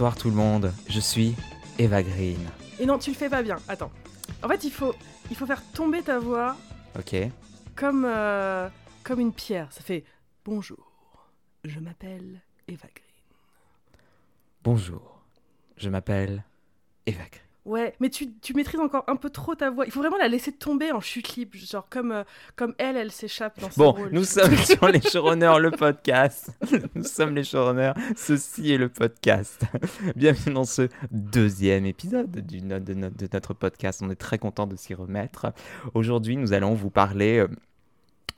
[0.00, 1.34] Bonsoir tout le monde, je suis
[1.78, 2.40] Eva Green.
[2.78, 3.56] Et non, tu le fais pas bien.
[3.68, 3.90] Attends.
[4.42, 4.94] En fait, il faut,
[5.28, 6.56] il faut faire tomber ta voix
[6.98, 7.14] Ok.
[7.76, 8.70] comme, euh,
[9.02, 9.70] comme une pierre.
[9.70, 10.06] Ça fait
[10.42, 10.90] bonjour.
[11.64, 13.12] Je m'appelle Eva Green.
[14.64, 15.20] Bonjour,
[15.76, 16.44] je m'appelle
[17.04, 17.49] Eva Green.
[17.70, 19.86] Ouais, mais tu, tu maîtrises encore un peu trop ta voix.
[19.86, 22.24] Il faut vraiment la laisser tomber en chute libre, genre comme, euh,
[22.56, 24.08] comme elle, elle s'échappe dans Bon, rôle.
[24.10, 26.50] nous sommes sur les showrunners, le podcast.
[26.96, 29.62] Nous sommes les showrunners, ceci est le podcast.
[30.16, 34.00] Bienvenue dans ce deuxième épisode du, de, no- de notre podcast.
[34.02, 35.52] On est très content de s'y remettre.
[35.94, 37.48] Aujourd'hui, nous allons vous parler euh,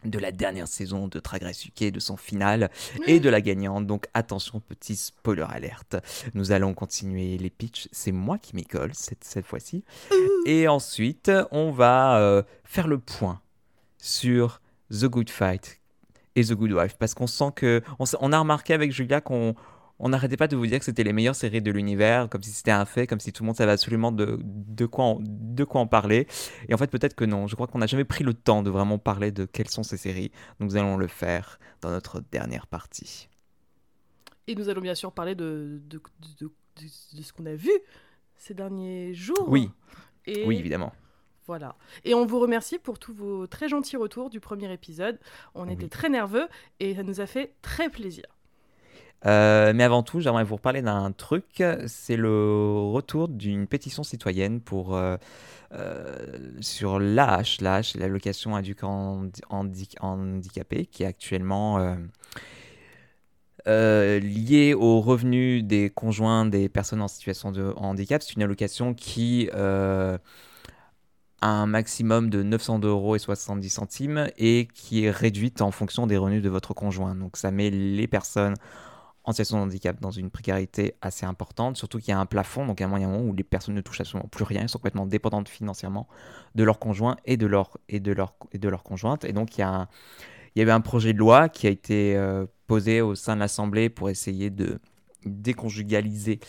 [0.05, 2.71] de la dernière saison de UK, de son final
[3.07, 3.87] et de la gagnante.
[3.87, 5.97] Donc attention, petit spoiler alerte.
[6.35, 7.89] Nous allons continuer les pitchs.
[7.93, 9.85] C'est moi qui m'y colle cette, cette fois-ci.
[10.47, 13.41] Et ensuite, on va euh, faire le point
[13.99, 14.61] sur
[14.91, 15.81] The Good Fight
[16.35, 16.97] et The Good Wife.
[16.99, 17.83] Parce qu'on sent que.
[17.99, 19.55] On a remarqué avec Julia qu'on.
[20.05, 22.51] On n'arrêtait pas de vous dire que c'était les meilleures séries de l'univers, comme si
[22.51, 25.81] c'était un fait, comme si tout le monde savait absolument de, de, quoi, de quoi
[25.81, 26.27] en parler.
[26.69, 27.47] Et en fait, peut-être que non.
[27.47, 29.97] Je crois qu'on n'a jamais pris le temps de vraiment parler de quelles sont ces
[29.97, 30.33] séries.
[30.61, 33.29] Nous allons le faire dans notre dernière partie.
[34.49, 36.53] Et nous allons bien sûr parler de, de, de, de-
[37.17, 37.71] de ce qu'on a vu
[38.37, 39.45] ces derniers jours.
[39.49, 39.71] Oui,
[40.27, 40.93] Et oui, évidemment.
[41.47, 41.77] Voilà.
[42.05, 45.19] Et on vous remercie pour tous vos très gentils retours du premier épisode.
[45.55, 45.75] On Oui.
[45.75, 46.49] était très nerveux
[46.81, 48.25] et ça nous a fait très plaisir.
[49.27, 51.63] Euh, mais avant tout, j'aimerais vous reparler d'un truc.
[51.87, 55.17] C'est le retour d'une pétition citoyenne pour euh,
[55.73, 56.17] euh,
[56.61, 61.97] sur l'AH, l'AH, l'allocation handi- handicapé, qui est actuellement
[63.65, 68.23] liée aux revenus des conjoints des personnes en situation de handicap.
[68.23, 70.19] C'est une allocation qui a
[71.43, 76.17] un maximum de 900 euros et 70 centimes et qui est réduite en fonction des
[76.17, 77.15] revenus de votre conjoint.
[77.15, 78.55] Donc ça met les personnes
[79.25, 82.67] en situation de handicap dans une précarité assez importante, surtout qu'il y a un plafond,
[82.67, 85.07] donc à un moment, où les personnes ne touchent absolument plus rien, elles sont complètement
[85.07, 86.09] dépendantes financièrement
[86.55, 89.25] de leur conjoint et de leur, et de leur, et de leur conjointe.
[89.25, 89.89] Et donc il y, a
[90.55, 93.41] il y avait un projet de loi qui a été euh, posé au sein de
[93.41, 94.81] l'Assemblée pour essayer de
[95.25, 96.41] déconjugaliser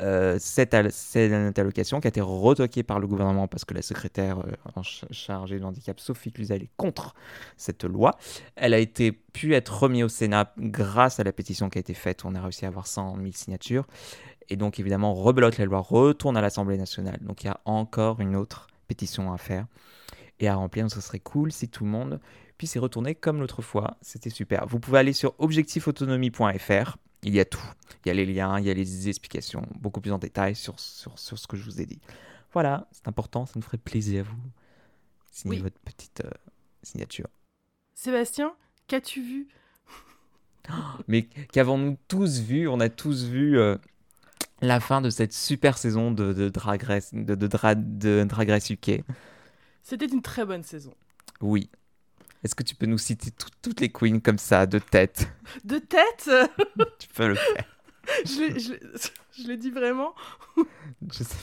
[0.00, 3.82] euh, cette, al- cette allocation qui a été retoquée par le gouvernement parce que la
[3.82, 7.14] secrétaire euh, en ch- chargée du handicap, Sophie Cluzel, est contre
[7.56, 8.16] cette loi.
[8.56, 11.94] Elle a été pu être remise au Sénat grâce à la pétition qui a été
[11.94, 12.24] faite.
[12.24, 13.86] On a réussi à avoir 100 000 signatures.
[14.48, 17.18] Et donc, évidemment, rebelote la loi, retourne à l'Assemblée nationale.
[17.22, 19.66] Donc, il y a encore une autre pétition à faire
[20.40, 20.84] et à remplir.
[20.84, 22.20] Donc, ce serait cool si tout le monde
[22.58, 23.96] puisse y retourner comme l'autre fois.
[24.02, 24.66] C'était super.
[24.66, 26.96] Vous pouvez aller sur objectifautonomie.fr.
[27.22, 27.62] Il y a tout.
[28.04, 30.78] Il y a les liens, il y a les explications, beaucoup plus en détail sur,
[30.80, 32.00] sur, sur ce que je vous ai dit.
[32.52, 34.36] Voilà, c'est important, ça nous ferait plaisir à vous.
[35.30, 35.62] Signez Oui.
[35.62, 36.30] votre petite euh,
[36.82, 37.28] signature.
[37.94, 38.54] Sébastien,
[38.88, 39.48] qu'as-tu vu?
[41.08, 41.22] Mais
[41.52, 42.68] qu'avons-nous tous vu?
[42.68, 43.76] On a tous vu euh,
[44.62, 48.48] la fin de cette super saison de, de Drag Race, de, de, Dra- de Drag
[48.48, 49.02] Race UK.
[49.82, 50.94] C'était une très bonne saison.
[51.40, 51.70] Oui.
[52.42, 55.28] Est-ce que tu peux nous citer tout- toutes les queens comme ça, de tête?
[55.64, 56.30] De tête,
[56.98, 57.64] Tu peux le faire.
[58.24, 58.80] je l'ai- je l'ai-
[59.38, 60.14] je l'ai dit vraiment?
[61.12, 61.36] Je sais.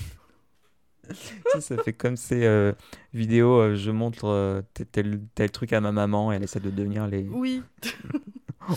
[1.53, 2.73] Ça, ça fait comme ces euh,
[3.13, 6.59] vidéos, euh, je montre euh, tel, tel, tel truc à ma maman et elle essaie
[6.59, 7.23] de devenir les...
[7.31, 7.63] Oui.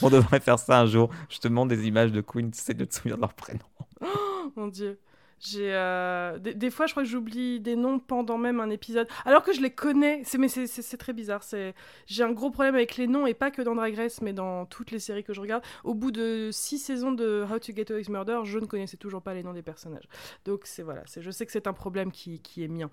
[0.02, 1.10] On devrait faire ça un jour.
[1.28, 3.58] Je te montre des images de queens, tu sais de te souvenir de leur prénom.
[4.00, 5.00] Oh, mon Dieu.
[5.42, 9.08] J'ai euh, des, des fois, je crois que j'oublie des noms pendant même un épisode,
[9.24, 10.20] alors que je les connais.
[10.24, 11.42] C'est mais c'est- très bizarre.
[11.42, 11.74] C'est
[12.06, 14.66] j'ai un gros problème avec les noms et pas que dans Drag Race, mais dans
[14.66, 15.62] toutes les séries que je regarde.
[15.82, 18.98] Au bout de six saisons de How to Get Away with Murder, je ne connaissais
[18.98, 20.04] toujours pas les noms des personnages.
[20.44, 21.02] Donc c'est voilà.
[21.06, 22.90] C'est je sais que c'est un problème qui, qui est mien.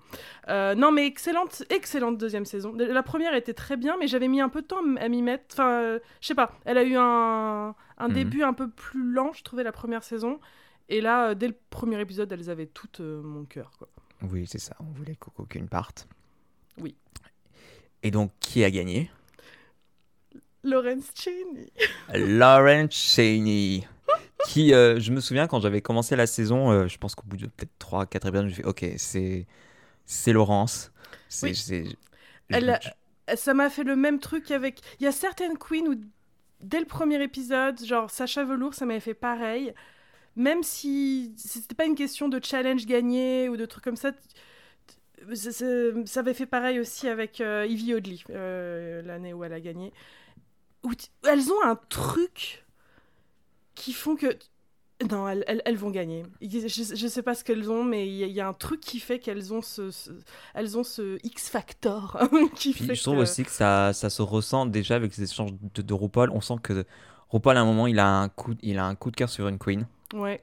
[0.48, 2.72] Euh, non, mais excellente, excellente deuxième saison.
[2.74, 5.44] La première était très bien, mais j'avais mis un peu de temps à m'y mettre.
[5.52, 6.52] Enfin, euh, je sais pas.
[6.64, 8.14] Elle a eu un un Mhm.
[8.14, 10.38] début un peu plus lent, je trouvais la première saison.
[10.88, 13.70] Et là, euh, dès le premier épisode, elles avaient toutes euh, mon cœur.
[13.78, 13.88] Quoi.
[14.22, 14.74] Oui, c'est ça.
[14.80, 16.08] On voulait qu'aucune parte.
[16.80, 16.94] Oui.
[18.02, 19.10] Et donc, qui a gagné?
[20.64, 21.70] Lawrence Cheney.
[22.14, 23.86] Lauren Cheney.
[24.46, 27.36] Qui, euh, je me souviens quand j'avais commencé la saison, euh, je pense qu'au bout
[27.36, 29.46] de peut-être 3-4 épisodes, je me suis fait, ok, c'est,
[30.06, 30.92] c'est Laurence.
[31.28, 31.48] C'est,
[31.82, 31.96] Oui.
[32.50, 32.78] Elle,
[33.28, 34.80] je- ça m'a fait le même truc avec.
[35.00, 35.94] Il y a certaines queens où,
[36.60, 39.74] dès le premier épisode, genre Sacha Velour, ça m'avait fait pareil.
[40.38, 44.12] Même si c'était pas une question de challenge gagné ou de trucs comme ça.
[45.34, 49.92] ça- avait fait pareil aussi avec euh, Evie Oddly, euh, l'année où elle a gagné.
[50.84, 50.92] Où
[51.26, 52.64] elles ont un truc
[53.74, 54.38] qui font que.
[55.10, 56.24] Non, elles, elles- elles vont gagner.
[56.40, 58.52] Je, je sais pas ce qu'elles ont, mais il y, a- il y a un
[58.52, 60.10] truc qui fait qu'elles ont ce, ce-
[60.54, 62.18] elles ont ce X factor
[62.56, 65.22] qui Puis fait je trouve que- aussi que ça, ça se ressent déjà avec ces
[65.24, 66.30] échanges de, de RuPaul.
[66.30, 66.84] On sent que
[67.30, 69.46] RuPaul, à un moment, il a un coup, il a un coup de cœur sur
[69.48, 69.86] une queen.
[70.14, 70.40] Ouais.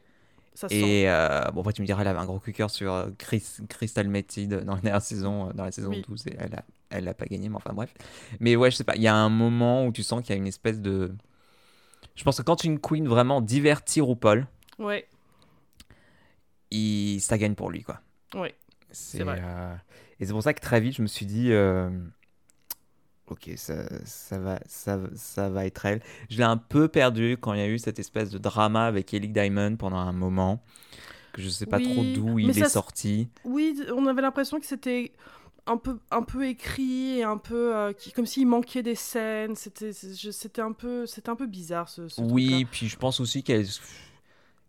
[0.53, 0.67] Ça.
[0.69, 3.43] Et euh, bon, après, tu me diras, elle avait un gros cœur sur euh, Chris,
[3.67, 6.03] Crystal Method dans la dernière saison, euh, dans la saison Oui.
[6.07, 7.93] 12, et elle a, elle a pas gagné, mais enfin bref.
[8.39, 10.33] Mais ouais, je sais pas, il y a un moment où tu sens qu'il y
[10.33, 11.13] a une espèce de.
[12.15, 14.47] Je pense que quand une queen vraiment divertit RuPaul,
[14.79, 15.05] Ouais,
[16.71, 17.19] il...
[17.21, 17.99] ça gagne pour lui, quoi.
[18.35, 18.55] ouais.
[18.91, 19.41] C'est vrai.
[19.43, 19.75] euh,
[20.21, 21.89] Et c'est pour ça que très vite, je me suis dit, euh,
[23.27, 26.01] ok, ça, ça, va, ça, ça va être elle.
[26.29, 29.13] Je l'ai un peu perdu quand il y a eu cette espèce de drama avec
[29.13, 30.61] Ellie Diamond pendant un moment,
[31.33, 33.29] que je sais pas trop d'où il est sorti.
[33.43, 35.11] Oui, on avait l'impression que c'était
[35.67, 39.55] un peu, un peu écrit et un peu euh, qui- comme s'il manquait des scènes.
[39.55, 42.07] C'était, un peu, c'était un peu bizarre ce.
[42.07, 43.65] ce Oui, puis je pense aussi qu'elle.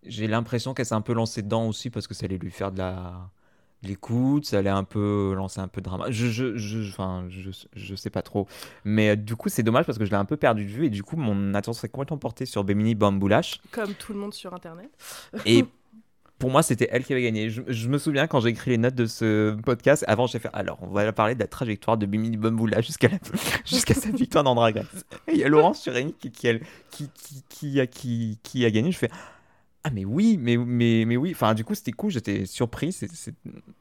[0.04, 2.72] J'ai l'impression qu'elle s'est un peu lancée dedans aussi parce que ça allait lui faire
[2.72, 3.28] de la.
[3.82, 6.06] L'écoute, ça allait un peu lancer un peu de drama.
[6.10, 8.48] Je, je, je, enfin, je, je sais pas trop.
[8.84, 10.86] Mais euh, du coup, c'est dommage parce que je l'ai un peu perdu de vue
[10.86, 13.60] et du coup, mon attention s'est complètement portée sur Bemini Bamboulash.
[13.70, 14.90] Comme tout le monde sur Internet.
[15.44, 15.64] Et
[16.38, 17.48] pour moi, c'était elle qui avait gagné.
[17.48, 20.50] Je, je me souviens quand j'ai écrit les notes de ce podcast, avant, j'ai fait
[20.52, 23.18] alors, on va parler de la trajectoire de Bimini Bamboulash jusqu'à la-
[23.64, 25.04] jusqu'à sa victoire dans Drag Race.
[25.28, 26.48] Et il y a Laurence Sureni qui, qui,
[26.90, 28.90] qui, qui, qui a, qui, qui a gagné.
[28.90, 29.10] Je fais
[29.86, 31.30] ah, mais oui, mais, mais, mais oui.
[31.32, 32.92] Enfin, du coup, c'était cool, j'étais surpris.
[32.92, 33.08] C'est-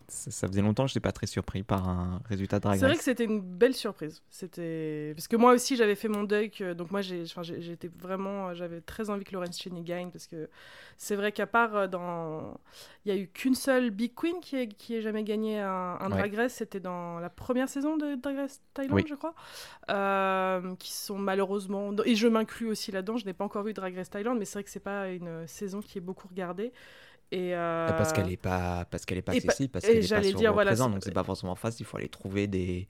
[0.07, 2.75] ça, ça faisait longtemps que je n'étais pas très surpris par un résultat de Drag
[2.75, 2.97] C'est vrai Race.
[2.99, 4.21] que c'était une belle surprise.
[4.29, 6.51] C'était parce que moi aussi j'avais fait mon deuil.
[6.51, 7.23] que- Donc moi j'ai,
[7.59, 10.49] j'étais vraiment, j'avais très envie que Lawrence Cheney gagne parce que
[10.97, 12.57] c'est vrai qu'à part euh, dans,
[13.05, 15.97] il y a eu qu'une seule Big Queen qui ait, qui ait jamais gagné un,
[15.99, 16.17] un Ouais.
[16.17, 16.53] Drag Race.
[16.53, 19.05] C'était dans la première saison de Drag Race Thailand, Oui.
[19.07, 19.33] je crois.
[19.89, 23.17] Euh, qui sont malheureusement et je m'inclus aussi là-dedans.
[23.17, 25.47] Je n'ai pas encore vu Drag Race Thailand, mais c'est vrai que c'est pas une
[25.47, 26.71] saison qui est beaucoup regardée.
[27.31, 30.23] Et euh, Parce qu'elle n'est pas, parce qu'elle est pas accessible, parce qu'elle est pas
[30.23, 31.85] sur dire, voilà, présente, c'est- donc c'est pas forcément facile.
[31.85, 32.87] Il faut aller trouver des.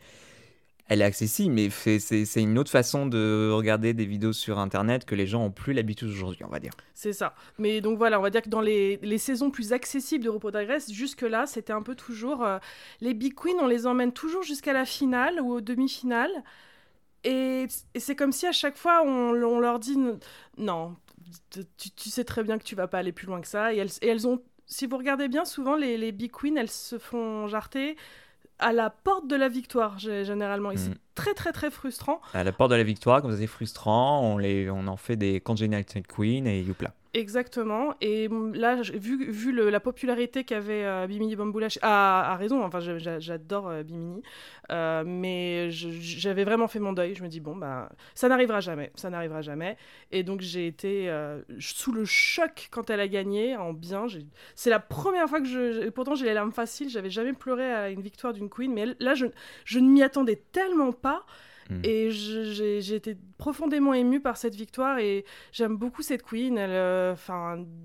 [0.87, 5.15] Elle est accessible, mais c'est une autre façon de regarder des vidéos sur Internet que
[5.15, 6.73] les gens ont plus l'habitude aujourd'hui, on va dire.
[6.93, 7.33] C'est ça.
[7.57, 10.67] Mais donc voilà, on va dire que dans les, les saisons plus accessibles de Drag
[10.69, 12.43] Race, jusque-là, c'était un peu toujours...
[12.43, 12.59] euh,
[13.01, 16.43] les Big Queens, on les emmène toujours jusqu'à la finale ou aux demi-finales.
[17.23, 17.65] Et,
[17.95, 19.97] et c'est comme si à chaque fois, on, on leur dit
[20.59, 20.95] non,
[21.77, 23.73] tu, tu sais très bien que tu vas pas aller plus loin que ça.
[23.73, 24.41] Et elles, et elles ont...
[24.67, 27.95] Si vous regardez bien, souvent, les, les Big Queens, elles se font jarter
[28.57, 30.71] à la porte de la victoire, gé- généralement.
[30.71, 30.95] Et c'est Mhm.
[31.13, 32.21] très, très, très frustrant.
[32.33, 35.17] À la porte de la victoire, comme ça c'est frustrant, on, les, on en fait
[35.17, 36.93] des Congenital Queen et youpla.
[37.17, 37.93] Exactement.
[38.01, 43.69] Et là, vu, la popularité qu'avait euh, Bimini Bamboulash, a raison, enfin, je- j'a- j'adore
[43.69, 44.21] euh, Bimini,
[44.71, 47.15] Euh, mais j'avais vraiment fait mon deuil.
[47.15, 49.77] Je me dis, bon, bah, ça n'arrivera jamais, ça n'arrivera jamais.
[50.11, 51.09] Et donc, j'ai été
[51.59, 54.07] sous le choc quand elle a gagné, en bien.
[54.55, 55.89] C'est la première fois que je.
[55.91, 59.13] Pourtant, j'ai les larmes faciles, j'avais jamais pleuré à une victoire d'une queen, mais là,
[59.15, 61.25] je ne m'y attendais tellement pas.
[61.69, 61.81] Mm.
[61.83, 66.57] Et j'ai été profondément émue par cette victoire et j'aime beaucoup cette queen.
[66.59, 67.15] Euh,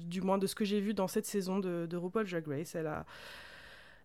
[0.07, 2.75] du moins de ce que j'ai vu dans cette saison de, de RuPaul Drag Race,
[2.75, 3.07] elle a,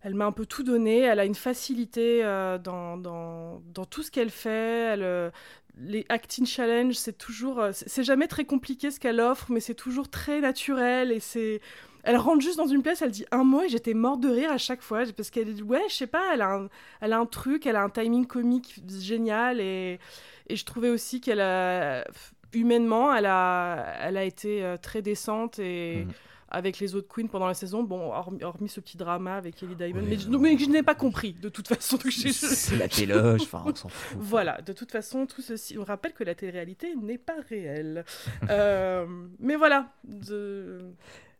[0.02, 1.00] elle m'a un peu tout donné.
[1.00, 4.98] Elle a une facilité euh, dans, dans, tout ce qu'elle fait.
[5.00, 5.30] Euh,
[5.78, 10.10] les acting challenge, c'est toujours, c'est jamais très compliqué ce qu'elle offre, mais c'est toujours
[10.10, 11.60] très naturel et c'est.
[12.08, 14.52] Elle rentre juste dans une pièce, elle dit un mot et j'étais morte de rire
[14.52, 16.70] à chaque fois parce qu'elle, ouais, je sais pas, elle a un,
[17.02, 20.00] elle a un truc, elle a un timing comique génial et,
[20.48, 22.06] et je trouvais aussi qu'elle a
[22.54, 26.12] humainement, elle a, elle a été euh, très décente et Mhm.
[26.50, 29.76] avec les autres queens pendant la saison, bon, hormis, hormis ce petit drama avec Ellie
[29.76, 30.40] Diamond, mais, je- non.
[30.40, 31.98] mais je n'ai pas compris de toute façon.
[32.06, 34.18] C'est la téloge, enfin on s'en fout.
[34.22, 35.78] voilà, de toute façon, tout ceci.
[35.78, 38.06] On rappelle que la télé-réalité n'est pas réelle.
[38.50, 39.06] Euh,
[39.40, 39.88] mais voilà.
[40.06, 40.94] de-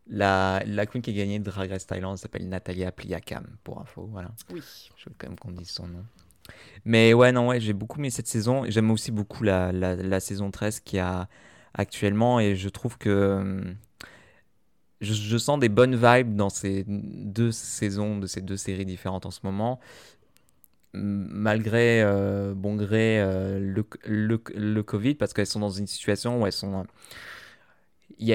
[0.08, 4.30] La, la queen qui a gagné Drag Race Thailand s'appelle Natalia Pliakam, pour info, voilà.
[4.52, 4.62] Oui.
[4.96, 6.04] Je veux quand même qu'on dise son nom.
[6.84, 8.64] Mais ouais, non, ouais, j'ai beaucoup aimé cette saison.
[8.68, 11.28] J'aime aussi beaucoup la, la, la saison 13 qu'il y a
[11.74, 13.74] actuellement et je trouve que
[15.00, 19.26] je, je sens des bonnes vibes dans ces deux saisons, de ces deux séries différentes
[19.26, 19.80] en ce moment.
[20.92, 26.40] Malgré euh, bon gré euh, le, le, le Covid, parce qu'elles sont dans une situation
[26.40, 26.86] où elles sont.
[28.20, 28.32] Euh, il y,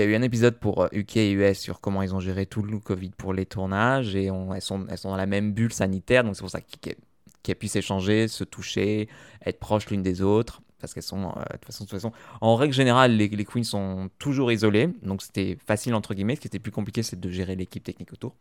[0.00, 2.62] a eu, un épisode pour euh, UK et US sur comment ils ont géré tout
[2.62, 6.42] le Covid pour les tournages et elles, sont, dans la même bulle sanitaire, donc c'est
[6.42, 6.96] pour ça qu'elles
[7.42, 9.08] qu'elles puissent échanger, se toucher,
[9.44, 13.16] être proches l'une des autres, parce qu'elles sont, euh, de, toute façon, en règle générale,
[13.16, 17.02] les, queens sont toujours isolées, donc c'était facile entre guillemets, ce qui était plus compliqué,
[17.02, 18.34] c'est de gérer l'équipe technique autour.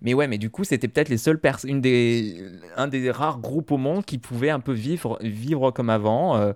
[0.00, 2.44] Mais ouais, mais du coup, c'était peut-être les seules personnes, des,
[2.76, 6.52] un des rares groupes au monde qui pouvaient un peu vivre, vivre comme avant, euh,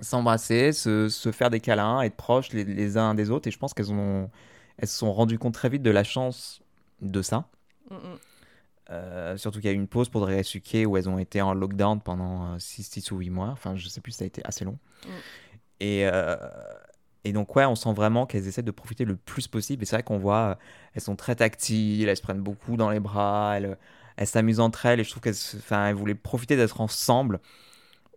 [0.00, 3.48] s'embrasser, se, se faire des câlins, être proches les, les uns des autres.
[3.48, 4.30] Et je pense qu'elles ont,
[4.78, 6.62] elles se sont rendues compte très vite de la chance
[7.00, 7.48] de ça.
[7.90, 8.18] Mm, mm.
[8.90, 11.54] Euh, surtout qu'il y a eu une pause pour UK où elles ont été en
[11.54, 13.48] lockdown pendant 6, ou 8 mois.
[13.48, 14.78] Enfin, je sais plus, ça a été assez long.
[15.04, 15.08] Mm.
[15.80, 16.36] Et, euh,
[17.24, 19.82] et donc, ouais, on sent vraiment qu'elles essaient de profiter le plus possible.
[19.82, 20.58] Et c'est vrai qu'on voit,
[20.94, 23.58] elles sont très tactiles, elles se prennent beaucoup dans les bras,
[24.16, 25.00] elles s'amusent entre elles.
[25.00, 25.36] Et je trouve qu'elles
[25.70, 27.40] elles voulaient profiter d'être ensemble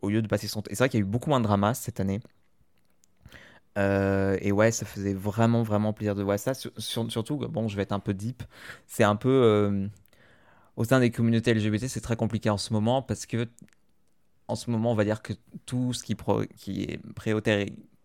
[0.04, 0.70] au lieu de passer son temps.
[0.70, 2.20] Et c'est vrai qu'il y a eu beaucoup moins de drama cette année.
[3.78, 6.54] Euh, et ouais, ça faisait vraiment, vraiment plaisir de voir ça.
[6.54, 8.44] surtout, bon, je vais être un peu deep.
[8.86, 9.30] C'est un peu.
[9.30, 9.88] Euh,
[10.76, 13.48] au sein des communautés LGBT, c'est très compliqué en ce moment parce que.
[14.50, 15.34] En ce moment, on va dire que
[15.66, 16.18] tout ce qui,
[16.58, 17.00] qui est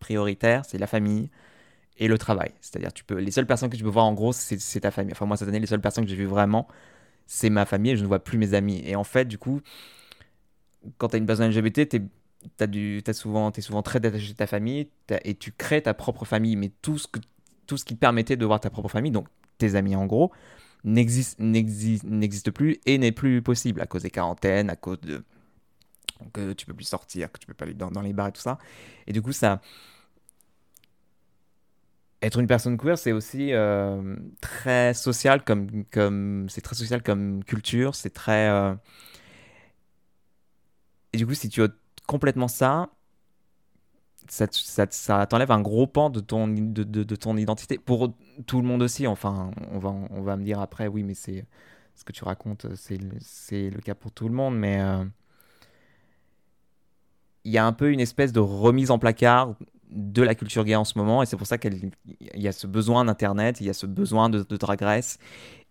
[0.01, 1.31] prioritaire, c'est la famille
[1.97, 2.53] et le travail.
[2.61, 5.13] C'est-à-dire, tu peux, les seules personnes que tu peux voir en gros, c'est ta famille.
[5.13, 6.69] Enfin, moi, cette année, les seules personnes que j'ai vues vraiment,
[7.27, 8.83] c'est ma famille et je ne vois plus mes amis.
[8.87, 9.61] Et en fait, du coup,
[10.99, 14.47] quand tu as une personne LGBT, tu es souvent, es souvent très détaché de ta
[14.47, 14.91] famille
[15.25, 16.57] et tu crées ta propre famille.
[16.57, 17.21] Mais tout ce, que,
[17.67, 20.33] tout ce qui te permettait de voir ta propre famille, donc tes amis en gros,
[20.85, 25.23] n'existe plus et n'est plus possible à cause des quarantaines, à cause de
[26.33, 28.41] que tu peux plus sortir, que tu peux pas aller dans, les bars et tout
[28.41, 28.59] ça.
[29.07, 29.61] Et du coup, ça,
[32.23, 37.95] être une personne queer, c'est aussi euh, très social comme, comme très social comme culture,
[37.95, 38.75] c'est très euh,
[41.13, 41.69] et du coup si tu as
[42.07, 42.91] complètement ça,
[44.29, 48.15] ça, t'enlève un gros pan de ton de, de, ton identité pour
[48.47, 49.07] tout le monde aussi.
[49.07, 51.47] Enfin, on va on va me dire après, oui, mais c'est
[51.95, 55.05] ce que tu racontes, c'est c'est le cas pour tout le monde, mais euh,
[57.45, 59.55] il y a un peu une espèce de remise en placard
[59.91, 61.91] de la culture gay en ce moment et c'est pour ça qu'il
[62.35, 64.83] y a ce besoin d'internet, il y a ce besoin de, de drag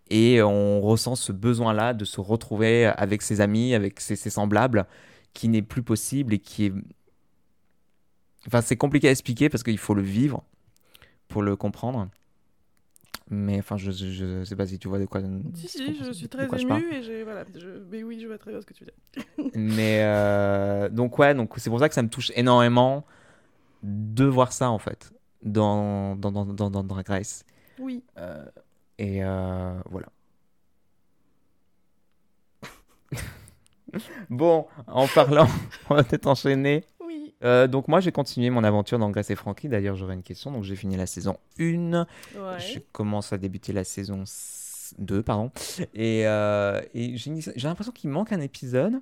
[0.09, 4.87] et on ressent ce besoin-là de se retrouver avec ses amis, avec ses, semblables,
[5.33, 6.73] qui n'est plus possible et qui est...
[8.47, 10.43] Enfin, c'est compliqué à expliquer parce qu'il faut le vivre
[11.27, 12.09] pour le comprendre.
[13.29, 15.21] Mais enfin, je, je, sais pas si tu vois de quoi.
[15.53, 17.43] Si, si, je suis très émue et je, voilà,
[17.91, 18.93] mais oui, je vois très bien ce que tu dire.
[19.53, 23.05] mais euh, donc, ouais, donc c'est pour ça que ça me touche énormément
[23.83, 25.11] de voir ça en fait
[25.43, 27.45] dans, dans, dans, dans, dans Drag Race.
[27.79, 28.01] Oui.
[28.17, 28.45] Euh,
[28.97, 30.07] et euh, voilà.
[34.29, 35.47] bon, en parlant,
[35.89, 36.85] on va peut-être enchaîner.
[36.99, 37.33] Oui.
[37.43, 39.69] Euh, donc moi j'ai continué mon aventure dans Grace et Frankie.
[39.69, 40.51] D'ailleurs j'aurais une question.
[40.51, 41.63] Donc j'ai fini la saison 1.
[42.01, 42.05] Ouais.
[42.59, 44.23] Je commence à débuter la saison
[44.97, 45.51] 2, pardon.
[45.93, 49.01] Et, et j'ai l'impression qu'il manque un épisode.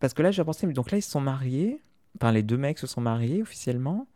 [0.00, 1.80] Parce que là j'ai pensé, donc là ils se sont mariés.
[2.16, 4.06] Enfin, les deux mecs se sont mariés officiellement.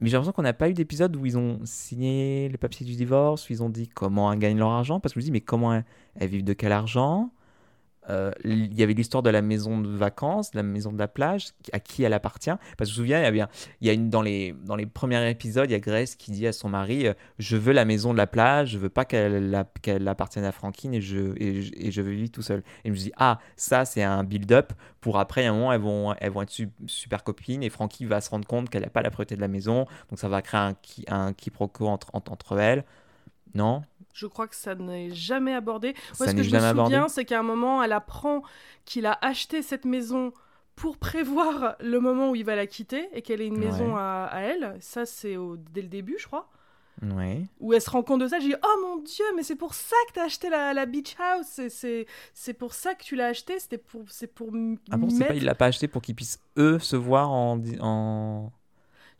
[0.00, 2.96] Mais j'ai l'impression qu'on n'a pas eu d'épisode où ils ont signé le papier du
[2.96, 4.98] divorce, où ils ont dit comment elles gagnent leur argent.
[4.98, 5.80] Parce que je me dis, mais comment
[6.16, 7.30] elles vivent de quel argent?
[8.10, 11.50] Euh, il y avait l'histoire de la maison de vacances, la maison de la plage,
[11.72, 12.50] à qui elle appartient.
[12.76, 13.48] Parce que je me souviens, il y a, bien,
[13.80, 16.46] y a une, dans, les, dans les premiers épisodes, il y a Grace qui dit
[16.46, 19.54] à son mari euh, Je veux la maison de la plage, je veux pas qu'elle
[20.06, 22.62] appartienne à Frankine et je, et, veux vivre tout seul.
[22.84, 25.80] Et je me dis Ah, ça, c'est un build-up pour après, à un moment, elles
[25.80, 26.52] vont, elles vont être
[26.86, 29.48] super copines et Frankie va se rendre compte qu'elle n'a pas la priorité de la
[29.48, 29.86] maison.
[30.10, 30.74] Donc ça va créer un,
[31.08, 32.84] un quiproquo entre, entre, entre elles.
[33.54, 33.82] Non?
[34.12, 35.94] Je crois que ça n'est jamais abordé.
[36.18, 38.42] Moi, ce que je me souviens, c'est qu'à un moment, elle apprend
[38.84, 40.32] qu'il a acheté cette maison
[40.76, 44.30] pour prévoir le moment où il va la quitter et qu'elle ait une maison à,
[44.34, 44.76] elle.
[44.80, 45.36] Ça, c'est
[45.72, 46.48] dès le début, je crois.
[47.00, 47.46] Ouais.
[47.58, 49.74] Où elle se rend compte de ça, je dis Oh mon dieu, mais c'est pour
[49.74, 53.28] ça que tu as acheté la, la beach house, c'est pour ça que tu l'as
[53.28, 54.04] acheté, c'était pour,
[54.34, 54.50] pour.
[54.90, 57.60] Ah bon, c'est pas, il l'a pas acheté pour qu'ils puissent eux se voir en.
[57.80, 58.52] en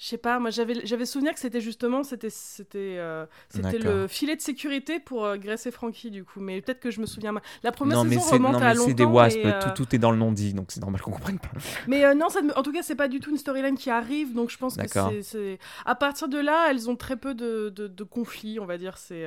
[0.03, 4.09] je sais pas, moi j'avais j'avais souvenir que c'était justement c'était c'était euh, c'était le
[4.09, 7.07] filet de sécurité pour euh, Grace et Frankie du coup, mais peut-être que je me
[7.07, 7.43] souviens mal.
[7.63, 8.89] La première non, saison mais remonte non, mais à longtemps.
[8.89, 11.13] C'est des wasps, euh, tout, tout, est dans le non dit, donc c'est normal qu'on
[11.13, 11.51] comprenne pas.
[11.87, 14.51] Mais non, ça, en tout cas c'est pas du tout une storyline qui arrive, donc
[14.51, 18.59] je pense que c'est à partir de là elles ont très peu de, de, conflits,
[18.59, 18.99] on va dire.
[18.99, 19.25] C'est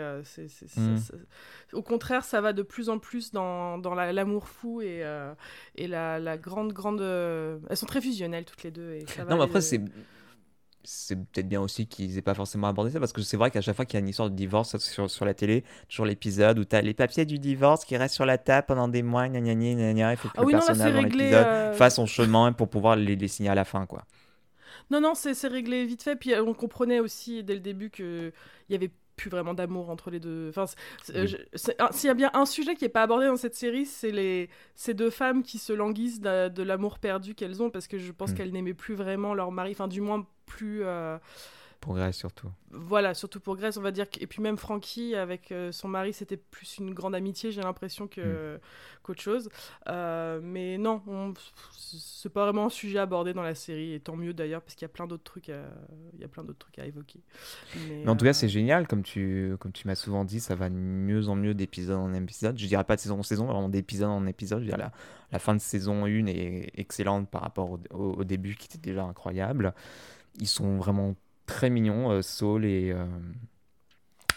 [0.75, 0.97] mm.
[1.71, 5.05] au contraire ça va de plus en plus dans, dans l'amour fou et
[5.75, 9.37] et la, la grande grande elles sont très fusionnelles toutes les deux et ça non,
[9.37, 9.79] mais après c'est
[10.85, 13.61] c'est peut-être bien aussi qu'ils aient pas forcément abordé ça parce que c'est vrai qu'à
[13.61, 16.59] chaque fois qu'il y a une histoire de divorce sur, sur la télé, toujours l'épisode
[16.59, 19.27] où tu as les papiers du divorce qui restent sur la table pendant des mois,
[19.27, 21.73] gna gna gna gna, il faut que ah le personnage dans l'épisode euh...
[21.73, 24.05] fasse son chemin pour pouvoir les, les signer à la fin quoi.
[24.91, 28.31] Non non, c'est réglé vite fait puis euh, on comprenait aussi dès le début que
[28.69, 30.49] il y avait plus vraiment d'amour entre les deux.
[30.49, 30.65] Enfin,
[31.03, 34.49] s'il y a bien un sujet qui n'est pas abordé dans cette série, c'est les
[34.75, 38.31] ces deux femmes qui se languissent de, l'amour perdu qu'elles ont parce que je pense
[38.31, 38.35] mm.
[38.35, 40.83] qu'elles n'aimaient plus vraiment leur mari, enfin du moins plus.
[40.83, 41.17] Euh,
[41.85, 42.49] pour Grace surtout.
[42.71, 44.07] Voilà, surtout pour Grace, on va dire.
[44.19, 48.07] Et puis même Frankie, avec euh, son mari, c'était plus une grande amitié, j'ai l'impression,
[48.07, 48.59] que, mm.
[49.03, 49.49] qu'autre chose.
[49.87, 51.03] Euh, mais non,
[51.77, 54.81] c'est pas vraiment un sujet abordé dans la série, et tant mieux d'ailleurs, parce qu'il
[54.81, 55.61] y a plein d'autres trucs à,
[56.15, 57.19] il y a plein d'autres trucs à évoquer.
[57.87, 60.69] Mais, en tout cas, c'est génial, comme tu, comme tu m'as souvent dit, ça va
[60.69, 62.57] de mieux en mieux d'épisode en épisode.
[62.57, 64.61] Je dirais pas de saison en saison, vraiment d'épisode en épisode.
[64.61, 64.91] Je dirais la,
[65.31, 69.03] la fin de saison 1 est excellente par rapport au, au début, qui était déjà
[69.03, 69.75] incroyable
[70.39, 71.15] ils sont vraiment
[71.45, 73.05] très mignons, euh, Saul et euh,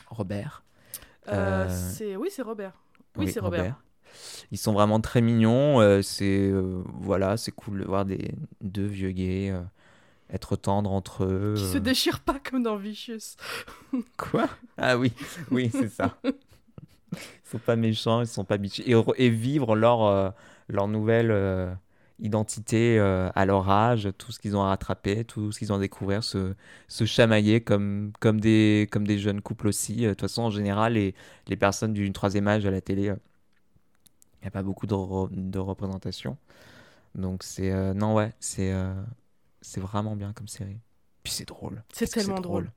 [0.09, 0.63] Robert.
[1.29, 2.73] Euh, c'est oui, c'est Robert.
[3.17, 3.81] Oui, c'est Robert.
[4.51, 6.01] Ils sont vraiment très mignons.
[6.03, 6.51] c'est
[7.01, 9.55] voilà, c'est cool de voir des deux vieux gays
[10.31, 11.55] être tendres entre eux.
[11.57, 13.37] Qui se déchirent pas comme dans Vicious.
[14.17, 14.49] Quoi?
[14.77, 15.13] Ah oui,
[15.51, 16.19] oui, c'est ça.
[17.13, 18.83] Ils sont pas méchants, ils sont pas bitchy.
[18.83, 20.29] Et, re- et vivre leur, euh,
[20.69, 21.73] leur nouvelle euh,
[22.21, 25.77] identité euh, à leur âge, tout ce qu'ils ont à rattraper, tout ce qu'ils ont
[25.77, 26.55] à découvrir, se,
[26.89, 30.05] se chamailler comme, comme, des, comme des jeunes couples aussi.
[30.05, 31.15] Euh, De toute façon, en général, les,
[31.47, 35.31] les personnes du troisième âge à la télé, il n'y a pas beaucoup de, re-
[35.33, 36.37] de représentation.
[37.15, 37.73] Donc c'est...
[37.73, 38.95] euh, non, ouais, c'est euh,
[39.61, 40.79] c'est vraiment bien comme série.
[41.23, 41.83] Puis c'est drôle.
[41.93, 42.71] C'est tellement drôle.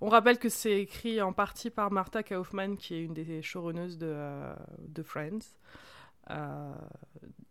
[0.00, 3.98] On rappelle que c'est écrit en partie par Martha Kaufman, qui est une des showrunneuses
[3.98, 4.54] de, euh,
[4.88, 5.38] de Friends.
[6.30, 6.74] Euh,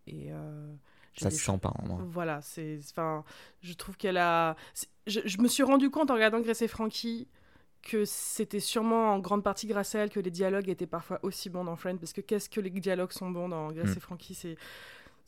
[0.08, 0.74] et euh,
[1.16, 2.00] Ça se sent pas en moi.
[2.06, 3.24] Voilà, c'est, enfin,
[3.62, 4.56] je trouve qu'elle a.
[5.06, 7.28] Je, je me suis rendu compte en regardant Grace et Frankie
[7.82, 11.50] que c'était sûrement en grande partie grâce à elle que les dialogues étaient parfois aussi
[11.50, 13.98] bons dans Friends, parce que qu'est-ce que les dialogues sont bons dans Grace Mm.
[13.98, 14.58] et Frankie, c'est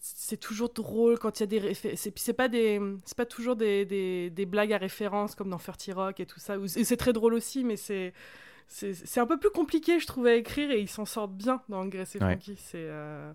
[0.02, 2.08] c'est toujours drôle quand il y a des références.
[2.16, 5.90] C'est pas des, c'est pas toujours des, des, des blagues à référence comme dans 30
[5.94, 6.56] Rock et tout ça.
[6.68, 8.14] c'est très drôle aussi, mais c'est
[8.70, 11.86] c'est un peu plus compliqué, je trouve, à écrire et ils s'en sortent bien dans
[11.88, 12.26] Grace et Ouais.
[12.32, 12.56] Frankie.
[12.58, 13.34] C'est euh,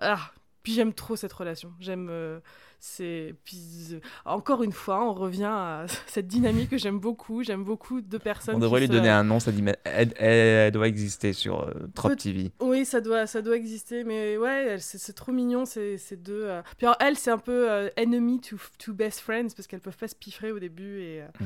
[0.00, 0.18] ah,
[0.62, 1.72] puis j'aime trop cette relation.
[1.80, 2.40] J'aime euh,
[2.78, 3.58] c'est puis
[3.92, 7.42] euh, encore une fois, on revient à cette dynamique que j'aime beaucoup.
[7.42, 8.56] J'aime beaucoup de personnes.
[8.56, 11.72] On devrait lui se- donner un nom, ça dit, elle, elle- doit exister sur euh,
[11.94, 12.52] Trop Peut- TV.
[12.60, 16.50] Oui, ça doit, ça doit exister, mais ouais, c'est trop mignon ces, ces deux.
[16.76, 20.08] Puis alors, elle, c'est un peu enemy to, to best friends parce qu'elles peuvent pas
[20.08, 21.44] se piffrer au début et, euh, Mm.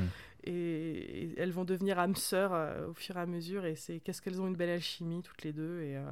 [0.49, 3.65] Et, et elles vont devenir âmes sœurs euh, au fur et à mesure.
[3.65, 6.03] Et c'est qu'est-ce qu'elles ont une belle alchimie toutes les deux et euh,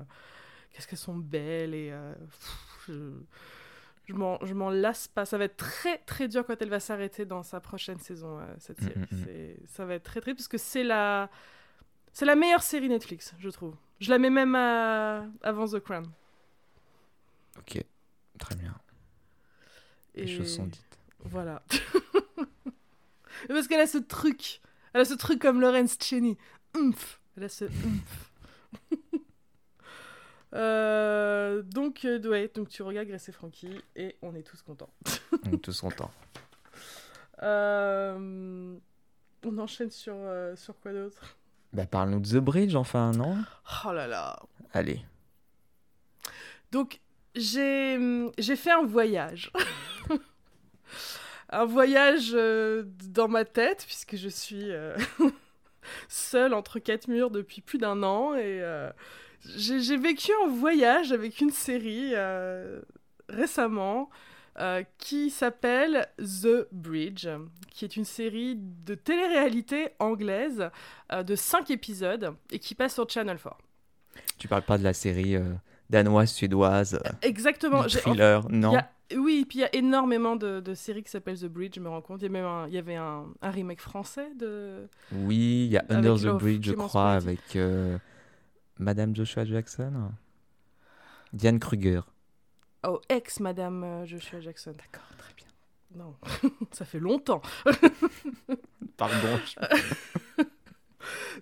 [0.71, 3.11] qu'est-ce qu'elles sont belles et euh, pff, je,
[4.05, 5.25] je m'en, lasse pas.
[5.25, 8.81] Ça va être très très dur quand elle va s'arrêter dans sa prochaine saison cette
[8.81, 8.99] Mm, série.
[9.11, 9.67] mm, mm.
[9.67, 11.29] Ça va être très très parce que c'est la
[12.13, 13.75] c'est la meilleure série Netflix, je trouve.
[13.99, 16.05] Je la mets même à- avant The Crown.
[17.59, 17.83] Ok,
[18.39, 18.75] très bien.
[20.15, 20.97] Les Et choses sont dites.
[21.25, 21.61] Voilà.
[23.47, 24.61] Parce qu'elle a ce truc.
[24.93, 26.37] Elle a ce truc comme Lawrence Cheney.
[26.75, 27.19] Oomph.
[27.35, 28.31] Elle a ce oomph.
[30.53, 34.89] Euh, donc, euh, ouais, donc tu regardes Grace et Frankie et on est tous contents.
[35.45, 36.11] On est tous contents.
[37.43, 38.75] Euh,
[39.43, 41.37] on enchaîne sur, euh, sur quoi d'autre?
[41.73, 43.37] Bah, parle-nous de The Bridge, enfin, non?
[43.85, 44.39] Oh là là.
[44.73, 45.01] Allez.
[46.71, 46.99] Donc,
[47.35, 47.97] j'ai
[48.55, 49.51] fait un voyage.
[51.49, 54.95] un voyage euh, dans ma tête, puisque je suis euh,
[56.09, 58.35] seule entre quatre murs depuis plus d'un an.
[58.35, 58.89] Et euh,
[59.55, 62.13] j'ai vécu un voyage avec une série
[63.29, 64.09] récemment
[64.97, 67.27] qui s'appelle The Bridge,
[67.69, 70.69] qui est une série de télé-réalité anglaise
[71.13, 73.55] de cinq épisodes et qui passe sur Channel 4.
[74.39, 75.37] Tu parles pas de la série
[75.89, 77.83] danoise, suédoise, euh, Exactement.
[77.83, 81.45] thriller, non a- Oui, puis il y a énormément de, de séries qui s'appellent The
[81.45, 82.21] Bridge, je me rends compte.
[82.21, 84.87] Il y, a même un- il y avait un, un remake français de...
[85.13, 87.97] Oui, il y a Under Avec the Bridge, je crois, avec euh,
[88.79, 90.11] Madame Joshua Jackson.
[91.33, 92.01] Diane Kruger.
[92.87, 94.71] Oh, ex-Madame euh, Joshua Jackson.
[94.71, 95.47] D'accord, très bien.
[95.95, 96.15] Non,
[96.71, 97.41] ça fait longtemps.
[98.97, 99.15] Pardon.
[99.45, 99.65] je-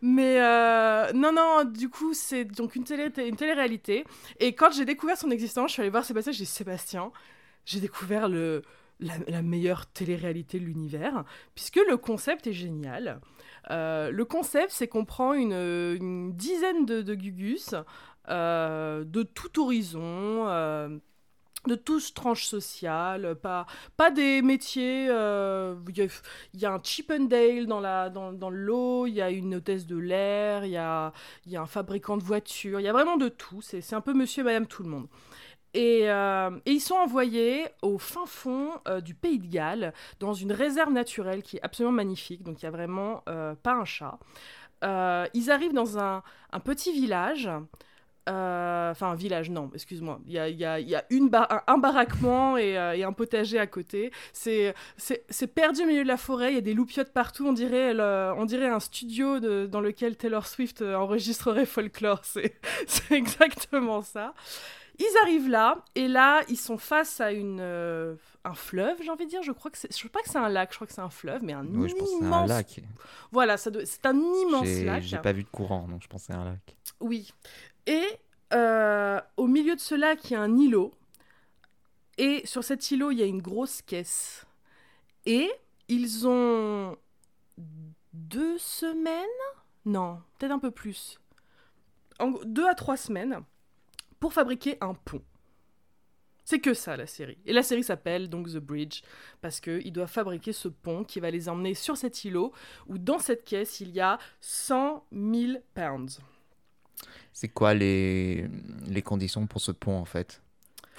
[0.01, 4.05] Mais euh, non, non, du coup, c'est donc une, télé, une télé-réalité.
[4.39, 7.11] Et quand j'ai découvert son existence, je suis allée voir Sébastien, j'ai dit Sébastien,
[7.65, 8.63] j'ai découvert le,
[8.99, 11.23] la, meilleure télé-réalité de l'univers,
[11.53, 13.19] puisque le concept est génial.
[13.71, 17.75] Euh, le concept, c'est qu'on prend une, dizaine de, de gugus
[18.29, 20.47] euh, de tout horizon.
[21.67, 23.65] De toutes tranches sociales, pas,
[23.97, 25.07] pas des métiers.
[25.09, 25.97] euh, Il
[26.61, 28.11] y, a- un Chippendale dans, la,
[29.07, 31.11] il y a une hôtesse de l'air, il y a,
[31.45, 33.61] y a un fabricant de voitures, il y a vraiment de tout.
[33.61, 35.07] C'est, un peu monsieur et madame tout le monde.
[35.73, 40.51] Et, euh, ils sont envoyés au fin fond euh, du pays de Galles, dans une
[40.53, 42.43] réserve naturelle qui est absolument magnifique.
[42.43, 43.23] Donc il y a vraiment
[43.63, 44.19] pas un chat.
[45.33, 47.49] Ils arrivent dans un, un petit village.
[48.29, 50.19] Euh, Enfin, un village, non, excuse-moi.
[50.25, 53.03] Il y a, y a- y a une bar- un, un baraquement et, euh, et
[53.03, 54.11] un potager à côté.
[54.33, 54.73] C'est
[55.53, 57.47] perdu au milieu de la forêt, il y a des loupiottes partout.
[57.47, 62.21] On dirait, le- on dirait un studio de- dans lequel Taylor Swift euh, enregistrerait folklore.
[62.87, 64.33] C'est exactement ça.
[64.97, 69.25] Ils arrivent là, et là, ils sont face à une, euh, un fleuve, j'ai envie
[69.25, 69.43] de dire.
[69.43, 71.01] Je crois que c'est, je crois pas que c'est un lac, je crois que c'est
[71.01, 72.47] un fleuve, mais un Oui, je pense que c'est un immense.
[72.49, 72.79] lac.
[73.33, 75.03] Voilà, ça doit- c'est un immense lac.
[75.03, 76.77] j'ai pas vu de courant, donc je pense que c'est un lac.
[77.01, 77.29] Oui.
[77.87, 78.05] Et
[78.53, 80.93] euh, au milieu de ce lac, il y a un îlot.
[82.17, 84.45] Et sur cet îlot, il y a une grosse caisse.
[85.25, 85.51] Et
[85.87, 86.97] ils ont
[88.13, 89.25] deux semaines?
[89.85, 91.19] Non, peut-être un peu plus.
[92.19, 93.41] En deux à trois semaines
[94.19, 95.21] pour fabriquer un pont.
[96.45, 97.39] C'est que ça la série.
[97.45, 99.01] Et la série s'appelle donc The Bridge
[99.41, 102.53] parce qu'ils doivent fabriquer ce pont qui va les emmener sur cet îlot
[102.87, 106.21] où dans cette caisse il y a 100 000 pounds.
[107.33, 108.47] C'est quoi les,
[108.87, 110.41] les conditions pour ce pont en fait?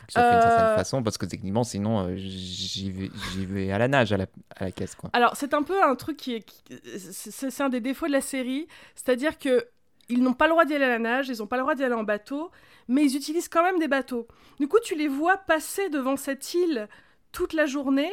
[0.07, 3.79] Que ça fait d'une certaine Euh, façon parce que techniquement sinon euh, j'y vais, à
[3.79, 5.11] la nage à la, à la caisse quoi.
[5.15, 6.41] Alors, c'est un peu un truc qui est.
[6.43, 6.63] qui-
[6.99, 8.67] C'est un des défauts de la série.
[8.95, 9.67] C'est-à-dire que.
[10.09, 11.75] Ils n'ont pas le droit d'y aller à la nage, ils n'ont pas le droit
[11.75, 12.53] d'y aller en bateau,
[12.87, 14.29] mais ils utilisent quand même des bateaux.
[14.61, 16.87] Du coup, tu les vois passer devant cette île
[17.33, 18.13] toute la journée,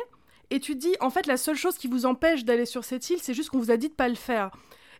[0.50, 3.08] et tu te dis, en fait, la seule chose qui vous empêche d'aller sur cette
[3.12, 4.50] île, c'est juste qu'on vous a dit de pas le faire.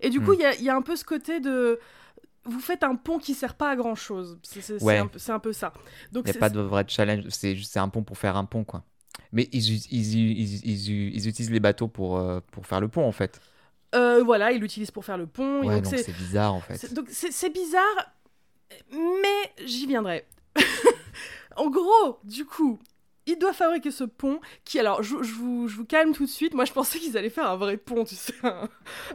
[0.02, 0.42] Et du coup, Hmm.
[0.58, 1.80] il y, y a un peu ce côté de.
[2.46, 4.38] Vous faites un pont qui sert pas à grand chose.
[4.44, 4.98] C'est Ouais.
[4.98, 5.72] un, peu- c'est un peu ça.
[6.12, 8.46] Donc, Il n'y a c'est- pas de vrai challenge, c'est un pont pour faire un
[8.46, 8.84] pont quoi.
[9.32, 9.74] Mais ils,
[11.28, 13.40] utilisent les bateaux pour, euh, pour faire le pont en fait.
[13.96, 15.64] euh, voilà, ils l'utilisent pour faire le pont.
[15.68, 16.94] Ouais, donc c'est- bizarre en fait.
[16.94, 18.14] Donc c'est bizarre,
[18.92, 20.26] mais j'y viendrai.
[21.56, 22.80] en gros, du coup,
[23.26, 26.30] il doit fabriquer ce pont qui, alors, je, je vous, je vous calme tout de
[26.30, 26.54] suite.
[26.54, 28.68] Moi, je pensais qu'ils allaient faire un vrai pont, tu sais, un,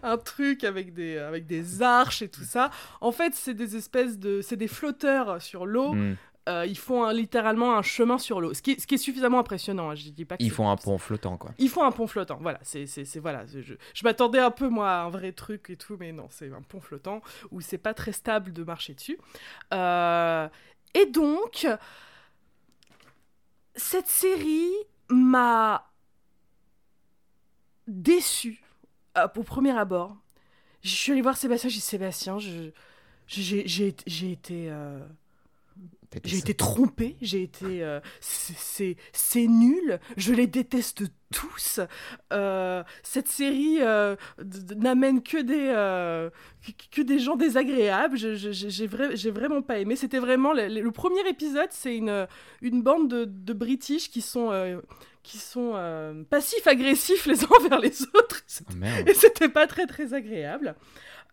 [0.02, 2.70] un truc avec des, avec des arches et tout ça.
[3.00, 5.92] En fait, c'est des espèces de, c'est des flotteurs sur l'eau.
[5.94, 6.16] Hmm.
[6.48, 8.96] Euh, ils font un- littéralement un chemin sur l'eau, ce qui, est- ce qui est
[8.98, 9.90] suffisamment impressionnant.
[9.90, 11.50] hein, Je dis pas que Ils font un pont flottant quoi.
[11.58, 12.58] ils font un pont flottant, voilà.
[12.62, 12.86] C'est,
[13.18, 13.44] voilà.
[13.44, 16.50] Je, je m'attendais un peu moi à un vrai truc et tout, mais non, c'est
[16.50, 19.18] un pont flottant où c'est pas très stable de marcher dessus.
[19.74, 20.48] Euh,
[20.94, 21.66] et donc,
[23.78, 24.72] cette série
[25.08, 25.90] m'a
[27.86, 28.62] déçu
[29.36, 30.16] au premier abord.
[30.82, 32.72] Je suis allée voir Sébastien, j'ai dit Sébastien, j'ai,
[34.30, 34.70] été.
[34.70, 35.00] euh,
[36.24, 37.82] j'ai été trompée, j'ai été.
[37.82, 38.96] euh, c'est-
[39.46, 41.80] nul, je les déteste tous.
[42.32, 44.16] Euh, cette série euh,
[44.76, 46.30] n'amène que des, euh,
[46.90, 48.16] que, que des gens désagréables.
[48.16, 49.96] J'ai j'ai vra- j'ai vraiment pas aimé.
[49.96, 50.52] C'était vraiment.
[50.52, 52.26] Le, le premier épisode, c'est une,
[52.62, 54.50] une bande de, de British qui sont.
[55.22, 58.42] qui sont euh, passifs-agressifs les uns envers les autres.
[58.70, 59.06] Oh, merde.
[59.08, 60.74] Et c'était pas très très agréable.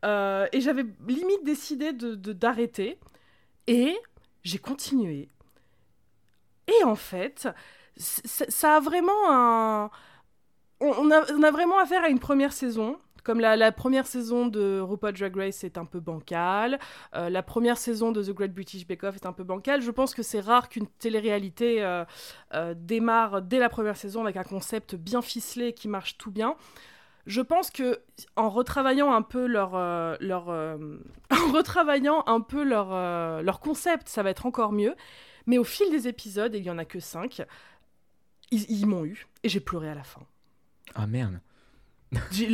[0.04, 3.00] Euh, et j'avais limite décidé de- d'arrêter.
[3.68, 3.96] Et
[4.46, 5.28] j'ai continué.
[6.68, 7.50] Et en fait,
[7.98, 9.90] ça a vraiment un...
[10.82, 12.98] On a, vraiment affaire à une première saison.
[13.24, 16.78] Comme la, première saison de RuPaul Drag Race est un peu bancale,
[17.16, 19.82] euh, la première saison de The Great British Bake Off est un peu bancale.
[19.82, 22.06] Je pense que c'est rare qu'une télé-réalité euh,
[22.54, 26.56] euh, démarre dès la première saison avec un concept bien ficelé qui marche tout bien.
[27.26, 28.02] Je pense que
[28.36, 30.98] en retravaillant un peu leur, euh, leur euh,
[31.32, 34.96] en retravaillant un peu leur, euh, leur concept, ça va être encore mieux.
[35.48, 37.44] Mais au fil des épisodes, et il y en a que 5,
[38.52, 40.22] ils, ils m'ont eu et j'ai pleuré à la fin.
[40.94, 41.40] Ah merde.
[42.32, 42.46] Je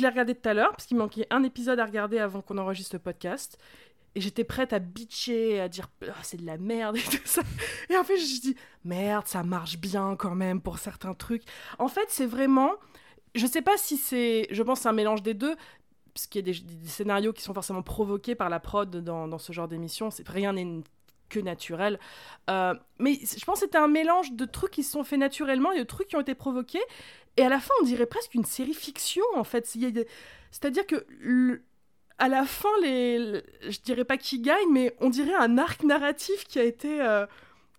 [0.00, 2.94] l'ai regardé tout à l'heure parce qu'il manquait un épisode à regarder avant qu'on enregistre
[2.94, 3.58] le podcast.
[4.14, 7.42] Et j'étais prête à bitcher, à dire Ah, c'est de la merde et tout ça.
[7.88, 11.44] Et en fait, je dis merde, ça marche bien quand même pour certains trucs.
[11.78, 12.72] En fait, c'est vraiment.
[13.34, 14.46] Je sais pas si c'est.
[14.50, 15.56] Je pense c'est un mélange des deux.
[16.14, 19.52] Parce qu'il y a des, scénarios qui sont forcément provoqués par la prod dans, ce
[19.52, 20.10] genre d'émission.
[20.26, 20.82] Rien n'est
[21.30, 21.98] que naturel.
[22.50, 25.72] Euh, mais je pense que c'était un mélange de trucs qui se sont faits naturellement
[25.72, 26.82] et de trucs qui ont été provoqués.
[27.38, 29.66] Et à la fin, on dirait presque une série fiction, en fait.
[29.66, 31.06] C'est-à-dire que,
[32.18, 33.18] à la fin, les...
[33.18, 37.00] le- je dirais pas qui gagne, mais on dirait un arc narratif qui a été...
[37.00, 37.26] euh,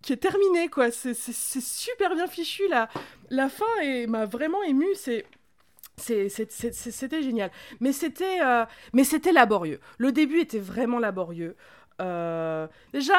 [0.02, 0.89] qui est terminé, quoi.
[0.92, 2.89] C'est super bien fichu, la,
[3.30, 3.66] la fin
[4.08, 4.88] m'a vraiment ému.
[4.96, 4.96] C'est...
[4.96, 7.51] c'est- c'est- c'est- c'est- C'était génial.
[7.79, 9.79] Mais c'était euh, mais c'était laborieux.
[9.97, 11.56] Le début était vraiment laborieux.
[12.01, 13.17] Euh, déjà,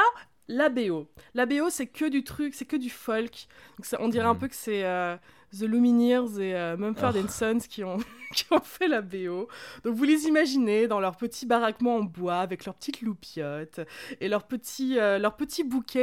[0.48, 1.08] la BO.
[1.34, 3.46] La BO, c'est que du truc, c'est que du folk.
[3.78, 4.40] Donc ça- on dirait un Mhm.
[4.40, 5.16] peu que c'est euh,
[5.58, 7.18] The Lumineers et euh, Mumford Oh.
[7.24, 7.98] and Sons qui ont,
[8.34, 9.48] qui ont fait la BO.
[9.84, 13.80] Donc vous les imaginez dans leur petit baraquement en bois avec leurs petites loupiottes
[14.20, 15.18] et leurs petits, euh,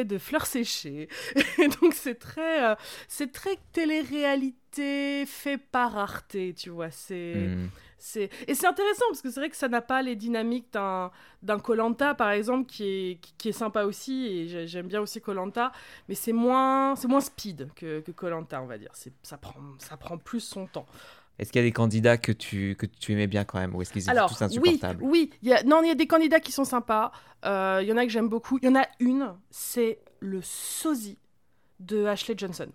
[0.03, 1.07] de fleurs séchées.
[1.59, 2.75] Et donc c'est très, euh,
[3.07, 6.91] c'est très télé-réalité fait par Arte, tu vois.
[6.91, 7.35] C'est...
[7.35, 7.67] Hmm.
[8.03, 8.29] C'est...
[8.47, 11.11] Et c'est intéressant parce que c'est vrai que ça n'a pas les dynamiques d'un
[11.43, 15.01] d'un Colanta par exemple qui est, qui, qui est sympa aussi et j'ai- j'aime bien
[15.01, 15.71] aussi Colanta
[16.09, 19.53] mais c'est moins c'est moins speed que que Colanta on va dire c'est ça prend
[19.77, 20.87] ça prend plus son temps.
[21.37, 23.81] Est-ce qu'il y a des candidats que tu, que tu aimais bien quand même ou
[23.81, 25.03] est-ce qu'ils étaient Alors tous oui insupportables?
[25.03, 27.11] oui il y a non il y a des candidats qui sont sympas
[27.45, 30.41] Euh, il y en a que j'aime beaucoup il y en a une c'est le
[30.41, 31.17] sosie
[31.79, 32.69] de Ashley Johnson.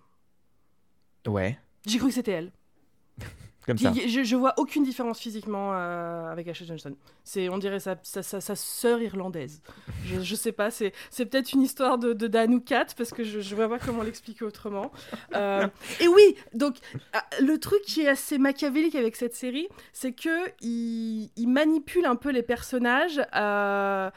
[1.26, 1.58] Ouais.
[1.86, 2.52] J'ai cru que c'était elle.
[3.66, 3.92] Comme ça.
[3.92, 6.94] Je, je vois aucune différence physiquement euh, avec Ashley Johnson.
[7.24, 9.60] C'est, on dirait sa, sa, sa, sa sœur irlandaise.
[10.04, 13.10] Je, je sais pas, c'est, c'est peut-être une histoire de, de Dan ou Kat, parce
[13.10, 14.92] que je, je vois pas comment l'expliquer autrement.
[15.34, 15.66] Euh,
[16.00, 16.76] et oui, donc
[17.12, 22.06] ah, le truc qui est assez machiavélique avec cette série, c'est que il, il manipule
[22.06, 23.20] un peu les personnages.
[23.34, 24.10] euh,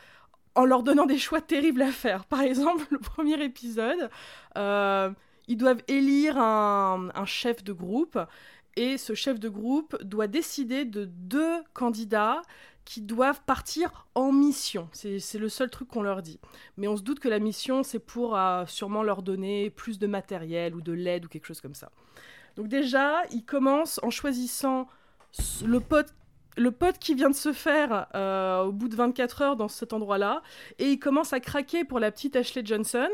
[0.55, 2.25] en leur donnant des choix terribles à faire.
[2.25, 4.09] Par exemple, le premier épisode,
[5.47, 8.19] ils doivent élire un, un chef de groupe
[8.75, 12.41] et ce chef de groupe doit décider de deux candidats
[12.85, 14.89] qui doivent partir en mission.
[14.93, 16.39] C'est le seul truc qu'on leur dit.
[16.77, 20.07] Mais on se doute que la mission, c'est pour euh, sûrement leur donner plus de
[20.07, 21.91] matériel ou de l'aide ou quelque chose comme ça.
[22.55, 24.87] Donc déjà, ils commencent en choisissant
[25.63, 26.13] le pote
[26.59, 29.93] le pote qui vient de se faire euh, au bout de 24 heures dans cet
[29.93, 30.41] endroit-là,
[30.77, 33.07] et il commence à craquer pour la petite Ashley Johnson.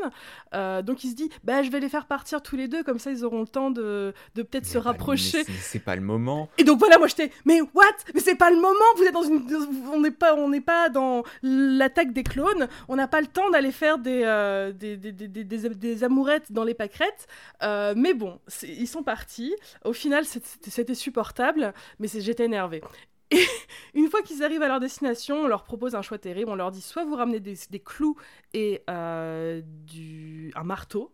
[0.54, 2.98] Euh, donc il se dit, bah je vais les faire partir tous les deux, comme
[2.98, 5.44] ça ils auront le temps de, de peut-être se pas- rapprocher.
[5.44, 6.48] c'est- pas le moment.
[6.58, 7.84] Et donc voilà, moi j'étais, mais what?
[8.14, 8.74] Mais c'est pas le moment.
[8.96, 9.46] Vous êtes dans une,
[9.92, 12.66] on n'est pas, on n'est pas dans l'attaque des clones.
[12.88, 16.64] On n'a pas le temps d'aller faire des, euh, des, des, des, des- amourettes dans
[16.64, 17.26] les pâquerettes.
[17.62, 19.54] Mais bon, ils sont partis.
[19.84, 22.82] Au final, c'était supportable, mais j'étais énervée.
[23.30, 23.44] Et
[23.94, 26.50] une fois qu'ils arrivent à leur destination, on leur propose un choix terrible.
[26.50, 28.16] On leur dit soit vous ramenez des, des clous
[28.54, 31.12] et euh, du, un marteau,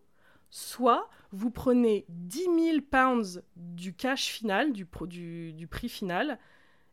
[0.51, 2.55] soit vous prenez 10 000
[2.90, 6.38] pounds du cash final, du, pro- du, du prix final,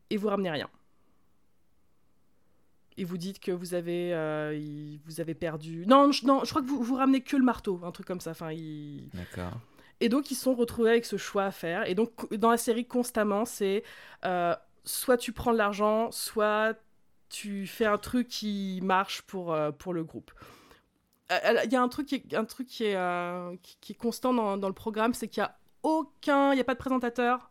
[0.08, 0.70] et vous ramenez rien.
[2.96, 5.84] Et vous dites que vous avez, euh, il- vous avez perdu.
[5.86, 8.20] Non, je, non, je crois que vous, vous ramenez que le marteau, un truc comme
[8.20, 8.32] ça.
[8.32, 9.52] Enfin, il- D'accord.
[10.00, 11.88] et donc, ils sont retrouvés avec ce choix à faire.
[11.88, 13.84] Et donc, dans la série, constamment, c'est
[14.24, 14.54] euh,
[14.90, 16.74] soit tu prends de l'argent, soit
[17.28, 20.32] tu fais un truc qui marche pour, euh, pour le groupe.
[21.32, 23.96] Euh, Il y a un truc qui est, un truc qui est, euh, qui, est
[23.96, 26.78] constant dans, dans le programme, c'est qu'il n'y a aucun, il n'y a pas de
[26.78, 27.50] présentateur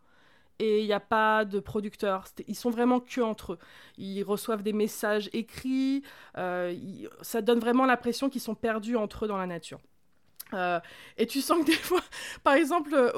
[0.60, 2.26] et il n'y a pas de producteur.
[2.48, 3.60] Ils sont vraiment que entre eux.
[3.98, 6.04] Ils reçoivent des messages écrits.
[6.36, 9.80] ça donne vraiment l'impression qu'ils sont perdus entre eux dans la nature.
[11.18, 12.02] Et tu sens que des fois,
[12.44, 13.14] par exemple,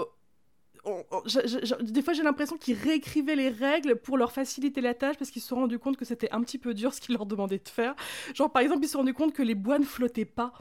[1.25, 5.29] je- des fois j'ai l'impression qu'ils réécrivaient les règles pour leur faciliter la tâche parce
[5.31, 7.59] qu'ils se sont rendus compte que c'était un petit peu dur ce qu'ils leur demandaient
[7.63, 7.95] de faire.
[8.33, 10.53] Genre par exemple, ils se sont rendus compte que les bois ne flottaient pas.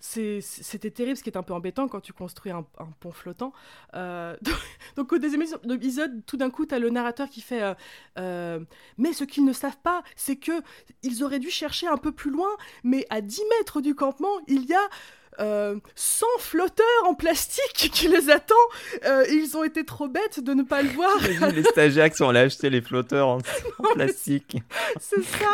[0.00, 2.64] C'était terrible, ce qui est un peu embêtant quand tu construis un,
[3.00, 3.52] pont flottant.
[3.94, 4.36] Euh,
[4.96, 7.74] donc, au deuxième épisode- épisode, tout d'un coup, tu as le narrateur qui fait euh,
[8.18, 8.60] euh,
[8.96, 10.52] Mais ce qu'ils ne savent pas, c'est que
[11.02, 12.48] ils auraient dû chercher un peu plus loin,
[12.84, 14.88] mais à 10 mètres du campement, il y a
[15.40, 18.54] euh, 100 flotteurs en plastique qui les attend.
[19.04, 21.10] Euh, ils ont été trop bêtes de ne pas le voir.
[21.52, 23.38] Les stagiaires qui ont allés acheter les flotteurs en,
[23.78, 24.56] en plastique.
[25.00, 25.50] C'est ça.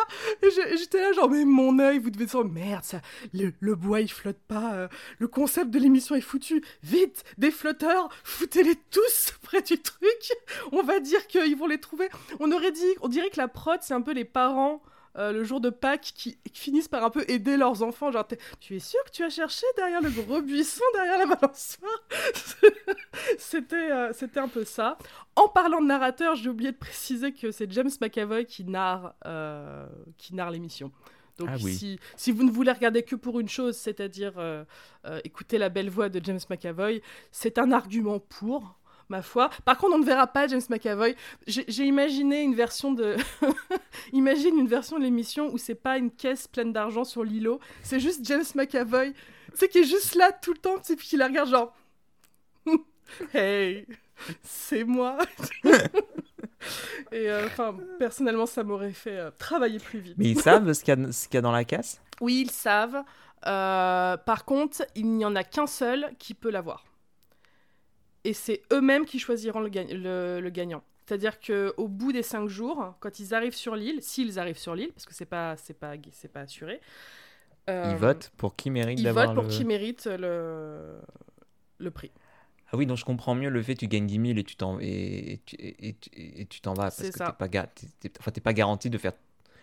[0.77, 3.01] J'étais là, genre, mais mon œil, vous devez dire, merde, ça,
[3.33, 4.75] le, le bois, il flotte pas.
[4.75, 6.63] euh, le concept de l'émission est foutu.
[6.83, 10.33] Vite, des flotteurs, foutez-les tous près du truc.
[10.73, 12.09] On va dire qu'ils vont les trouver.
[12.41, 14.83] On aurait dit, on dirait que la prod, c'est un peu les parents.
[15.17, 18.27] Euh, le jour de Pâques qui, qui finissent par un peu aider leurs enfants genre
[18.61, 22.05] tu es sûr que tu as cherché derrière le gros buisson derrière la balançoire?
[23.39, 24.99] C'était euh, c'était un peu ça
[25.37, 29.87] en parlant de narrateur, j'ai oublié de préciser que c'est James McAvoy qui narre, euh,
[30.17, 30.93] qui narre l'émission.
[31.39, 31.75] Donc Ah oui.
[31.75, 34.65] si, si vous ne voulez regarder que pour une chose, c'est-à-dire euh,
[35.07, 39.51] euh, écouter la belle voix de James McAvoy, c'est un argument pour, ma foi.
[39.65, 41.15] Par contre, on ne verra pas James McAvoy.
[41.47, 43.17] J'ai imaginé une version de...
[44.13, 48.01] Imagine une version de l'émission où c'est pas une caisse pleine d'argent sur l'îlot, c'est
[48.01, 49.19] juste James McAvoy, tu
[49.55, 51.75] sais, qui est juste là tout le temps, tu sais, puis qui la regarde genre...
[53.35, 53.87] hey,
[54.43, 55.19] c'est moi.
[57.13, 60.15] Et euh, enfin, personnellement, ça m'aurait fait euh, travailler plus vite.
[60.17, 61.05] Mais ils savent ce qu'il y,
[61.37, 63.03] a- y dans la casse Oui, ils savent.
[63.47, 66.85] Euh, par contre, il n'y en a qu'un seul qui peut l'avoir.
[68.25, 70.83] Et c'est eux-mêmes qui choisiront le, ga- le- le gagnant.
[71.07, 74.91] C'est-à-dire qu'au bout des cinq jours, quand ils arrivent sur l'île, s'ils arrivent sur l'île,
[74.93, 76.81] parce que c'est pas, c'est pas, c'est pas assuré,
[77.69, 79.49] euh, Ils votent pour qui mérite Ils votent pour le...
[79.51, 80.99] qui mérite le,
[81.79, 82.11] le prix.
[82.73, 84.57] Ah oui, donc je comprends mieux le fait que tu gagnes 10 000 et tu
[84.57, 85.41] t'en et,
[86.49, 87.69] tu- t'en vas parce que t'es pas, ga-
[88.21, 89.13] enfin, t'es pas garanti de faire...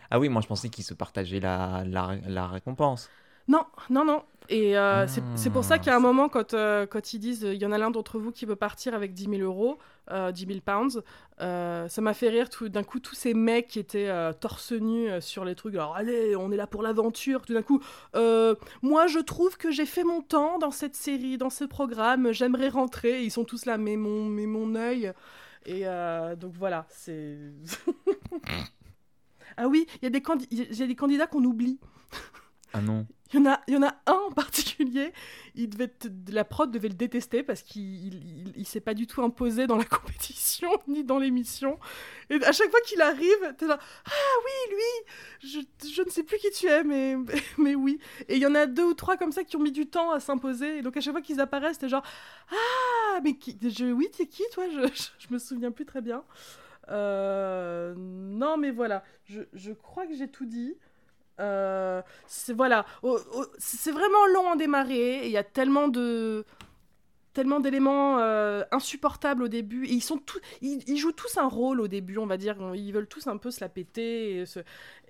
[0.09, 3.11] Ah oui, moi je pensais qu'ils se partageaient la, la, la récompense.
[3.47, 4.23] Non, non, non.
[4.49, 7.43] Et euh, c'est- c'est pour ça Ah, qu'à un moment, quand, euh, quand ils disent
[7.43, 9.77] il y en a l'un d'entre vous qui veut partir avec 10 000 euros,
[10.11, 11.01] euh, 10 000 pounds,
[11.39, 14.09] euh, ça m'a fait rire tout d'un coup tous ces mecs qui étaient
[14.41, 15.75] torse nu sur les trucs.
[15.75, 17.45] Alors allez, on est là pour l'aventure.
[17.45, 17.81] Tout d'un coup,
[18.81, 22.31] moi je trouve que j'ai fait mon temps dans cette série, dans ce programme.
[22.33, 23.21] J'aimerais rentrer.
[23.21, 25.13] Et ils sont tous là, mais mon, mais mon œil.
[25.65, 25.85] Et
[26.37, 27.37] donc voilà, c'est.
[29.57, 31.79] ah oui, y, il y a des candidats qu'on oublie.
[32.73, 33.05] Ah non.
[33.33, 35.13] Il y, en a, y en a un en particulier,
[35.55, 35.89] il devait
[36.29, 39.77] la prod devait le détester parce qu'il il, il, s'est pas du tout imposé dans
[39.77, 41.79] la compétition ni dans l'émission.
[42.29, 44.11] Et à chaque fois qu'il arrive, t'es là, ah
[44.43, 47.15] oui, lui, je, je, ne sais plus qui tu es, mais,
[47.57, 47.99] mais oui.
[48.27, 50.11] Et il y en a deux ou trois comme ça qui ont mis du temps
[50.11, 50.79] à s'imposer.
[50.79, 52.03] Et donc à chaque fois qu'ils apparaissent, t'es genre,
[52.51, 54.65] ah, mais qui, je, oui, t'es qui toi?
[54.69, 54.87] Je,
[55.19, 56.23] je, me souviens plus très bien.
[56.89, 60.75] Euh, non, mais voilà, je crois que j'ai tout dit.
[61.41, 62.85] Euh, c'est voilà,
[63.57, 65.25] c'est vraiment long à démarrer.
[65.25, 66.45] Il y a tellement de
[67.33, 69.87] tellement d'éléments euh, insupportables au début.
[69.87, 70.01] Ils
[70.97, 72.57] jouent tous un rôle au début, on va dire.
[72.75, 74.43] Ils veulent tous un peu se la péter.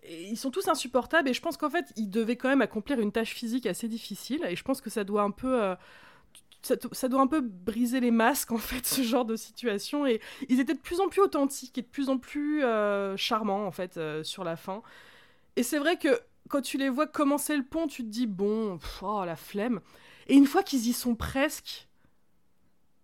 [0.10, 1.30] Ils sont tous insupportables.
[1.30, 4.46] Et je pense qu'en fait, ils devaient quand même accomplir une tâche physique assez difficile.
[4.48, 5.76] Et je pense que ça doit un peu euh,
[6.62, 10.60] ça, doit un peu briser les masques en fait ce genre de situation et ils
[10.60, 12.64] étaient de plus en plus authentiques et de plus en plus
[13.18, 14.84] charmants en fait sur la fin
[15.56, 18.80] et c'est vrai que quand tu les vois commencer le pont, tu te dis, bon,
[19.02, 19.82] oh, la flemme.
[20.28, 21.88] Et une fois qu'ils y sont presque,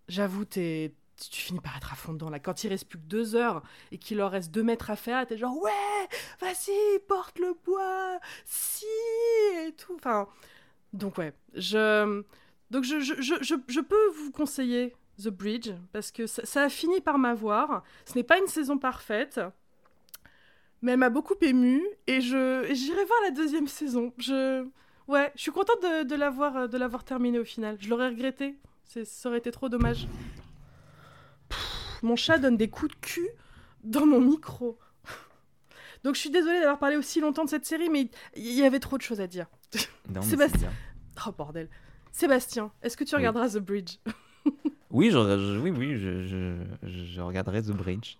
[0.07, 2.29] j'avoue, tu finis par être à fond dedans.
[2.29, 2.39] Là.
[2.39, 5.25] Quand il reste plus que deux heures et qu'il leur reste deux mètres à faire,
[5.25, 6.07] t'es genre, ouais,
[6.41, 8.85] vas-y, porte le bois, si,
[9.65, 9.95] et tout.
[9.95, 10.27] Enfin,
[10.93, 12.23] donc ouais, je...
[12.69, 16.69] Donc je, je, je, je peux vous conseiller The Bridge, parce que ça, ça a
[16.69, 17.83] fini par m'avoir.
[18.05, 19.39] Ce n'est pas une saison parfaite,
[20.81, 24.13] mais elle m'a beaucoup émue et je j'irai voir la deuxième saison.
[24.17, 24.65] Je
[25.07, 27.77] ouais, je suis contente de, de l'avoir de l'avoir terminée au final.
[27.79, 28.55] Je l'aurais regretté.
[28.85, 30.07] Ça aurait été trop dommage.
[32.03, 33.27] mon chat donne des coups de cul
[33.83, 34.77] dans mon micro.
[36.03, 38.79] Donc je suis désolée d'avoir parlé aussi longtemps de cette série, mais il y avait
[38.79, 39.47] trop de choses à dire.
[40.21, 40.71] Sébastien.
[41.25, 41.69] Oh bordel.
[42.11, 43.97] Sébastien, est-ce que tu regarderas The Bridge?
[44.89, 46.55] Oui, je, oui, oui, je, je,
[46.87, 48.15] je regarderai The Bridge.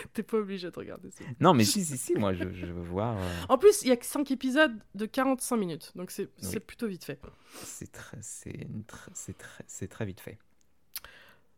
[0.12, 1.24] T'es pas obligé de regarder ça.
[1.40, 3.16] Non, mais si, si, si, moi je, je veux voir.
[3.16, 3.42] Euh.
[3.48, 6.28] En plus, il y a que 5 épisodes de 45 minutes, donc c'est
[6.60, 7.20] plutôt vite fait.
[7.62, 10.38] C'est très, c'est très, très vite fait.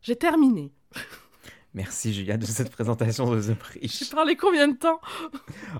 [0.00, 0.72] J'ai terminé.
[1.74, 4.04] Merci Julia de cette présentation de The Bridge.
[4.04, 5.00] J'ai parlé combien de temps?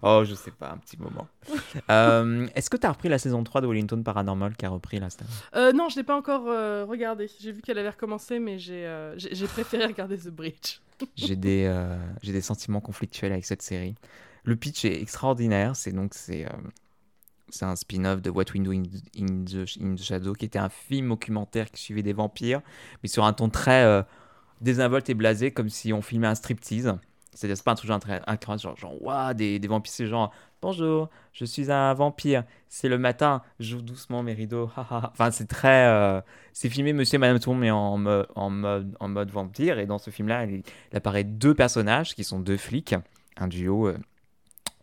[0.03, 1.29] Oh, je sais pas, un petit moment.
[1.90, 5.01] euh, Est-ce que tu as repris la saison 3 de Wellington Paranormal qui a repris
[5.01, 5.09] la
[5.55, 7.29] euh, Non, je l'ai pas encore euh, regardé.
[7.40, 9.16] J'ai vu qu'elle avait recommencé, mais j'ai euh,
[9.53, 10.81] préféré regarder The Bridge.
[11.16, 13.94] J'ai des, euh, des sentiments conflictuels avec cette série.
[14.44, 15.76] Le pitch est extraordinaire.
[15.76, 16.46] C'est donc c'est
[17.48, 20.70] c'est un spin-off de What We Do in, the, in, the, Shadow, qui était un
[20.70, 22.62] film documentaire qui suivait des vampires,
[23.02, 24.04] mais sur un ton très
[24.62, 26.94] désinvolte et blasé, comme si on filmait un striptease.
[27.34, 31.08] C'est-à-dire, c'est pas un truc genre, genre, genre waouh, des, des vampires, c'est genre, bonjour,
[31.32, 35.86] je suis un vampire, c'est le matin, j'ouvre doucement mes rideaux, enfin, c'est très.
[35.86, 36.20] Euh,
[36.52, 39.98] c'est filmé Monsieur et Madame Tour, mais en, en, mode, en mode vampire, et dans
[39.98, 42.94] ce film-là, il, apparaît deux personnages qui sont deux flics,
[43.36, 43.88] un duo.
[43.88, 43.98] Euh,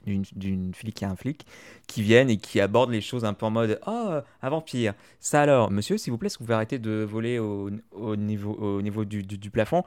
[0.06, 1.46] d'une flic et un flic
[1.86, 5.42] qui viennent et qui abordent les choses un peu en mode oh un vampire ça
[5.42, 8.54] alors monsieur s'il vous plaît est-ce que vous pouvez arrêter de voler au, au niveau
[8.54, 9.84] au niveau du, du, plafond?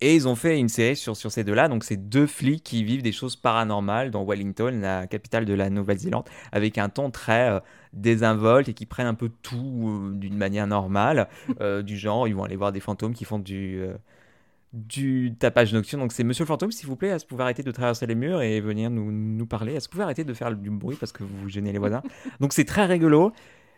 [0.00, 1.68] Et ils ont fait une série sur, sur ces deux-là.
[1.68, 5.70] Donc, c'est deux flics qui vivent des choses paranormales dans Wellington, la capitale de la
[5.70, 7.60] Nouvelle-Zélande, avec un ton très euh,
[7.92, 11.28] désinvolte et qui prennent un peu tout euh, d'une manière normale.
[11.60, 13.80] Euh, du genre, ils vont aller voir des fantômes qui font du,
[14.72, 16.02] du tapage nocturne.
[16.02, 18.06] Donc c'est Monsieur le fantôme, s'il vous plaît, est-ce que vous pouvez arrêter de traverser
[18.06, 19.74] les murs et venir nous, nous parler?
[19.74, 22.02] Est-ce que vous pouvez arrêter de faire du bruit parce que vous gênez les voisins?
[22.40, 23.32] Donc c'est très rigolo.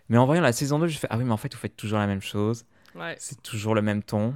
[0.08, 1.76] Mais en voyant la saison 2, je fais Ah oui, mais en fait, vous faites
[1.76, 2.64] toujours la même chose.
[2.94, 3.14] Ouais.
[3.18, 4.34] C'est toujours le même ton.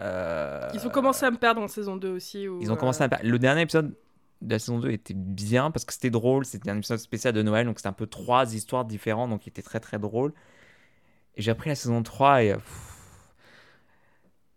[0.00, 0.68] Euh...
[0.74, 2.46] Ils ont commencé à me perdre en saison 2 aussi.
[2.60, 3.26] Ils ont commencé à me perdre.
[3.26, 3.94] Le dernier épisode
[4.42, 6.44] de la saison 2 était bien parce que c'était drôle.
[6.44, 9.50] C'était un épisode spécial de Noël, donc c'était un peu trois histoires différentes, donc il
[9.50, 10.32] était très très drôle.
[11.36, 12.54] Et j'ai appris la saison 3 et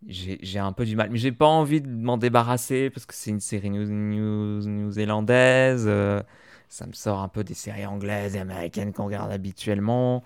[0.06, 1.10] j'ai un peu du mal.
[1.10, 5.84] Mais j'ai pas envie de m'en débarrasser parce que c'est une série new-zélandaise.
[5.86, 6.22] Euh,
[6.68, 10.22] ça me sort un peu des séries anglaises et américaines qu'on regarde habituellement.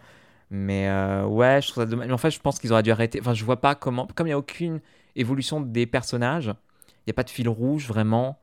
[0.50, 2.06] Mais euh, ouais, je trouve ça dommage.
[2.06, 3.20] Mais en fait, je pense qu'ils auraient dû arrêter.
[3.20, 4.06] Enfin, je vois pas comment.
[4.14, 4.80] Comme il n'y a aucune
[5.16, 8.38] évolution des personnages, il n'y a pas de fil rouge vraiment.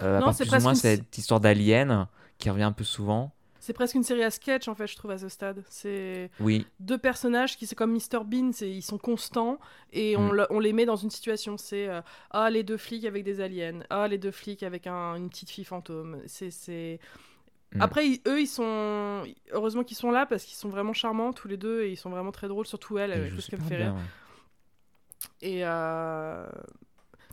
[0.00, 3.32] Euh, non, c'est plus ou moins cette histoire d'alien qui revient un peu souvent.
[3.60, 5.62] C'est presque une série à sketch en fait, je trouve à ce stade.
[5.68, 6.66] C'est oui.
[6.80, 9.60] deux personnages qui c'est comme Mr Bean, ils sont constants
[9.92, 10.46] et on, mm.
[10.50, 11.56] on, les met dans une situation.
[11.56, 12.00] C'est euh,
[12.32, 15.50] ah les deux flics avec des aliens, ah les deux flics avec un, une petite
[15.50, 16.18] fille fantôme.
[16.26, 16.98] C'est
[17.72, 17.80] mm.
[17.80, 19.22] après eux ils sont
[19.52, 22.10] heureusement qu'ils sont là parce qu'ils sont vraiment charmants tous les deux et ils sont
[22.10, 23.94] vraiment très drôles, surtout elle, tout ce qu'elle me fait rire.
[25.40, 26.46] Et euh...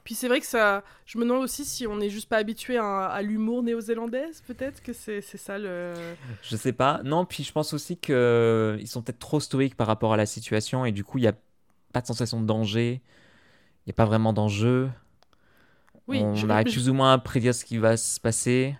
[0.04, 0.84] Puis c'est vrai que ça.
[1.06, 4.92] Je me demande aussi si on n'est juste pas habitué à, l'humour néo-zélandaise, peut-être que
[4.92, 5.94] c'est ça le.
[6.42, 7.02] Je sais pas.
[7.04, 10.84] Non, puis je pense aussi qu'ils sont peut-être trop stoïques par rapport à la situation
[10.86, 11.36] et du coup, il n'y a
[11.94, 13.02] pas de sensation de danger.
[13.86, 14.90] Il n'y a pas vraiment d'enjeu.
[16.08, 18.76] Oui, on arrive plus ou moins à prédire ce qui va se passer.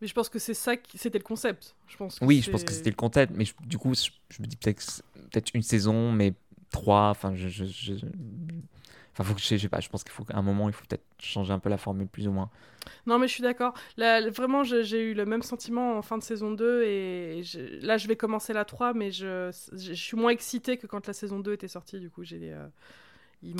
[0.00, 1.74] Mais je pense que c'est ça, qui- c'était le concept.
[1.88, 2.18] Je pense.
[2.18, 4.46] que Oui, je pense que c'était le concept, mais je- du coup, je, je me
[4.46, 6.32] dis que peut-être une saison, mais
[6.70, 7.08] trois.
[7.10, 7.94] Enfin, je, je, je-
[9.12, 9.80] Enfin, faut que je, je sais pas.
[9.80, 12.06] Je pense qu'il faut qu'à un moment, il faut peut-être changer un peu la formule,
[12.06, 12.50] plus ou moins.
[13.06, 13.74] Non, mais je suis d'accord.
[13.96, 16.84] Là, vraiment, j'ai eu le même sentiment en fin de saison 2.
[16.84, 20.86] Et je- là, je vais commencer la 3, mais je, je, suis moins excitée que
[20.86, 21.98] quand la saison 2 était sortie.
[21.98, 22.52] Du coup, j'ai.
[22.52, 22.66] euh,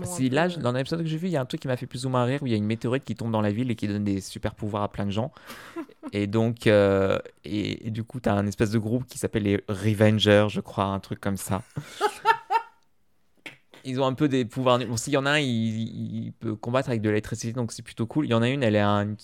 [0.04, 1.66] Si peu, là, euh, dans l'épisode que j'ai vu, il y a un truc qui
[1.66, 3.40] m'a fait plus ou moins rire, où il y a une météorite qui tombe dans
[3.40, 5.32] la ville et qui donne des super pouvoirs à plein de gens.
[6.12, 9.42] et donc, euh, et, et du coup, tu as un espèce de groupe qui s'appelle
[9.42, 11.62] les Revengers, je crois, un truc comme ça.
[13.89, 14.78] Ils ont un peu des pouvoirs.
[14.80, 17.82] Bon, s'il y en a un, il, il peut combattre avec de l'électricité, donc c'est
[17.82, 18.26] plutôt cool.
[18.26, 19.16] Il y en a une, elle, est un-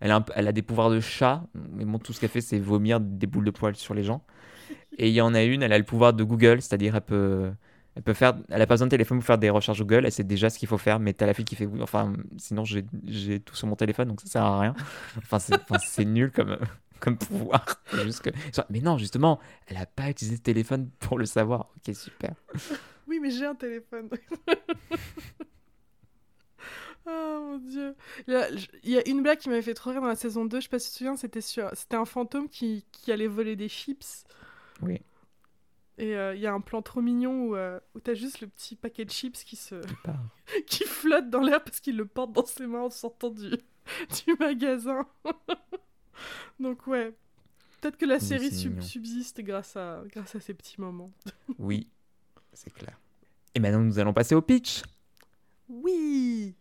[0.00, 2.40] elle, a un- elle a des pouvoirs de chat, mais bon, tout ce qu'elle fait,
[2.40, 4.22] c'est vomir des boules de poils sur les gens.
[4.98, 7.50] Et il y en a une, elle a le pouvoir de Google, c'est-à-dire elle peut,
[7.94, 10.12] elle peut faire, elle a pas besoin de téléphone pour faire des recherches Google, elle
[10.12, 12.64] sait déjà ce qu'il faut faire, mais t'as la fille qui fait oui, enfin, sinon
[12.64, 14.74] j'ai, j'ai tout sur mon téléphone, donc ça sert à rien.
[15.18, 16.58] Enfin, c'est, enfin, c'est nul comme,
[17.00, 17.64] comme pouvoir.
[17.92, 18.30] C'est juste que,
[18.70, 19.38] mais non, justement,
[19.68, 21.68] elle a pas utilisé le téléphone pour le savoir.
[21.76, 22.34] Ok, super.
[23.08, 24.10] Oui, mais j'ai un téléphone.
[27.06, 27.10] Oh
[27.50, 27.96] mon dieu.
[28.26, 28.34] Il
[28.84, 30.68] y, a, une blague qui m'avait fait trop rire dans la saison 2, je sais
[30.68, 31.70] pas si tu te souviens, c'était sur...
[31.74, 34.24] c'était un fantôme qui, qui allait voler des chips.
[34.82, 35.00] Oui.
[35.96, 38.46] Et euh, il y a un plan trop mignon où, euh, où t'as juste le
[38.46, 39.74] petit paquet de chips qui se
[40.66, 43.50] qui flotte dans l'air parce qu'il le porte dans ses mains en sortant du,
[44.26, 45.08] du magasin.
[46.60, 47.12] Donc ouais.
[47.80, 48.86] Peut-être que la Oui, série c'est sub- mignon.
[48.86, 51.10] subsiste grâce à, grâce à ces petits moments.
[51.58, 51.88] Oui,
[52.58, 52.98] c'est clair.
[53.54, 54.82] Et maintenant, nous allons passer au pitch.
[55.68, 56.56] Oui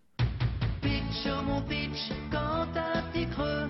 [0.82, 3.68] Pitch, oh mon pitch, quand t'as un petit creux,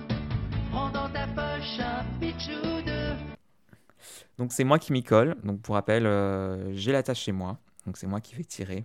[0.70, 3.16] prends dans ta poche un pitch ou deux.
[4.36, 5.36] Donc c'est moi qui m'y colle.
[5.42, 7.58] Donc pour rappel, euh, j'ai la tâche chez moi.
[7.86, 8.84] Donc c'est moi qui vais tirer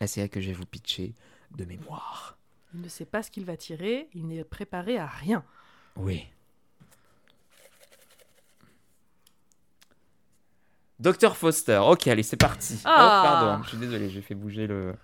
[0.00, 1.14] la série que je vais vous pitcher
[1.56, 2.38] de mémoire.
[2.74, 5.44] Il ne sait pas ce qu'il va tirer, il n'est préparé à rien.
[5.96, 6.26] Oui.
[11.04, 11.76] Docteur Foster.
[11.84, 12.80] Ok, allez, c'est parti.
[12.86, 12.94] Ah.
[12.96, 14.94] Oh, pardon, je suis désolé, j'ai fait bouger le,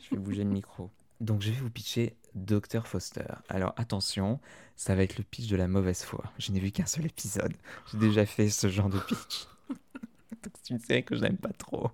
[0.00, 0.90] je fais bouger le micro.
[1.20, 3.26] Donc je vais vous pitcher Docteur Foster.
[3.50, 4.40] Alors attention,
[4.74, 6.24] ça va être le pitch de la mauvaise foi.
[6.38, 7.52] Je n'ai vu qu'un seul épisode.
[7.92, 9.46] J'ai déjà fait ce genre de pitch.
[9.68, 11.90] Donc c'est une série que je n'aime pas trop.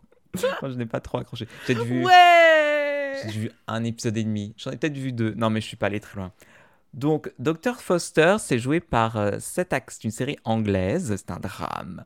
[0.62, 1.48] Moi, je n'ai pas trop accroché.
[1.66, 2.04] J'ai vu.
[2.04, 4.54] Ouais J'ai vu un épisode et demi.
[4.58, 5.34] J'en ai peut-être vu deux.
[5.34, 6.30] Non, mais je suis pas allé très loin.
[6.96, 7.76] Donc, Dr.
[7.78, 9.94] Foster, c'est joué par euh, sept acteurs.
[9.94, 12.02] C'est une série anglaise, c'est un drame,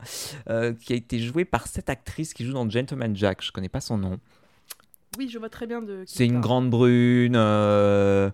[0.49, 3.41] euh, qui a été joué par cette actrice qui joue dans Gentleman Jack.
[3.43, 4.19] Je connais pas son nom.
[5.17, 7.35] Oui, je vois très bien de C'est une grande brune.
[7.37, 8.31] euh,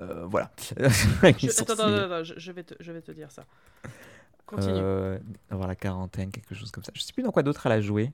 [0.00, 0.50] euh, voilà.
[0.58, 0.74] Je-
[1.60, 3.44] Attends, attends, attends, je, je vais te, je vais te dire ça.
[4.46, 4.80] Continue.
[5.50, 6.92] Avoir la quarantaine, quelque chose comme ça.
[6.94, 8.12] Je sais plus dans quoi d'autre elle a joué.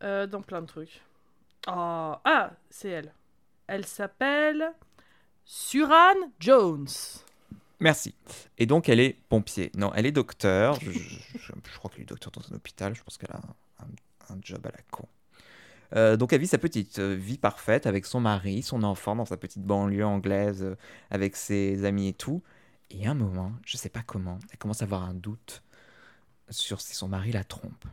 [0.00, 1.00] Dans plein de trucs.
[1.68, 3.12] Oh, ah, c'est elle.
[3.68, 4.72] Elle s'appelle
[5.44, 6.88] Suran Jones.
[7.80, 8.14] Merci.
[8.58, 9.72] Et donc, elle est pompier.
[9.76, 10.78] Non, elle est docteur.
[10.80, 12.94] Je, crois qu'elle est docteur dans un hôpital.
[12.94, 13.40] Je pense qu'elle a
[14.30, 15.06] un, job à la con.
[15.94, 19.24] Euh, donc, elle vit sa petite euh, vie parfaite avec son mari, son enfant, dans
[19.24, 20.76] sa petite banlieue anglaise, euh,
[21.10, 22.40] avec ses amis et tout.
[22.90, 25.62] Et à un moment, je sais pas comment, elle commence à avoir un doute
[26.50, 27.84] sur si son mari la trompe.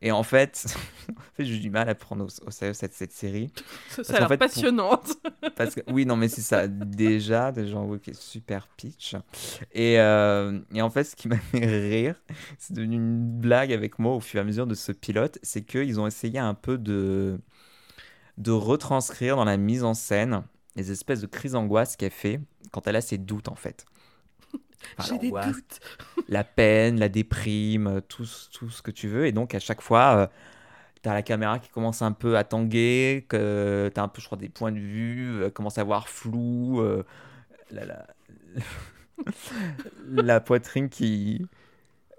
[0.00, 0.66] Et en fait,
[1.10, 3.50] en fait j'ai du mal à prendre au, au sérieux cette, cette série.
[3.90, 5.08] Ça, qu'en a l'air pour- passionnante.
[5.56, 6.68] Parce que, oui, non, mais c'est ça.
[6.68, 9.16] Déjà, déjà, ok, super pitch.
[9.72, 12.14] Et, euh, et en fait, ce qui m'a fait rire,
[12.58, 15.62] c'est devenu une blague avec moi au fur et à mesure de ce pilote, c'est
[15.62, 17.40] qu'ils ont essayé un peu de,
[18.36, 20.42] de retranscrire dans la mise en scène
[20.76, 22.40] les espèces de crises d'angoisse qu'elle fait
[22.70, 23.84] quand elle a ses doutes, en fait.
[24.98, 25.80] Enfin, J'ai des doutes.
[26.28, 29.26] la peine, la déprime, tout, ce- tout ce que tu veux.
[29.26, 30.26] Et donc, à chaque fois, euh,
[31.02, 34.38] t'as la caméra qui commence un peu à tanguer, que t'as un peu, je crois,
[34.38, 37.04] des points de vue, euh, commence à voir flou, euh,
[37.70, 38.06] la, la...
[40.10, 41.46] la poitrine qui...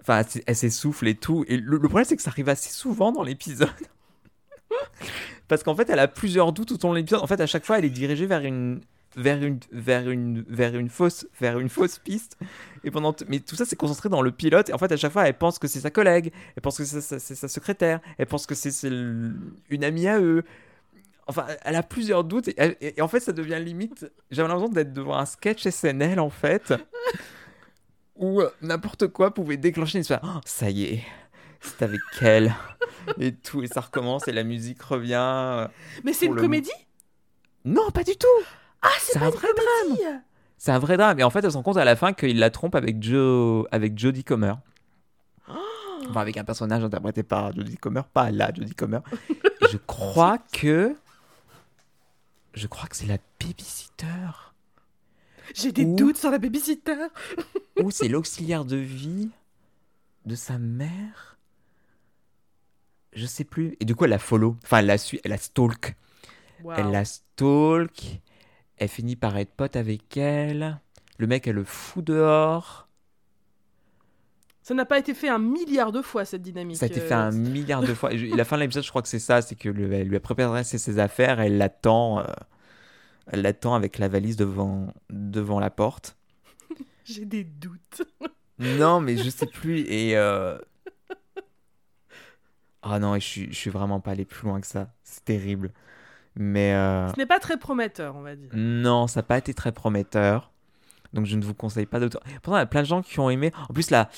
[0.02, 1.46] Enfin, elle s'essouffle et tout.
[1.48, 3.70] Et le, le problème, c'est que ça arrive assez souvent dans l'épisode.
[5.48, 7.22] Parce qu'en fait, elle a plusieurs doutes tout au long de l'épisode.
[7.22, 8.82] En fait, à chaque fois, elle est dirigée vers une,
[9.16, 12.38] vers une, vers une, vers une fausse, vers une fausse piste.
[12.84, 14.70] Et pendant, mais tout ça, c'est concentré dans le pilote.
[14.70, 16.86] Et en fait, à chaque fois, elle pense que c'est sa collègue, elle pense que
[16.86, 20.44] c'est sa, secrétaire, elle pense que c'est une amie à eux.
[21.28, 22.48] Enfin, elle a plusieurs doutes.
[22.48, 24.12] Et, et- et en fait, ça devient limite.
[24.32, 26.74] J'avais l'impression d'être devant un sketch SNL, en fait,
[28.16, 30.22] où euh, n'importe quoi pouvait déclencher une histoire.
[30.24, 31.04] Oh, ça y est,
[31.62, 32.54] c'est avec elle.
[33.20, 35.68] Et tout, et ça recommence, et la musique revient.
[36.04, 36.72] Mais c'est une comédie?
[37.66, 38.28] Non, pas du tout!
[38.82, 39.48] Ah, c'est pas un une vrai
[39.88, 40.02] comédie
[40.58, 41.20] C'est un vrai drame.
[41.20, 43.68] Et en fait, elle se rend compte à la fin qu'il la trompe avec, Joe,
[43.72, 44.54] avec Jodie Comer.
[46.10, 49.00] Enfin, avec un personnage interprété par Jodie Comer, pas la Jodie Comer.
[49.30, 49.36] Et
[49.72, 50.96] je crois que.
[52.54, 54.08] Je crois que c'est la babysitter.
[55.54, 57.08] J'ai des Ou- doutes sur la babysitter.
[57.84, 59.30] Ou c'est l'auxiliaire de vie
[60.26, 61.38] de sa mère
[63.14, 63.76] Je sais plus.
[63.80, 64.56] Et du coup, elle la follow.
[64.64, 65.96] Enfin, elle la suit, elle la stalk.
[66.76, 68.22] Elle la stalk.
[68.80, 70.80] Elle finit par être pote avec elle.
[71.18, 72.88] Le mec, elle le fout dehors.
[74.62, 76.78] Ça n'a pas été fait un milliard de fois cette dynamique.
[76.78, 78.12] Ça a été euh, fait un milliard de fois.
[78.14, 79.42] La fin de l'épisode, je crois que c'est ça.
[79.42, 81.40] C'est que le- elle lui a préparé ses, affaires.
[81.42, 82.20] Elle l'attend.
[82.20, 82.24] euh,
[83.28, 86.18] elle l'attend avec la valise devant, devant la porte.
[87.04, 88.02] J'ai des doutes.
[88.62, 89.80] Non, mais je sais plus.
[89.88, 90.18] Et.
[90.18, 90.58] euh,
[92.82, 94.94] Ah non, je je suis vraiment pas allé plus loin que ça.
[95.04, 95.72] C'est terrible.
[96.36, 96.74] Mais.
[96.74, 98.50] euh, Ce n'est pas très prometteur, on va dire.
[98.54, 100.52] Non, ça n'a pas été très prometteur.
[101.14, 102.22] Donc je ne vous conseille pas d'auteur.
[102.44, 103.52] Pourtant, il y a plein de gens qui ont aimé.
[103.70, 104.10] En plus, là.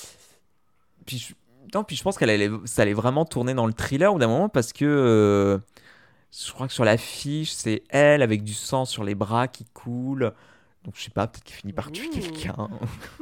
[1.06, 1.34] Puis je,
[1.74, 2.50] non, puis je pense qu'elle allait...
[2.66, 4.86] ça allait vraiment tourner dans le thriller au bout d'un moment parce que.
[4.86, 5.58] euh,
[6.32, 10.34] Je crois que sur l'affiche, c'est elle avec du sang sur les bras qui coule.
[10.84, 12.68] Donc je sais pas, peut-être qu'il finit par tuer quelqu'un.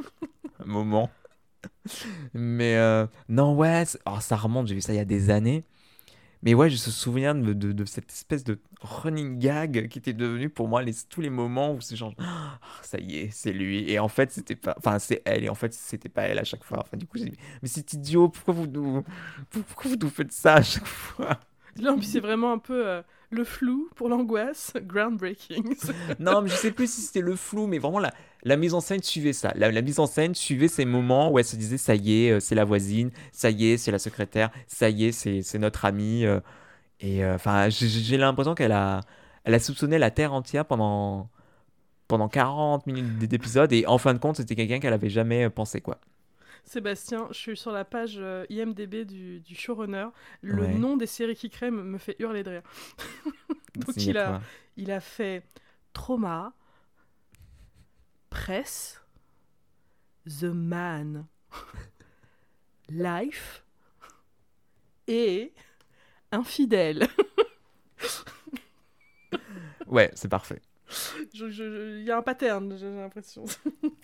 [0.60, 1.10] Un moment.
[2.34, 5.64] Mais euh, non, ouais, oh, ça remonte, j'ai vu ça il y a des années.
[6.42, 10.68] Mais ouais, je me souviens de, cette espèce de running gag qui était devenu pour
[10.68, 13.90] moi les, tous les moments où c'est genre, Ah, ça y est, c'est lui.
[13.90, 15.44] Et en fait, c'était pas, enfin, c'est elle.
[15.44, 16.78] Et en fait, c'était pas elle à chaque fois.
[16.80, 19.04] Enfin, du coup, j'ai dit, mais c'est idiot, pourquoi vous nous,
[19.50, 21.40] pourquoi vous nous faites ça à chaque fois?
[21.76, 24.72] Là, puis c'est vraiment un peu euh, le flou pour l'angoisse.
[24.76, 25.76] Groundbreaking.
[26.18, 28.00] Non, mais je sais plus si c'était le flou, mais vraiment
[28.42, 29.52] la, mise en scène suivait ça.
[29.54, 32.40] La, mise en scène suivait ces moments où elle se disait ça y est, euh,
[32.40, 36.24] c'est la voisine, ça y est, c'est la secrétaire, ça y est, c'est notre amie.
[36.24, 36.40] euh,
[37.00, 39.00] et euh, enfin, j'ai- l'impression qu'elle a,
[39.44, 41.30] elle a soupçonné la terre entière pendant
[42.08, 45.80] pendant 40 minutes d'épisode et en fin de compte, c'était quelqu'un qu'elle avait jamais pensé
[45.80, 46.00] quoi.
[46.70, 50.06] Sébastien, je suis sur la page euh, IMDB du, du showrunner.
[50.40, 50.72] Le Ouais.
[50.72, 52.62] nom des séries qui crèment me fait hurler de rire.
[53.74, 54.40] Donc il a,
[54.76, 55.42] il a fait
[55.92, 56.52] Trauma,
[58.30, 59.02] Presse,
[60.28, 61.26] The Man,
[62.88, 63.64] Life
[65.08, 65.52] et
[66.30, 67.08] Infidèle.
[69.86, 70.62] Ouais, c'est parfait.
[71.34, 73.44] Il y a un pattern, j'ai l'impression.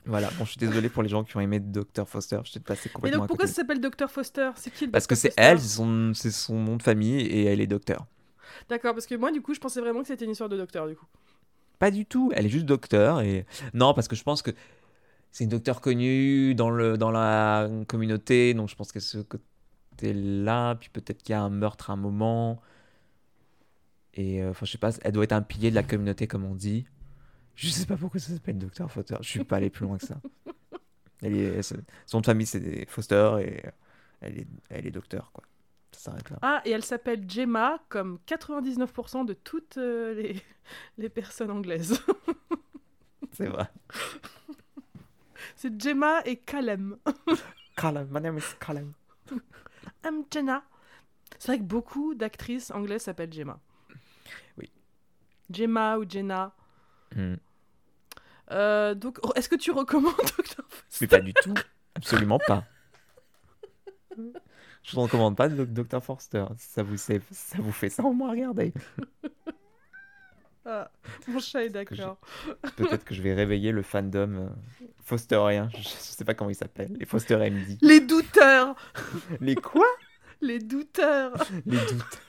[0.07, 0.31] Voilà.
[0.39, 2.39] Bon, je suis désolé pour les gens qui ont aimé Dr Foster.
[2.45, 4.51] Je t'ai passé Mais complètement donc à pourquoi ça s'appelle Dr Foster?
[4.55, 7.67] C'est qui le Parce que c'est elle, c'est son, nom de famille et elle est
[7.67, 8.07] docteur.
[8.69, 10.87] D'accord, parce que moi du coup je pensais vraiment que c'était une histoire de docteur
[10.87, 11.07] du coup.
[11.79, 14.53] Pas du tout, elle est juste docteur et non parce que je pense que
[15.33, 20.77] c'est une docteur connue dans le dans la communauté donc je pense qu'à ce côté-là
[20.77, 22.63] puis peut-être qu'il y a un meurtre à un moment
[24.17, 26.45] et euh, enfin je sais pas elle doit être un pilier de la communauté comme
[26.45, 26.87] on dit.
[27.55, 30.07] Je sais pas pourquoi ça s'appelle docteur Foster, je suis pas allé plus loin que
[30.07, 30.21] ça.
[31.23, 31.77] Elle est, son
[32.15, 33.63] nom de famille c'est Foster et
[34.21, 35.45] elle est elle est docteur quoi.
[35.93, 36.39] Ça s'arrête là.
[36.43, 40.43] Ah, et elle s'appelle Gemma, comme 99% de toutes euh, les,
[40.99, 41.99] les personnes anglaises.
[43.33, 43.67] C'est vrai.
[45.57, 46.99] C'est Gemma et Calem.
[47.77, 48.93] Callum, my name is Callum.
[50.05, 50.63] I'm Jenna.
[51.39, 53.59] C'est vrai que beaucoup d'actrices anglaises s'appellent Gemma.
[55.51, 56.53] Gemma ou Jenna.
[57.15, 57.35] Hmm.
[58.53, 60.65] Euh, donc, est-ce que tu recommandes Dr.
[60.69, 61.55] Foster Mais pas du tout.
[61.95, 62.65] Absolument pas.
[64.83, 66.03] Je ne recommande pas Dr.
[66.03, 66.45] Forster.
[66.59, 68.73] Ça vous, fait- ça vous fait ça, au moins regardez.
[70.65, 70.91] Ah,
[71.29, 72.19] Mon chat est d'accord.
[72.77, 74.49] Peut-être que je vais réveiller le fandom euh,
[75.05, 75.69] Fosterien.
[75.73, 76.93] Je ne sais pas comment il s'appelle.
[76.99, 77.79] Les Foster MD.
[77.83, 78.75] Les douteurs
[79.41, 79.87] Les quoi?
[80.41, 81.35] Les douteurs
[81.67, 82.21] Les doutes.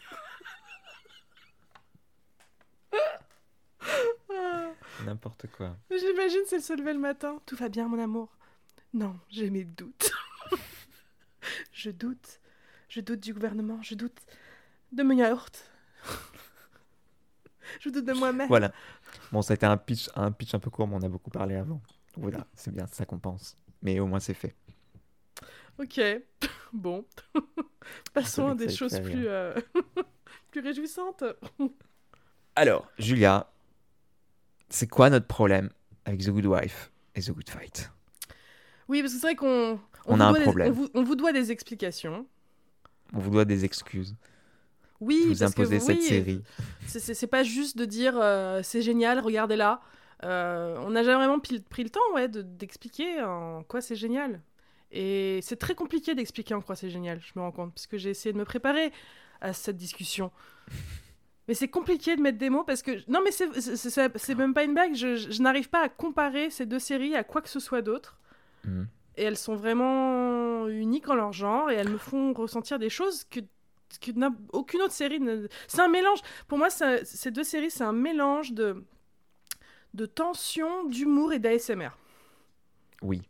[5.06, 5.76] N'importe quoi.
[5.92, 7.40] J'imagine elle se levait le matin.
[7.46, 8.30] Tout va bien, mon amour.
[8.94, 10.12] Non, j'ai mes doutes.
[11.72, 12.40] je doute.
[12.90, 13.82] Je doute du gouvernement.
[13.82, 14.18] Je doute
[14.92, 15.72] de mon yaourt.
[17.80, 18.48] je doute de moi-même.
[18.48, 18.72] Voilà.
[19.32, 21.30] Bon, ça a été un pitch, un pitch un peu court, mais on a beaucoup
[21.30, 21.82] parlé avant.
[22.16, 23.58] Voilà, c'est bien, c'est ça qu'on pense.
[23.82, 24.56] Mais au moins, c'est fait.
[25.78, 26.00] Ok.
[26.74, 27.06] Bon.
[28.14, 29.54] Passons à des choses plus, euh,
[30.52, 31.24] plus réjouissantes.
[32.56, 33.50] Alors, Julia,
[34.70, 35.70] c'est quoi notre problème
[36.06, 37.92] avec The Good Wife et The Good Fight?
[38.88, 40.68] Oui, parce que c'est vrai qu'on On vous a un doit des- problème.
[40.70, 42.26] on vous, on vous doit des explications.
[43.14, 44.16] On vous doit des excuses.
[45.00, 46.42] Oui, vous parce que cette oui, série.
[46.88, 49.82] C'est- pas juste de dire euh, c'est génial, regardez-la.
[50.24, 54.42] Euh, on n'a jamais vraiment pris, le temps ouais, de- d'expliquer en quoi c'est génial.
[54.92, 57.98] Et c'est très compliqué d'expliquer en quoi c'est génial, je me rends compte, parce que
[57.98, 58.92] j'ai essayé de me préparer
[59.42, 60.32] à cette discussion.
[61.48, 62.92] Mais c'est compliqué de mettre des mots parce que.
[63.10, 67.16] Non, mais c'est- même pas une blague, je, n'arrive pas à comparer ces deux séries
[67.16, 68.20] à quoi que ce soit d'autre.
[68.66, 68.88] Mhm.
[69.16, 73.24] Et elles sont vraiment uniques en leur genre et elles me font ressentir des choses
[73.24, 73.40] que,
[74.02, 74.12] que
[74.54, 75.48] aucune autre série ne...
[75.68, 76.20] C'est un mélange.
[76.48, 78.84] Pour moi, ça- ces deux séries, c'est un mélange de,
[79.94, 81.90] de tension, d'humour et d'ASMR.
[83.02, 83.22] Oui.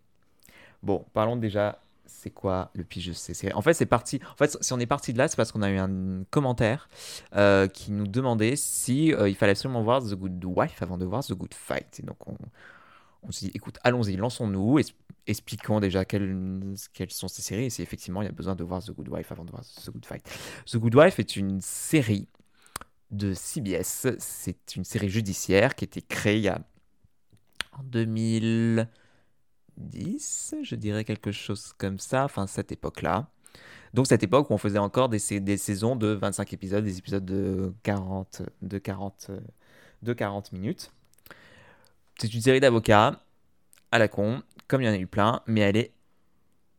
[0.84, 1.80] Bon, parlons déjà.
[2.08, 3.54] C'est quoi le pitch de ces séries?
[3.54, 4.20] En fait, c'est parti.
[4.34, 6.90] En fait, si on est parti de là, c'est parce qu'on a eu un commentaire
[7.36, 11.06] euh, qui nous demandait si euh, il fallait absolument voir The Good Wife avant de
[11.06, 12.00] voir The Good Fight.
[12.00, 12.38] Et donc, on,
[13.24, 14.80] on s'est dit, écoute, allons-y, lançons-nous,
[15.28, 16.76] expliquons déjà quelles,
[17.10, 19.32] sont ces séries et si effectivement il y a besoin de voir The Good Wife
[19.32, 20.24] avant de voir The Good Fight.
[20.66, 22.28] The Good Wife est une série
[23.12, 24.08] de CBS.
[24.20, 26.50] C'est une série judiciaire qui a été créée
[27.72, 27.84] en
[29.78, 33.28] 2010, je dirais quelque chose comme ça, enfin cette époque-là.
[33.94, 37.26] Donc cette époque où on faisait encore des, des saisons de 25 épisodes, des épisodes
[37.26, 39.40] de 40, de 40, euh,
[40.04, 40.92] de 40 minutes.
[42.20, 43.22] C'est une série d'avocats
[43.92, 45.92] à la con, comme il y en a eu plein, mais elle est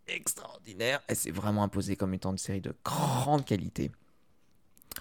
[0.09, 1.01] extraordinaire.
[1.09, 3.90] Elle s'est vraiment imposée comme étant une série de grande qualité.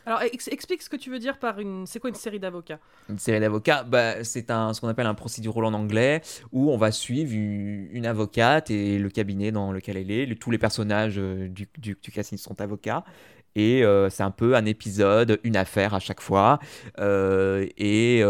[0.06, 1.86] Alors, ex- explique ce que tu veux dire par une.
[1.88, 2.80] C'est quoi une série d'avocats?
[3.10, 6.22] Une série d'avocats, bah, c'est un, ce qu'on appelle un procedural en anglais,
[6.52, 10.40] où on va suivre une, avocate et le cabinet dans lequel elle est.
[10.40, 13.04] Tous les personnages euh, du, du, du casting sont avocats.
[13.56, 16.60] Et euh, c'est un peu un épisode, une affaire à chaque fois.
[17.00, 18.22] Euh, et,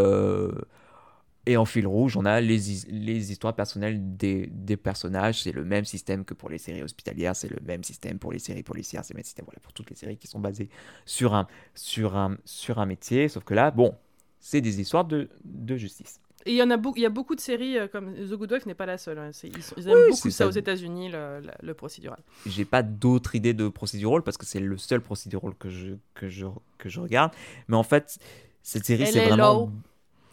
[1.47, 5.41] et en fil rouge, on a les, les histoires personnelles des, des personnages.
[5.43, 8.39] C'est le même système que pour les séries hospitalières, c'est le même système pour les
[8.39, 10.69] séries policières, c'est le même système voilà, pour toutes les séries qui sont basées
[11.05, 13.29] sur un, sur un, sur un métier.
[13.29, 13.95] Sauf que là, bon,
[14.39, 16.19] c'est des histoires de, de justice.
[16.45, 18.33] Et il y en a beaucoup, il y a beaucoup de séries euh, comme The
[18.33, 19.17] Good Wife n'est pas la seule.
[19.19, 19.31] hein.
[19.43, 20.47] Ils, sont- ils aiment Oui, beaucoup ça, ça.
[20.47, 22.19] aux États-Unis, le, le- le procédural.
[22.45, 26.29] J'ai pas d'autres idées de procedural parce que c'est le seul procedural que je, que
[26.29, 26.45] je,
[26.77, 27.31] que je regarde.
[27.67, 28.17] Mais en fait,
[28.63, 29.65] cette série, c'est vraiment.
[29.65, 29.69] Law.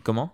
[0.05, 0.33] Comment?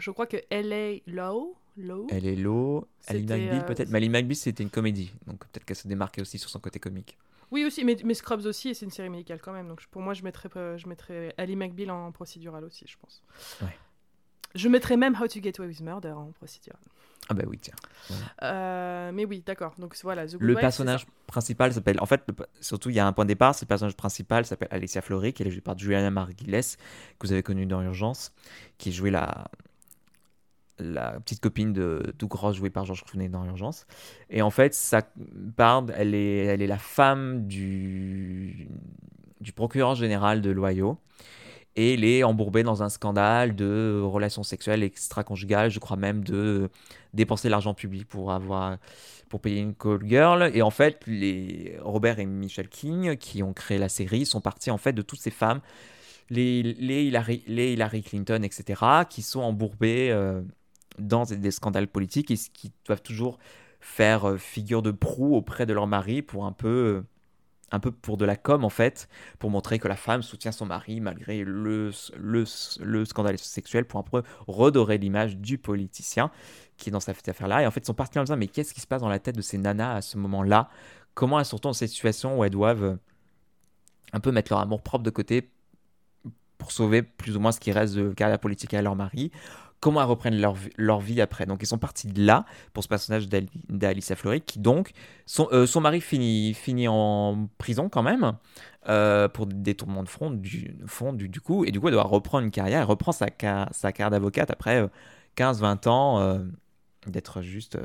[0.00, 1.00] Je crois que L.A.
[1.06, 2.86] Law, Law Elle est low.
[3.06, 3.88] Ali McBeal, euh, peut-être.
[3.90, 5.12] Mais Ali McBeal, c'était une comédie.
[5.26, 7.16] Donc peut-être qu'elle se démarquait aussi sur son côté comique.
[7.50, 9.68] Oui, aussi, mais, mais Scrubs aussi, et c'est une série médicale quand même.
[9.68, 10.48] Donc pour moi, je mettrais,
[10.78, 13.22] je mettrais Ali McBeal en procédural aussi, je pense.
[13.62, 13.76] Ouais.
[14.54, 16.80] Je mettrais même How to Get Away with Murder en procédural.
[17.28, 17.74] Ah bah oui, tiens.
[18.42, 19.74] Euh, mais oui, d'accord.
[19.78, 22.00] Donc voilà, The Good Le Wife, personnage principal s'appelle.
[22.00, 23.54] En fait, le- surtout, il y a un point de départ.
[23.54, 26.76] C'est le personnage principal s'appelle Alicia Fleury, qui est jouée par Juliana Margulies,
[27.18, 28.32] que vous avez connue dans Urgence,
[28.78, 29.48] qui jouait la
[30.80, 33.86] la petite copine de Doug Ross jouée par George Clooney dans Urgence.
[34.30, 35.02] Et en fait, ça
[35.56, 38.68] parle, elle est, elle est la femme du,
[39.40, 40.98] du procureur général de l'Ohio.
[41.76, 46.68] Et elle est embourbée dans un scandale de relations sexuelles extra-conjugales, je crois même de
[47.14, 48.78] dépenser l'argent public pour avoir
[49.28, 50.50] pour payer une call girl.
[50.54, 54.70] Et en fait, les Robert et Michelle King, qui ont créé la série, sont partis
[54.70, 55.60] en fait de toutes ces femmes,
[56.28, 60.42] les, les, Hillary, les Hillary Clinton, etc., qui sont embourbées euh,
[61.00, 63.38] dans des, scandales politiques et qui doivent toujours
[63.80, 67.02] faire euh, figure de proue auprès de leur mari pour un peu, euh,
[67.70, 70.66] un peu pour de la com en fait, pour montrer que la femme soutient son
[70.66, 72.44] mari malgré le, le,
[72.80, 76.30] le scandale sexuel, pour un peu redorer l'image du politicien
[76.76, 77.62] qui est dans cette affaire-là.
[77.62, 79.18] Et en fait, ils sont partis en disant, mais qu'est-ce qui se passe dans la
[79.18, 80.68] tête de ces nanas à ce moment-là?
[81.14, 82.96] Comment elles sont dans cette situation où elles doivent euh,
[84.12, 85.50] un peu mettre leur amour propre de côté
[86.58, 89.30] pour sauver plus ou moins ce qui reste de carrière politique à leur mari?
[89.80, 92.88] Comment elles reprennent leur, leur vie après Donc, ils sont partis de là pour ce
[92.88, 94.90] personnage d'Ali- d'Alicia Fleury qui, donc,
[95.24, 98.36] son, euh, son mari finit, finit en prison quand même
[98.88, 101.64] euh, pour des détournements de front du, fond du, du coup.
[101.64, 102.80] Et du coup, elle doit reprendre une carrière.
[102.80, 103.26] Elle reprend sa,
[103.70, 104.88] sa carrière d'avocate après euh,
[105.36, 106.38] 15-20 ans euh,
[107.06, 107.78] d'être juste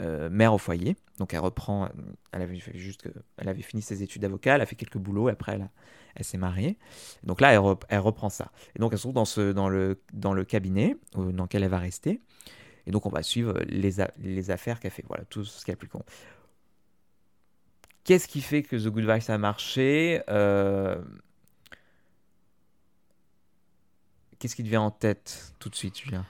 [0.00, 0.96] euh, mère au foyer.
[1.18, 1.88] Donc elle reprend, euh,
[2.32, 5.32] elle avait juste, elle avait fini ses études d'avocat, elle a fait quelques boulots et
[5.32, 5.70] après elle,
[6.14, 6.78] elle s'est mariée.
[7.22, 8.50] Donc là, elle, rep- elle reprend ça.
[8.74, 11.62] Et donc elle se trouve dans, ce, dans, le, dans le cabinet euh, dans lequel
[11.62, 12.20] elle va rester.
[12.86, 14.00] Et donc on va suivre les,
[14.50, 15.04] affaires qu'elle fait.
[15.06, 16.02] Voilà, tout ce qu'il y a de plus con.
[18.04, 20.22] Qu'est-ce qui fait que The Good Vice a marché
[24.40, 26.24] Qu'est-ce qui te vient en tête tout de suite, Julien?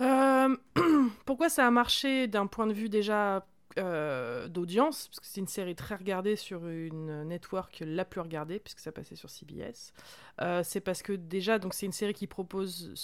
[0.00, 0.56] Euh,
[1.24, 3.46] pourquoi ça a marché d'un point de vue déjà
[3.78, 5.08] euh, d'audience?
[5.08, 8.92] Parce que c'est une série très regardée sur une network la plus regardée, puisque ça
[8.92, 9.92] passait sur CBS.
[10.40, 12.94] Euh, c'est parce que déjà, donc c'est une série qui propose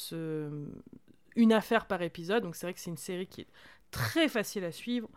[1.37, 2.43] une affaire par épisode.
[2.43, 3.49] Donc c'est vrai que c'est une série qui est
[3.91, 5.09] très facile à suivre.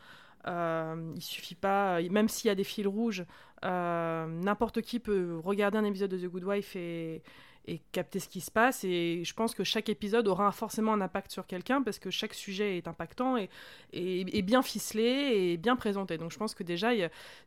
[0.46, 3.26] Il suffit pas, même s'il y a des fils rouges,
[3.64, 7.22] n'importe qui peut regarder un épisode de The Good Wife et,
[7.68, 8.84] et capter ce qui se passe.
[8.84, 12.34] Et je pense que chaque épisode aura forcément un impact sur quelqu'un parce que chaque
[12.34, 13.50] sujet est impactant et,
[13.94, 16.18] et, bien ficelé et bien présenté.
[16.18, 16.92] Donc je pense que déjà,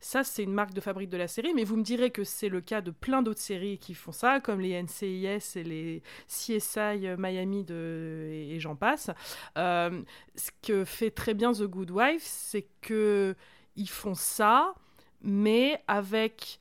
[0.00, 1.54] ça, c'est une marque de fabrique de la série.
[1.54, 4.40] Mais vous me direz que c'est le cas de plein d'autres séries qui font ça,
[4.40, 9.10] comme les NCIS et les CSI Miami de, et, et j'en passe.
[9.56, 10.02] Euh,
[10.36, 13.34] ce que fait très bien The Good Wife, c'est que
[13.76, 14.74] ils font ça,
[15.22, 16.58] mais avec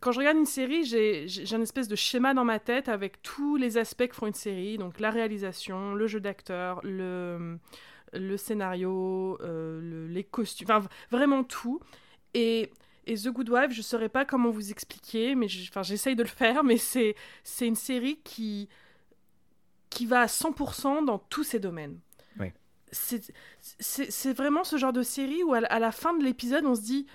[0.00, 3.56] quand je regarde une série, j'ai un espèce de schéma dans ma tête avec tous
[3.56, 7.58] les aspects que font une série, donc la réalisation, le jeu d'acteur, le,
[8.12, 11.80] le scénario, euh, le- les costumes, enfin vraiment tout.
[12.34, 12.70] Et,
[13.06, 16.28] et The Good Wife, je ne saurais pas comment vous expliquer, mais j'essaye de le
[16.28, 17.14] faire, mais c'est
[17.60, 18.68] une série qui,
[19.90, 21.98] qui va à 100% dans tous ses domaines.
[22.38, 22.48] Oui.
[22.90, 27.06] C'est vraiment ce genre de série où à la fin de l'épisode, on se dit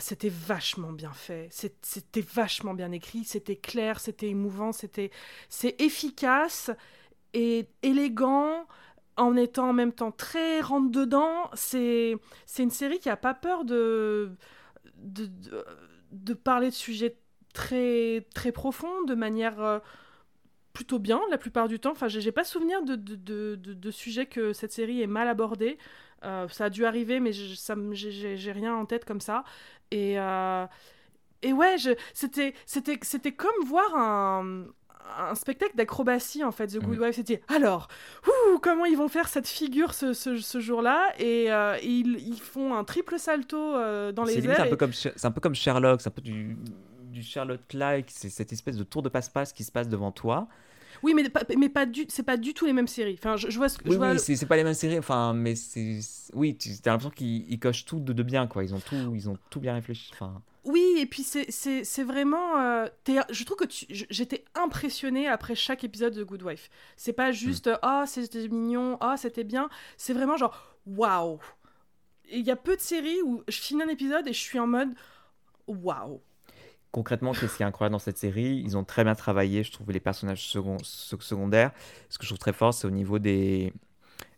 [0.00, 5.10] C'était vachement bien fait, c'était vachement bien écrit, c'était clair, c'était émouvant, c'était
[5.48, 6.70] c'est efficace
[7.34, 8.66] et élégant
[9.16, 11.50] en étant en même temps très rentre dedans.
[11.54, 12.18] C'est
[12.58, 14.32] une série qui a pas peur de
[14.96, 15.30] de,
[16.12, 17.18] de, parler de sujets
[17.54, 19.80] très très profonds de manière euh,
[20.72, 21.92] plutôt bien la plupart du temps.
[21.92, 25.28] Enfin, j'ai pas souvenir de, de, de, de- de sujets que cette série est mal
[25.28, 25.78] abordée.
[26.24, 29.44] Euh, ça a dû arriver, mais j'ai- rien en tête comme ça.
[29.90, 30.66] Et, euh,
[31.42, 31.76] et ouais,
[32.14, 34.64] c'était comme voir un,
[35.18, 36.98] un spectacle d'acrobatie en fait, The Good.
[36.98, 37.16] Wife.
[37.16, 37.88] C'était alors,
[38.26, 41.12] ouh, comment ils vont faire cette figure ce, ce, ce jour-là?
[41.18, 44.60] Et, euh, et ils, ils font un triple salto euh, dans les airs.
[44.62, 46.56] un peu et- comme Sher- c'est un peu comme Sherlock, c'est un peu du
[47.12, 50.48] du Sherlock-like, c'est cette espèce de tour de passe-passe qui se passe devant toi.
[51.02, 53.16] Oui, mais pas, mais pas du, c'est pas du tout les mêmes séries.
[53.18, 55.32] Enfin, je, je vois ce que Oui, oui, c'est c'est pas les mêmes séries, enfin,
[55.34, 55.98] mais c'est
[56.34, 58.64] oui, tu as l'impression qu'ils ils cochent tout de, de bien, quoi.
[58.64, 60.10] Ils ont tout, ils ont tout bien réfléchi.
[60.14, 62.58] Enfin, Oui, et puis c'est- c'est c'est vraiment.
[62.58, 62.86] euh,
[63.30, 66.70] je trouve que j'étais impressionnée après chaque épisode de Good Wife.
[66.96, 69.68] C'est pas juste ah c'était mignon, ah c'était bien.
[69.96, 71.38] C'est vraiment genre waouh.
[72.32, 74.66] Il y a peu de séries où je finis un épisode et je suis en
[74.66, 74.94] mode
[75.66, 76.20] waouh.
[76.94, 78.62] Concrètement, qu'est-ce qui est incroyable dans cette série?
[78.64, 81.72] Ils ont très bien travaillé, je trouve, les personnages second- sec- secondaires.
[82.08, 83.72] Ce que je trouve très fort, c'est au niveau des,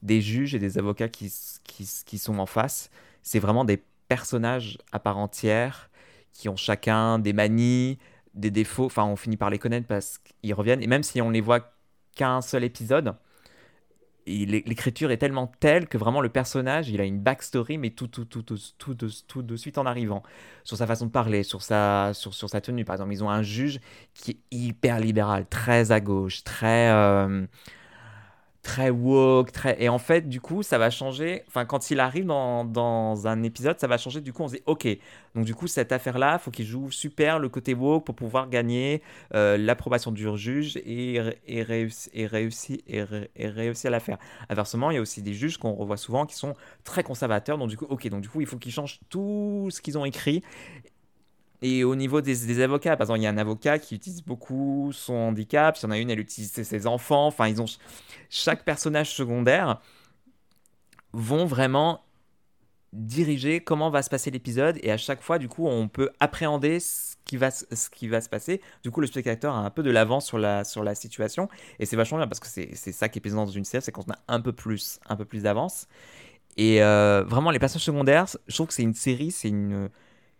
[0.08, 2.90] juges et des avocats qui, sont en face.
[3.22, 5.90] C'est vraiment des personnages à part entière
[6.32, 7.98] qui ont chacun des manies,
[8.32, 8.86] des défauts.
[8.86, 10.82] Enfin, on finit par les connaître parce qu'ils reviennent.
[10.82, 11.74] Et même si on les voit
[12.14, 13.14] qu'un seul épisode,
[14.26, 18.24] l'écriture est tellement telle que vraiment le personnage, il a une backstory, mais tout, tout,
[18.24, 20.22] tout, tout, tout, de, tout de suite en arrivant.
[20.64, 22.84] Sur sa façon de parler, sur sa, sur, sur sa tenue.
[22.84, 23.80] Par exemple, ils ont un juge
[24.14, 27.46] qui est hyper libéral, très à gauche, très, euh,
[28.66, 29.80] très woke, très...
[29.80, 31.44] Et en fait, du coup, ça va changer.
[31.46, 34.20] Enfin, quand il arrive dans, un épisode, ça va changer.
[34.20, 34.88] Du coup, on se dit, OK,
[35.36, 39.02] donc du coup, cette affaire-là, faut qu'il joue super le côté woke pour pouvoir gagner
[39.34, 42.24] euh, l'approbation du juge et, et, réussi, et,
[42.88, 43.04] et,
[43.36, 44.18] et réussir l'affaire.
[44.48, 47.58] Inversement, il y a aussi des juges qu'on revoit souvent qui sont très conservateurs.
[47.58, 50.04] Donc du coup, ok, donc du coup, il faut qu'ils changent tout ce qu'ils ont
[50.04, 50.42] écrit.
[51.62, 54.90] Et au niveau des, avocats, par exemple, il y a un avocat qui utilise beaucoup
[54.92, 55.76] son handicap.
[55.78, 57.26] Il y en a une, elle utilise ses, enfants.
[57.26, 57.66] Enfin, ils ont
[58.28, 59.80] chaque personnage secondaire
[61.12, 62.02] vont vraiment
[62.92, 66.80] diriger comment va se passer l'épisode et à chaque fois du coup on peut appréhender
[66.80, 70.38] ce qui va se- passer du coup le spectateur a un peu de l'avance sur
[70.38, 71.48] la sur la situation
[71.78, 73.92] et c'est vachement bien parce que c'est ça qui est plaisant dans une série c'est
[73.92, 74.98] quand on a un peu plus
[75.28, 75.88] plus d'avance
[76.56, 79.90] et euh, vraiment les personnages secondaires je trouve que c'est une série c'est une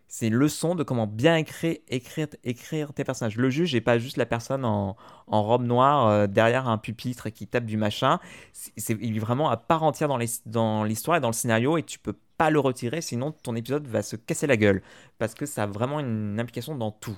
[0.07, 3.37] c'est une leçon de comment bien écrire, écrire, écrire tes personnages.
[3.37, 4.95] Le juge n'est pas juste la personne en,
[5.27, 8.19] robe noire euh, derrière un pupitre qui tape du machin.
[8.53, 11.99] C'est, il est vraiment à part entière dans, l'histoire et dans le scénario et tu
[11.99, 14.81] peux pas le retirer sinon ton épisode va se casser la gueule
[15.17, 17.17] parce que ça a vraiment une implication dans tout.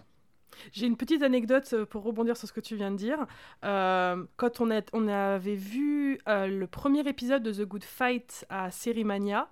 [0.73, 3.27] J'ai une petite anecdote euh, pour rebondir sur ce que tu viens de dire.
[3.63, 4.69] Euh, quand on,
[5.07, 9.47] avait vu le premier épisode de The Good Fight à Sérimania,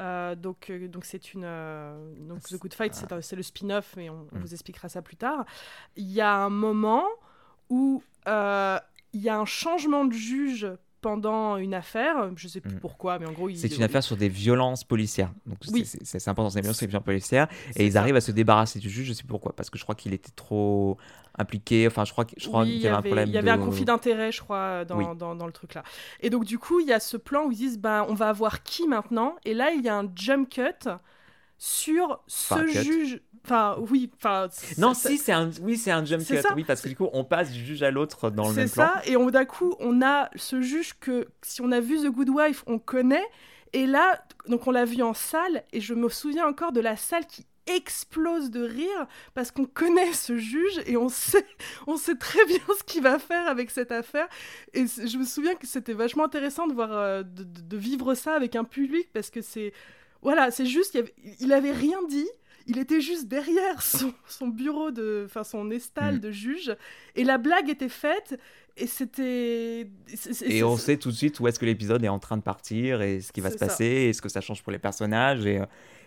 [0.00, 3.94] euh, donc euh, donc c'est une euh, donc The Good Fight c'est c'est le spin-off
[3.96, 4.40] mais on, on Mm.
[4.40, 5.44] vous expliquera ça plus tard.
[5.96, 7.04] Il y a un moment
[7.70, 8.78] où euh,
[9.12, 10.66] il y a un changement de juge
[11.00, 12.80] pendant une affaire, je sais plus Mm.
[12.80, 15.32] pourquoi, mais en gros C'est une affaire sur des violences policières.
[15.46, 15.84] Donc Oui.
[15.84, 17.46] c'est, important, c'est des violences policières.
[17.76, 18.00] Et ils ça.
[18.00, 20.14] arrivent à se débarrasser du juge, je sais plus pourquoi, parce que je crois qu'il
[20.14, 20.96] était trop
[21.38, 21.86] impliqué.
[21.86, 23.28] Enfin, je crois, que- je crois Oui, qu'il il y avait un problème.
[23.28, 25.04] Il y avait un de- conflit d'intérêt, je crois, dans, Oui.
[25.18, 25.82] dans, dans le truc là.
[26.20, 28.28] Et donc, du coup, il y a ce plan où ils disent ben, on va
[28.28, 29.36] avoir qui maintenant?
[29.44, 30.88] Et là, il y a un jump cut
[31.58, 32.82] sur ce cut.
[32.82, 33.20] juge.
[33.44, 34.10] Enfin, oui.
[34.16, 36.42] Enfin, Non, si, c'est un, oui, c'est un jump C'est cut.
[36.42, 36.54] ça.
[36.54, 38.70] Oui, parce que du coup, on passe du juge à l'autre dans le C'est même
[38.70, 38.84] plan.
[38.94, 42.30] ça, et d'un coup, on a ce juge que, si on a vu The Good
[42.30, 43.24] Wife, on connaît.
[43.74, 46.96] Et là, donc on l'a vu en salle, et je me souviens encore de la
[46.96, 51.46] salle qui explose de rire parce qu'on connaît ce juge et on sait,
[51.86, 54.28] on sait très bien ce qu'il va faire avec cette affaire.
[54.72, 58.56] Et je me souviens que c'était vachement intéressant de voir, euh, de, vivre ça avec
[58.56, 59.72] un public parce que c'est,
[60.22, 62.28] voilà, c'est juste, il, avait, il avait rien dit.
[62.66, 66.20] Il était juste derrière son, son bureau de, enfin son estal Mm.
[66.20, 66.76] de juge,
[67.14, 68.38] et la blague était faite,
[68.76, 69.86] et c'était.
[70.46, 73.02] Et on sait tout de suite où est-ce que l'épisode est en train de partir
[73.02, 73.66] et ce qui va se ça.
[73.66, 75.46] passer et ce que ça change pour les personnages.
[75.46, 75.66] Et, euh,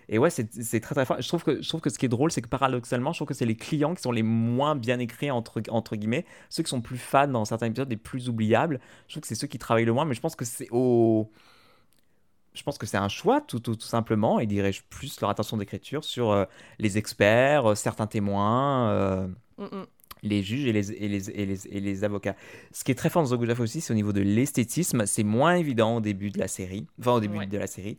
[0.10, 1.22] et ouais, c'est très très fort.
[1.22, 3.28] Je trouve que je trouve que ce qui est drôle, c'est que paradoxalement, je trouve
[3.28, 6.70] que c'est les clients qui sont les moins bien écrits entre entre guillemets, ceux qui
[6.70, 8.80] sont plus fans dans certains épisodes, les plus oubliables.
[9.08, 11.32] Je trouve que c'est ceux qui travaillent le moins, mais je pense que c'est au
[12.54, 14.40] je pense que c'est un choix, tout, tout, tout simplement.
[14.40, 16.46] Ils dirigent plus leur attention d'écriture sur euh,
[16.80, 18.90] les experts, euh, certains témoins.
[18.92, 19.28] euh,
[19.58, 19.88] Mm, mm.
[20.28, 22.36] Les juges et les, et les, et les, et les avocats.
[22.72, 25.06] Ce qui est très fort dans The Good Life aussi, c'est au niveau de l'esthétisme.
[25.06, 26.86] C'est moins évident au début de la série.
[27.00, 27.48] Enfin, au début Ouais.
[27.48, 27.98] de la série.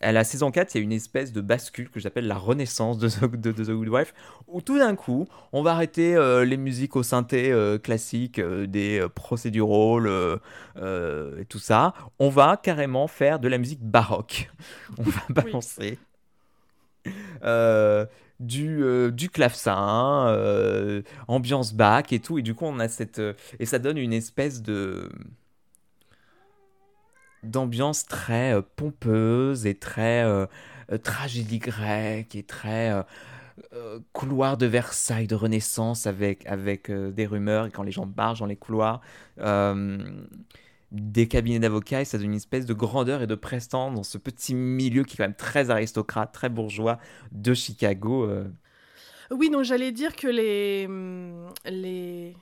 [0.00, 2.98] À la saison 4, il y a une espèce de bascule que j'appelle la renaissance
[2.98, 4.14] de The, de, de The Good Wife,
[4.48, 8.66] où tout d'un coup, on va arrêter euh, les musiques au synthé euh, classiques, euh,
[8.66, 10.10] des euh, procédurales
[11.40, 11.94] et tout ça.
[12.18, 14.50] On va carrément faire de la musique baroque.
[14.98, 15.98] On va balancer.
[17.44, 18.06] Euh,
[18.40, 22.38] du, euh, du clavecin, euh, ambiance bac et tout.
[22.38, 23.18] Et du coup, on a cette.
[23.18, 25.10] euh, et ça donne une espèce de.
[27.42, 30.24] d'ambiance très pompeuse et très
[31.02, 32.92] tragédie grecque et très.
[34.12, 38.46] couloir de Versailles de Renaissance avec, avec des rumeurs et quand les gens marchent dans
[38.46, 39.00] les couloirs.
[40.92, 44.18] Des cabinets d'avocats et ça donne une espèce de grandeur et de prestance dans ce
[44.18, 46.98] petit milieu qui est quand même très aristocrate, très bourgeois
[47.32, 48.24] de Chicago.
[48.24, 48.44] euh,
[49.30, 50.86] Oui, donc j'allais dire que les.
[50.86, 52.36] hum, les...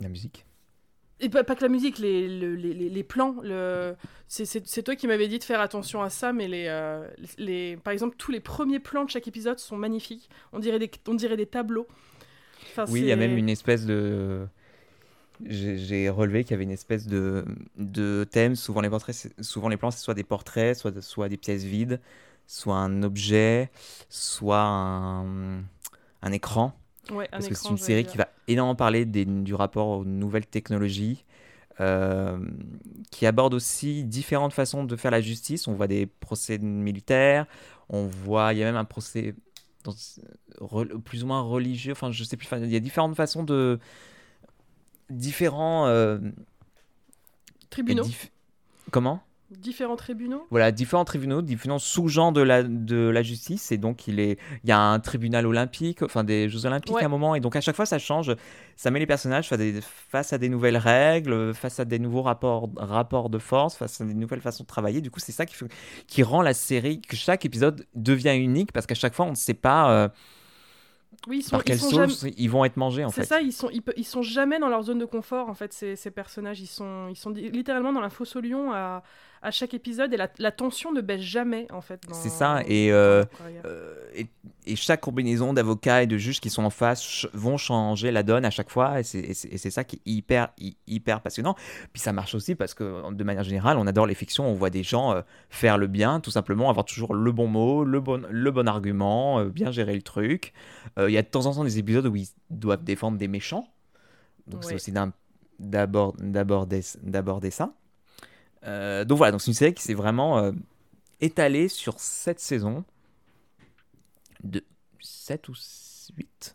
[0.00, 0.44] la musique.
[1.18, 3.36] Et pas, pas que la musique, les, le- les, les, les plans.
[3.42, 3.94] Le...
[4.28, 7.08] C'est, toi qui m'avais dit de faire attention à ça, mais les, euh,
[7.38, 10.28] les, par exemple, tous les premiers plans de chaque épisode sont magnifiques.
[10.52, 11.86] On dirait des, on dirait des tableaux.
[12.72, 14.46] Enfin, Oui, il y a même une espèce de.
[15.44, 17.44] J'ai relevé qu'il y avait une espèce de,
[17.76, 18.56] de thème.
[18.56, 22.00] Souvent les portraits, souvent les plans, c'est soit des portraits, soit, soit des pièces vides,
[22.46, 23.70] soit un objet,
[24.08, 25.58] soit un,
[26.22, 26.74] un écran.
[27.10, 30.04] Ouais, un Parce que c'est une série qui va énormément parler des- du rapport aux
[30.04, 31.24] nouvelles technologies,
[31.80, 32.38] euh,
[33.10, 35.68] qui aborde aussi différentes façons de faire la justice.
[35.68, 37.46] On voit des procès militaires,
[37.88, 39.34] on voit, il y a même un procès
[39.84, 39.94] dans-
[40.60, 43.44] re- plus ou moins religieux, enfin je sais plus, enfin, il y a différentes façons
[43.44, 43.78] de...
[45.10, 45.86] Différents...
[45.86, 46.18] euh,
[47.70, 48.04] Tribunaux.
[48.04, 48.30] dif-
[48.90, 49.20] Comment?
[49.48, 50.44] Différents tribunaux.
[50.50, 53.70] voilà, différents tribunaux, différents sous-genres de la, de la justice.
[53.70, 57.02] Et donc, il, est, il y a un tribunal olympique, enfin des Jeux olympiques Ouais.
[57.04, 57.36] à un moment.
[57.36, 58.34] Et donc, à chaque fois, ça change.
[58.74, 62.00] Ça met les personnages face à des, face à des nouvelles règles, face à des
[62.00, 65.00] nouveaux rapports, rapports de force, face à des nouvelles façons de travailler.
[65.00, 65.54] Du coup, c'est ça qui,
[66.08, 69.34] qui rend la série, que chaque épisode devient unique parce qu'à chaque fois, on ne
[69.36, 70.08] sait pas euh,
[71.28, 72.20] Oui, ils sont, par ils quelle sont sauce?
[72.20, 73.26] Jamais- ils vont être mangés, en C'est fait.
[73.26, 75.96] ça, ils sont, ils, ils sont jamais dans leur zone de confort, en fait, ces,
[75.96, 76.60] ces personnages.
[76.60, 79.02] Ils sont, ils sont littéralement dans la fosse au lion à,
[79.46, 82.02] à chaque épisode et la, la tension ne baisse jamais, en fait.
[82.08, 82.62] dans- C'est ça.
[82.66, 83.24] Et, euh.
[83.64, 84.26] Euh, et,
[84.66, 88.44] et chaque combinaison d'avocats et de juges qui sont en face vont changer la donne
[88.44, 91.54] à chaque fois et c'est- ça qui est hyper hy- hyper passionnant
[91.92, 94.70] puis ça marche aussi parce que de manière générale on adore les fictions on voit
[94.70, 98.26] des gens euh, faire le bien tout simplement avoir toujours le bon mot le bon
[98.28, 100.52] le bon argument euh, bien gérer le truc
[100.98, 103.68] il y a de temps en temps des épisodes où ils doivent défendre des méchants
[104.48, 104.92] donc c'est aussi
[107.02, 107.72] d'aborder ça
[108.66, 110.52] Euh, donc voilà donc c'est une série qui s'est vraiment euh,
[111.20, 112.84] étalée sur cette saison
[114.42, 114.64] de
[115.00, 115.54] 7 ou
[116.16, 116.54] 8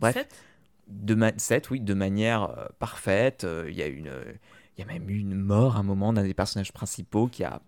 [0.00, 0.14] bref.
[0.14, 0.34] Sept?
[0.88, 3.44] De ma- 7 oui de manière euh, parfaite.
[3.44, 4.10] Euh, il y a une
[4.76, 7.44] il y a même eu une mort à un moment d'un des personnages principaux qui
[7.44, 7.60] a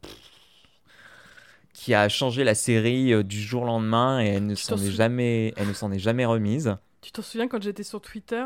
[1.73, 5.53] qui a changé la série du jour au lendemain et elle ne s'en est jamais
[5.57, 6.77] elle ne s'en est jamais remise.
[7.01, 8.45] Tu t'en souviens quand j'étais sur Twitter,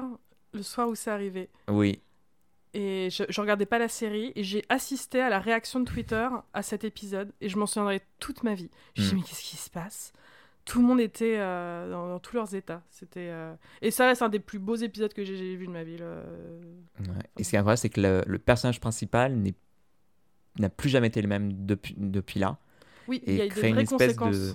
[0.53, 1.49] le soir où c'est arrivé?
[1.69, 2.01] Oui
[2.77, 6.29] Et je, je regardais pas la série et j'ai assisté à la réaction de Twitter
[6.53, 8.68] à cet épisode et je m'en souviendrai toute ma vie.
[8.95, 9.22] Je me suis dit, Mm.
[9.22, 10.12] mais qu'est-ce qui se passe?
[10.64, 12.83] Tout le monde était euh, dans, dans tous leurs états.
[12.91, 15.85] C'était euh, Et ça reste un des plus beaux épisodes que j'ai vu de ma
[15.85, 15.99] vie.
[16.01, 17.07] Ouais.
[17.39, 19.39] Et ce qui est incroyable, c'est que le, le personnage principal
[20.59, 22.59] n'a plus jamais été le même depuis, depuis là.
[23.09, 24.37] Oui, Et il y a des vraies conséquences.
[24.37, 24.55] de.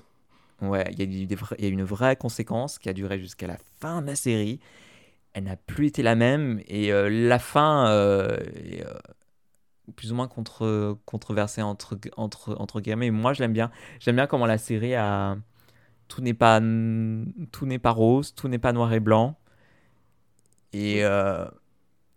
[0.66, 2.90] Ouais, il y, a eu des vra- il y a eu une vraie conséquence qui
[2.90, 4.60] a duré jusqu'à la fin de la série.
[5.40, 6.62] Elle n'a plus été la même.
[6.68, 8.94] Et euh, la fin euh, est euh,
[9.96, 13.10] plus ou moins contre, controversée entre, entre, entre guillemets.
[13.10, 13.72] Moi, je l'aime bien.
[14.02, 15.38] J'aime bien comment la série a.
[16.10, 19.38] Tout n'est pas, tout n'est pas rose, tout n'est pas noir et blanc.
[20.74, 21.06] Et.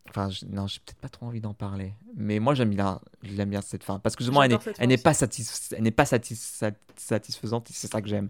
[0.08, 1.94] Enfin, je- non, j'ai peut-être pas trop envie d'en parler.
[2.16, 4.00] Mais moi, j'aime bien, j'aime bien cette fin.
[4.00, 7.70] Parce que justement, elle n'est pas, satis- elle n'est pas satis- sat- satisfaisante.
[7.70, 8.28] et C'est ça que j'aime.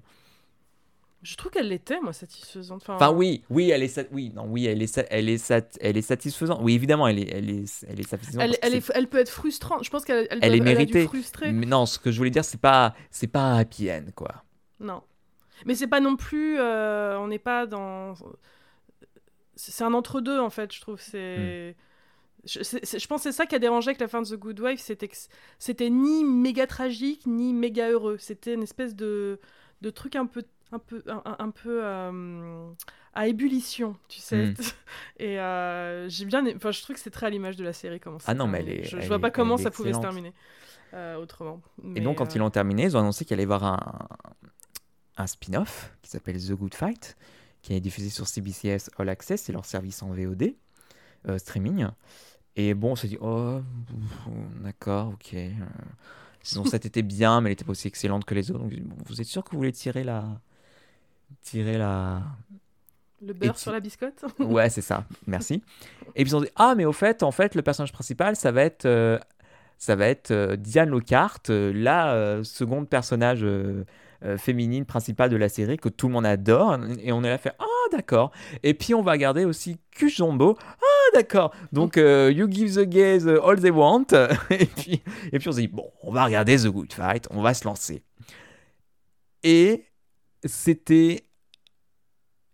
[1.23, 2.83] Je trouve qu'elle l'était, moi, satisfaisante.
[2.83, 5.97] Enfin, Enfin, oui, oui, elle est, oui, non, oui, elle est, elle est, sat- elle
[5.97, 6.59] est satisfaisante.
[6.63, 8.43] Oui, évidemment, elle est, elle est, elle est satisfaisante.
[8.61, 9.85] Elle, est, peut être frustrante.
[9.85, 11.05] Je pense qu'elle elle, Elle est méritée.
[11.07, 11.53] frustrer.
[11.53, 14.43] Mais non, ce que je voulais dire, c'est pas, c'est pas un happy end, quoi.
[14.81, 15.03] Non.
[15.65, 16.59] Mais c'est pas non plus.
[16.59, 18.15] euh, on n'est pas dans.
[19.55, 21.01] C'est un entre-deux, en fait, je trouve.
[21.01, 21.77] C'est.
[22.45, 24.27] Je, c'est- c'est- je pense que c'est ça qui a dérangé avec la fin de
[24.27, 25.09] The Good Wife, c'était
[25.61, 28.17] c'était ni méga tragique, ni méga heureux.
[28.19, 29.39] C'était une espèce de,
[29.83, 30.43] de trucs un peu
[30.73, 32.71] un peu un, un- un peu euh,
[33.15, 34.47] à ébullition, tu sais.
[34.47, 34.55] Mm.
[35.19, 38.01] Et euh, j'ai bien, enfin, je trouve que c'est très à l'image de la série
[38.01, 39.93] comment Ah non, mais elle est- je, je elle vois est- pas comment ça pouvait
[39.93, 40.33] se terminer
[40.95, 41.61] euh, autrement.
[41.95, 44.09] Et donc, quand ils l'ont terminé, ils ont annoncé qu'il allait y avoir un,
[45.19, 47.17] un spin-off qui s'appelle The Good Fight,
[47.63, 50.55] qui est diffusé sur CBCS All Access, c'est leur service en VOD,
[51.39, 51.87] streaming.
[52.57, 53.61] Et bon, on s'est dit, oh,
[54.63, 55.37] d'accord, ok.
[56.43, 58.65] Sinon, cette était bien, mais elle n'était pas aussi excellente que les autres.
[58.65, 60.41] Donc, bon, vous êtes sûr que vous voulez tirer la.
[61.43, 62.23] Tirer la.
[63.25, 64.25] le beurre sur la biscotte.
[64.39, 65.05] Ouais, c'est ça.
[65.27, 65.63] Merci.
[66.15, 68.53] Et puis ils ont dit ah mais au fait, en fait, le personnage principal, ça
[68.53, 69.19] va être euh,
[69.83, 73.45] ça va être euh, Diane Lockhart, euh, la euh, seconde personnage
[74.39, 76.79] féminine principale de la série que tout le monde adore.
[77.03, 78.31] Et on est là fait ah d'accord.
[78.63, 80.57] Et puis on va garder aussi Kush Jumbo.
[80.61, 81.53] Ah d'accord.
[81.73, 84.07] Donc you give the gays all they want.
[84.51, 85.03] et puis
[85.33, 87.65] et puis on s'est dit bon, on va regarder The Good Fight, on va se
[87.65, 88.05] lancer.
[89.43, 89.87] Et
[90.45, 91.25] c'était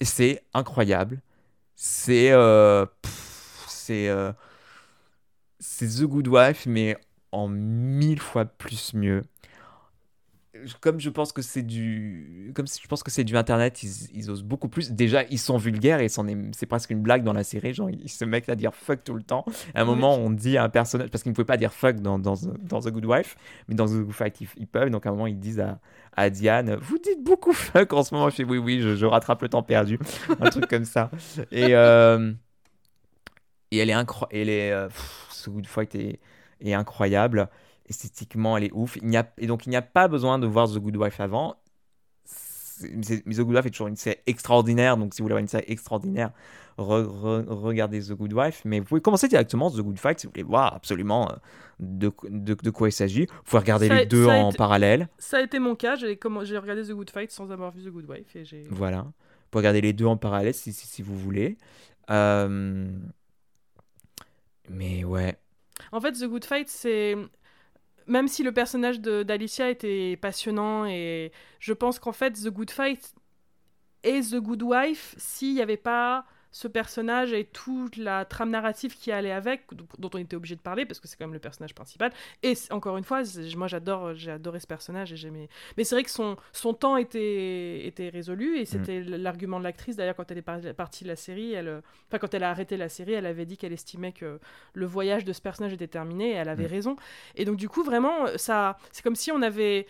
[0.01, 1.21] c'est incroyable.
[1.77, 2.87] C'est euh,
[3.69, 4.33] c'est euh,
[5.61, 6.97] c'est The Good Wife mais
[7.33, 9.23] en mille fois plus mieux.
[10.81, 14.31] Comme je pense que c'est du comme je pense que c'est du internet, ils, ils
[14.31, 14.91] osent beaucoup plus.
[14.93, 18.25] Déjà, ils sont vulgaires et c'est presque une blague dans la série, genre ils se
[18.25, 19.45] mettent à dire fuck tout le temps.
[19.75, 19.91] À un Oui.
[19.91, 22.35] moment, on dit à un personnage parce qu'ils ne pouvaient pas dire fuck dans, dans,
[22.63, 23.37] dans The Good Wife,
[23.69, 24.91] mais dans The Good Fight ils, ils peuvent.
[24.91, 25.79] Donc à un moment, ils disent à,
[26.17, 28.31] à Diane, vous dites beaucoup fuck en ce moment.
[28.31, 29.99] Je fais oui oui, je, je rattrape le temps perdu,
[30.41, 31.11] un truc comme ça.
[31.53, 32.33] Et euh,
[33.71, 34.51] et elle est incroyable.
[34.51, 34.89] Euh,
[35.31, 36.19] ce Good Fight est,
[36.61, 37.49] est incroyable.
[37.89, 38.97] Esthétiquement, elle est ouf.
[38.97, 41.21] Il n'y a, et donc, il n'y a pas besoin de voir The Good Wife
[41.21, 41.57] avant.
[42.83, 44.97] Mais The Good Wife est toujours une série extraordinaire.
[44.97, 46.31] Donc, si vous voulez avoir une série extraordinaire,
[46.79, 48.63] re- re- regardez The Good Wife.
[48.65, 51.35] Mais vous pouvez commencer directement The Good Fight si vous voulez voir absolument euh,
[51.81, 53.27] de, de, de quoi il s'agit.
[53.27, 55.09] Vous pouvez regarder Ça a- les deux en été- parallèle.
[55.19, 55.97] Ça a été mon cas.
[55.97, 56.17] J'ai
[56.59, 58.45] regardé The Good Fight sans avoir vu The Good Wife et.
[58.71, 59.03] Voilà.
[59.03, 59.13] Vous
[59.51, 61.57] pouvez regarder les deux en parallèle si, si, si vous voulez.
[62.11, 62.87] Euh,
[64.69, 65.37] Mais ouais.
[65.93, 67.17] En fait, The Good Fight, c'est.
[68.09, 71.31] Même si le personnage d'Alicia était passionnant, et
[71.61, 73.15] je pense qu'en fait, The Good Fight
[74.03, 78.97] est The Good Wife s'il n'y avait pas ce personnage et toute la trame narrative
[78.97, 79.63] qui allait avec,
[79.99, 82.11] dont on était obligé de parler, parce que c'est quand même le personnage principal.
[82.43, 83.23] Et encore une fois,
[83.57, 85.49] moi j'adore, j'ai adoré ce personnage et j'aimais.
[85.77, 89.97] Mais c'est vrai que son, son temps était, était résolu et c'était l'argument de l'actrice.
[89.97, 92.77] D'ailleurs, quand elle est par- partie de la série, elle, enfin quand elle a arrêté
[92.77, 94.41] la série, elle avait dit qu'elle estimait que
[94.73, 96.71] le voyage de ce personnage était terminé et elle avait Mm.
[96.71, 96.97] raison.
[97.37, 99.87] Et donc du coup, vraiment, ça, c'est comme si on avait,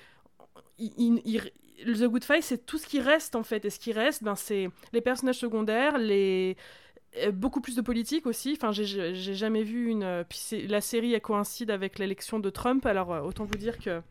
[0.79, 1.51] il- il- il- le
[1.85, 3.65] The Good Fight, c'est tout ce qui reste en fait.
[3.65, 6.57] Et ce qui reste, ben, c'est les personnages secondaires, les
[7.19, 8.53] euh, beaucoup plus de politique aussi.
[8.57, 10.03] Enfin, j'ai- jamais vu une.
[10.03, 13.79] euh, Puis la série elle coïncide avec l'élection de Trump, alors euh, autant vous dire
[13.79, 14.03] que.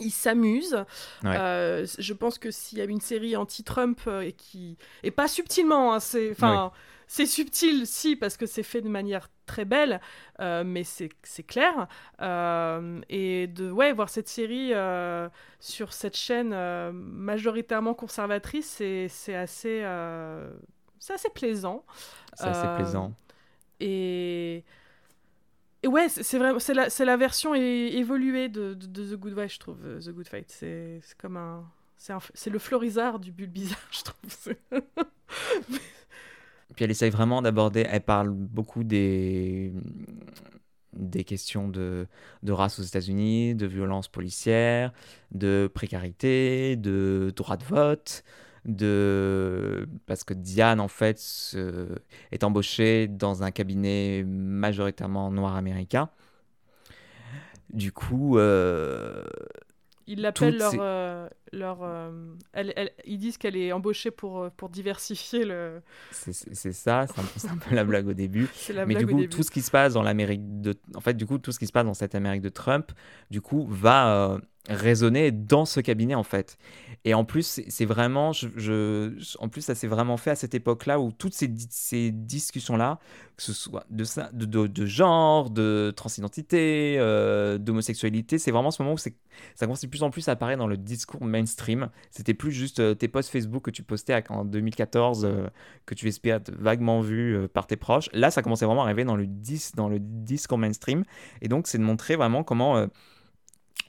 [0.00, 0.84] Il s'amuse.
[1.22, 1.36] Ouais.
[1.36, 5.28] Euh, je pense que s'il y a une série anti-Trump euh, et qui et pas
[5.28, 6.72] subtilement, hein, c'est enfin
[7.06, 10.00] c'est subtil si parce que c'est fait de manière très belle,
[10.40, 11.10] euh, mais c'est
[11.46, 11.88] clair.
[12.22, 14.72] Euh, et de ouais voir cette série
[15.60, 16.54] sur cette chaîne
[16.92, 19.84] majoritairement conservatrice, c'est assez
[20.98, 21.84] c'est assez plaisant.
[22.34, 23.12] C'est assez plaisant.
[23.80, 24.64] Et,
[25.82, 29.78] et ouais, c'est vraiment c'est la, la version évoluée de, The Good Fight, je trouve.
[29.84, 31.64] euh, The Good Fight, c'est comme un
[32.34, 33.50] c'est le Florizard du bulle
[33.90, 34.54] je trouve.
[36.74, 39.72] Puis elle essaye vraiment d'aborder, elle parle beaucoup des,
[40.94, 42.06] des questions de,
[42.42, 44.92] de race aux États-Unis, de violence policière,
[45.32, 48.24] de précarité, de droit de vote,
[48.64, 51.88] de parce que Diane en fait se-
[52.30, 56.10] est embauchée dans un cabinet majoritairement noir américain.
[57.72, 59.24] Du coup, euh,
[60.06, 64.50] Ils l'appellent leur ces- euh, leur euh, elle- elle- ils disent qu'elle est embauchée pour
[64.52, 68.46] pour diversifier le c'est ça, c'est un, peu la blague au début.
[68.74, 71.14] la Mais blague du coup, tout ce qui se passe dans l'Amérique de, en fait,
[71.14, 72.92] du coup, tout ce qui se passe dans cette Amérique de Trump,
[73.30, 74.38] du coup, va
[74.68, 76.56] résonner dans ce cabinet en fait.
[77.04, 81.10] Et en plus, c'est vraiment, en plus, ça s'est vraiment fait à cette époque-là où
[81.10, 83.00] toutes ces, ces discussions-là,
[83.36, 88.94] que ce soit de de, de- genre, de transidentité, euh, d'homosexualité, c'est vraiment ce moment
[88.94, 89.10] où ça
[89.58, 91.88] commence de plus en plus à apparaître dans le discours mainstream.
[92.12, 95.24] C'était plus juste euh, tes posts Facebook que tu postais en 2014.
[95.24, 95.48] euh,
[95.86, 98.08] que tu espères être vaguement vu par tes proches.
[98.12, 99.26] Là, ça commençait vraiment à arriver dans le,
[99.74, 101.02] dans le discours mainstream.
[101.40, 102.86] Et donc, c'est de montrer vraiment comment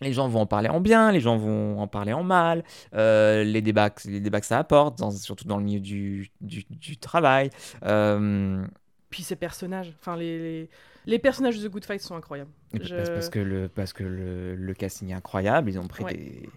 [0.02, 2.64] les gens vont en parler en bien, les gens vont en parler en mal,
[2.94, 6.30] euh, les, débats, que- les débats que ça apporte, dans- surtout dans le milieu du,
[6.42, 7.50] du, du travail.
[7.84, 8.66] Euh,
[9.10, 10.70] Puis ces personnages, enfin les, les
[11.06, 12.50] les personnages de The Good Fight sont incroyables.
[12.82, 16.14] Je- parce, que, le, parce que le, le casting est incroyable, ils ont pris Ouais.
[16.14, 16.50] des,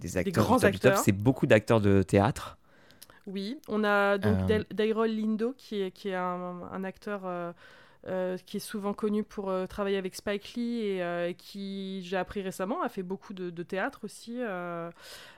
[0.00, 0.98] des acteurs grands top acteurs.
[0.98, 2.58] C'est beaucoup d'acteurs de théâtre.
[3.28, 4.64] Oui, on a donc Euh.
[4.72, 7.20] Daryl Lindo, qui est, qui est un, un acteur
[8.08, 12.16] euh, qui est souvent connu pour euh, travailler avec Spike Lee et euh, qui, j'ai
[12.16, 14.40] appris récemment, a fait beaucoup de, de théâtre aussi.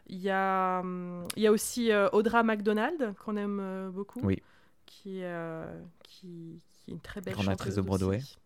[0.08, 4.42] Il y, a, hum, il y a aussi Audra McDonald, qu'on aime beaucoup, Oui.
[4.86, 5.22] qui,
[6.02, 8.16] qui, qui est une très belle Grande actrice de Broadway.
[8.18, 8.36] aussi.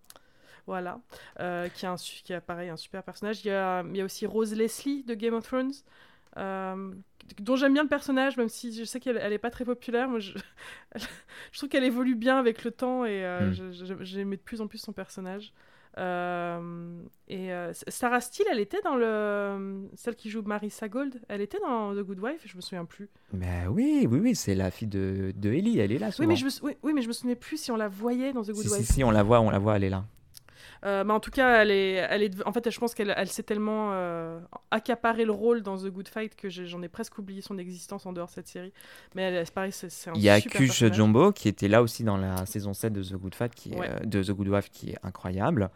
[0.66, 1.00] Voilà,
[1.74, 3.44] qui, a un, qui a pareil un super personnage.
[3.44, 5.72] Il y a, il y a aussi Rose Leslie de Game of Thrones,
[6.36, 10.08] dont j'aime bien le personnage, même si je sais qu'elle elle est pas très populaire.
[10.08, 10.32] Moi, je,
[11.52, 13.72] je trouve qu'elle évolue bien avec le temps et euh, Mm.
[13.72, 15.52] je- j'aimais de plus en plus son personnage.
[15.96, 19.88] Euh, et euh, Sarah Steele, elle était dans le.
[19.94, 23.08] Celle qui joue Marissa Gold, elle était dans The Good Wife, je me souviens plus.
[23.32, 26.34] Mais oui, oui, oui, c'est la fille de, de Ellie, elle est là Oui mais,
[26.36, 28.48] je me, oui, oui, mais je me souvenais plus si on la voyait dans The
[28.48, 28.86] Good si, si, Wife.
[28.90, 30.04] si, on la voit, on la voit, elle est là.
[30.84, 33.28] Euh, mais en tout cas, elle est, elle est, en fait, je pense qu'elle elle
[33.28, 34.38] s'est tellement euh,
[34.70, 38.12] accaparé le rôle dans The Good Fight que j'en ai presque oublié son existence en
[38.12, 38.72] dehors de cette série.
[39.14, 40.84] Mais elle, c'est pareil, c'est c'est un Il y a Kush.
[40.92, 43.78] Jumbo qui était là aussi dans la saison 7 de The Good Fight, qui est,
[43.78, 43.90] Ouais.
[44.04, 45.70] de The Good Wife, qui est incroyable.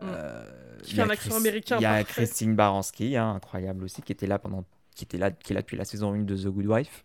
[0.00, 0.04] Mm.
[0.08, 0.44] Euh,
[0.82, 2.04] Qui il y fait a un accent Chris- américain Il y a.
[2.04, 5.62] Christine Baranski, hein, incroyable aussi, qui était là pendant, qui était là, qui est là
[5.62, 7.04] depuis la saison 1 de The Good Wife.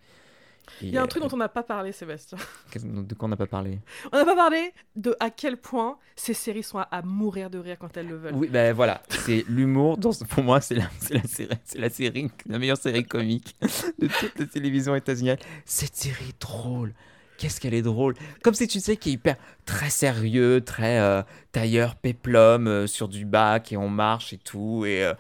[0.82, 2.38] Il y a un truc dont on n'a pas parlé, Sébastien.
[2.84, 3.80] De quoi on n'a pas parlé?
[4.12, 7.58] On n'a pas parlé de à quel point ces séries sont à, à mourir de
[7.58, 8.36] rire quand elles le veulent.
[8.36, 9.98] Oui, ben voilà, c'est l'humour.
[9.98, 13.56] dans Pour moi, c'est la, la série, c'est la série, la meilleure série comique
[14.00, 15.38] de toute la télévision états-unienne.
[15.66, 16.94] Cette série est drôle.
[17.38, 18.16] Qu'est-ce qu'elle est drôle?
[18.44, 23.08] Comme si tu sais qui est hyper très sérieux, très euh, tailleur péplum euh, sur
[23.08, 25.14] du bac et on marche et tout et euh,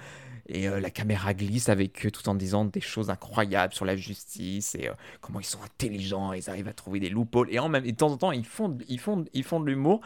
[0.47, 3.95] et euh, la caméra glisse avec eux tout en disant des choses incroyables sur la
[3.95, 7.49] justice et euh, comment ils sont intelligents, ils arrivent à trouver des loopholes.
[7.51, 9.65] Et en même et de temps en temps ils font ils font ils font de
[9.65, 10.01] l'humour.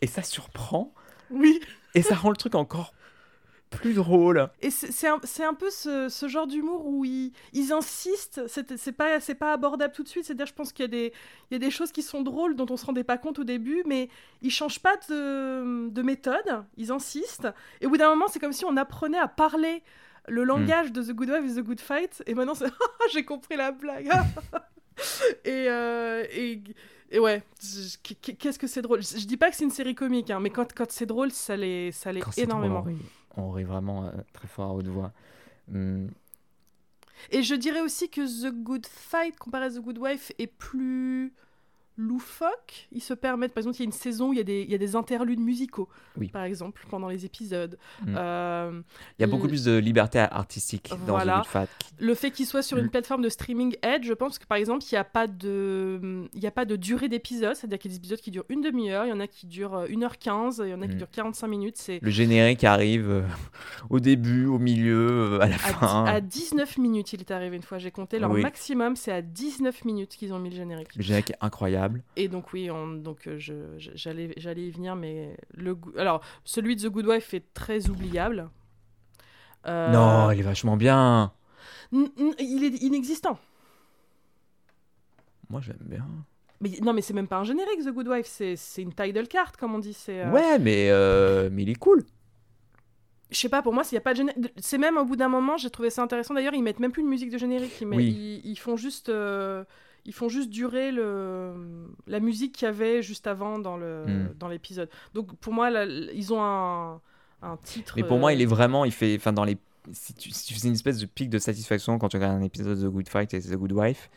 [0.00, 0.92] Et ça surprend.
[1.30, 1.58] Oui.
[1.94, 2.92] et ça rend le truc encore
[3.76, 4.48] plus drôle.
[4.62, 9.18] Et c'est un, un peu ce, ce genre d'humour où ils, ils insistent, c'est pas,
[9.38, 11.12] pas abordable tout de suite, c'est-à-dire je pense qu'il y, a des-
[11.50, 13.44] il y a des choses qui sont drôles dont on se rendait pas compte au
[13.44, 14.08] début, mais
[14.42, 17.48] ils changent pas de, de méthode, ils insistent,
[17.80, 19.82] et au bout d'un moment c'est comme si on apprenait à parler
[20.28, 23.24] le langage de The Good Wife et The Good Fight, et maintenant c'est Ah, j'ai
[23.24, 24.08] compris la blague.
[25.44, 26.62] Et, euh, et,
[27.10, 27.42] et ouais,
[28.38, 29.02] qu'est-ce que c'est drôle?
[29.02, 31.56] Je, dis pas que c'est une série comique, hein, mais quand, quand c'est drôle, ça
[31.56, 32.86] l'est ça Quand c'est drôle, énormément.
[33.36, 35.12] On rit, vraiment euh, très fort à haute voix.
[35.72, 36.10] Hum,
[37.30, 41.32] Et je dirais aussi que The Good Fight, comparé à The Good Wife, est plus
[41.96, 42.88] loufoque.
[42.92, 44.62] Ils se permettent, par exemple, il y a une saison où il y a des,
[44.62, 46.28] il y a des interludes musicaux, Oui.
[46.28, 47.78] par exemple, pendant les épisodes.
[48.06, 48.14] Mm.
[48.16, 48.80] Euh,
[49.18, 51.18] Il y a beaucoup plus de liberté artistique dans.
[51.18, 51.68] The Fight.
[51.98, 52.90] le fait qu'il soit sur une Mm.
[52.90, 56.28] plateforme de streaming Edge, je pense que, par exemple, il n'y a, pas de...
[56.34, 58.44] il y a pas de durée d'épisode, c'est-à-dire qu'il y a des épisodes qui durent
[58.48, 60.94] une demi-heure, il y en a qui durent euh, 1h15, il y en a qui
[60.94, 60.98] Mm.
[60.98, 61.76] durent 45 minutes.
[61.78, 63.22] C'est Le générique arrive euh,
[63.90, 66.04] au début, au milieu, euh, à la à, fin.
[66.04, 68.18] à 19 minutes, il est arrivé une fois, j'ai compté.
[68.18, 68.42] Leur Oui.
[68.42, 70.94] maximum, c'est à 19 minutes qu'ils ont mis le générique.
[70.96, 71.83] Le générique est incroyable.
[72.16, 76.88] Et donc oui, on- donc euh, j'allais, j'allais y venir, mais le alors celui de
[76.88, 78.48] The Good Wife est très oubliable.
[79.66, 81.32] Euh, Non, il est vachement bien.
[81.92, 82.08] n-
[82.38, 83.38] il est inexistant.
[85.50, 86.06] Moi, j'aime bien.
[86.60, 89.26] Mais non, mais c'est même pas un générique The Good Wife, c'est, c'est une title
[89.28, 89.96] card comme on dit.
[90.08, 92.04] Euh, Ouais, mais, euh, mais il est cool.
[93.30, 95.16] Je sais pas, pour moi, s'il y a pas de générique, c'est même au bout
[95.16, 96.34] d'un moment, j'ai trouvé ça intéressant.
[96.34, 98.40] D'ailleurs, ils mettent même plus de musique de générique, ils, mettent- Oui.
[98.44, 99.64] ils, ils font juste, euh,
[100.06, 101.54] ils font juste durer le
[102.06, 104.34] la musique qu'il y avait juste avant dans Mm.
[104.38, 104.88] dans l'épisode.
[105.14, 107.00] Donc pour moi, là, ils ont un
[107.42, 107.94] un titre.
[107.96, 109.58] Mais pour moi, euh, il est vraiment, il fait, enfin dans les,
[109.92, 112.42] si tu, si tu faisais une espèce de pic de satisfaction quand tu regardes un
[112.42, 114.08] épisode de The Good Fight et The Good Wife,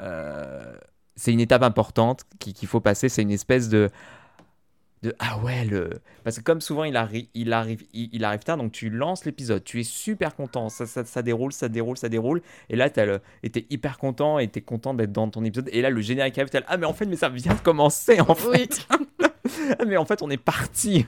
[0.00, 0.74] euh,
[1.14, 3.08] c'est une étape importante qui- qu'il faut passer.
[3.08, 3.88] C'est une espèce de,
[5.02, 5.90] de ah ouais le,
[6.24, 9.24] parce que comme souvent il arrive, il arrive, il, il arrive tard, donc tu lances
[9.24, 12.88] l'épisode, tu es super content, ça, ça, ça déroule, ça déroule, ça déroule, et là
[12.88, 13.20] t'as le,
[13.52, 16.50] t'es hyper content et t'es content d'être dans ton épisode, et là le générique arrive,
[16.50, 18.58] t'es là, ah mais en fait mais ça vient de commencer en Oui.
[18.60, 18.86] fait,
[19.78, 21.04] Ah, mais en fait on est parti,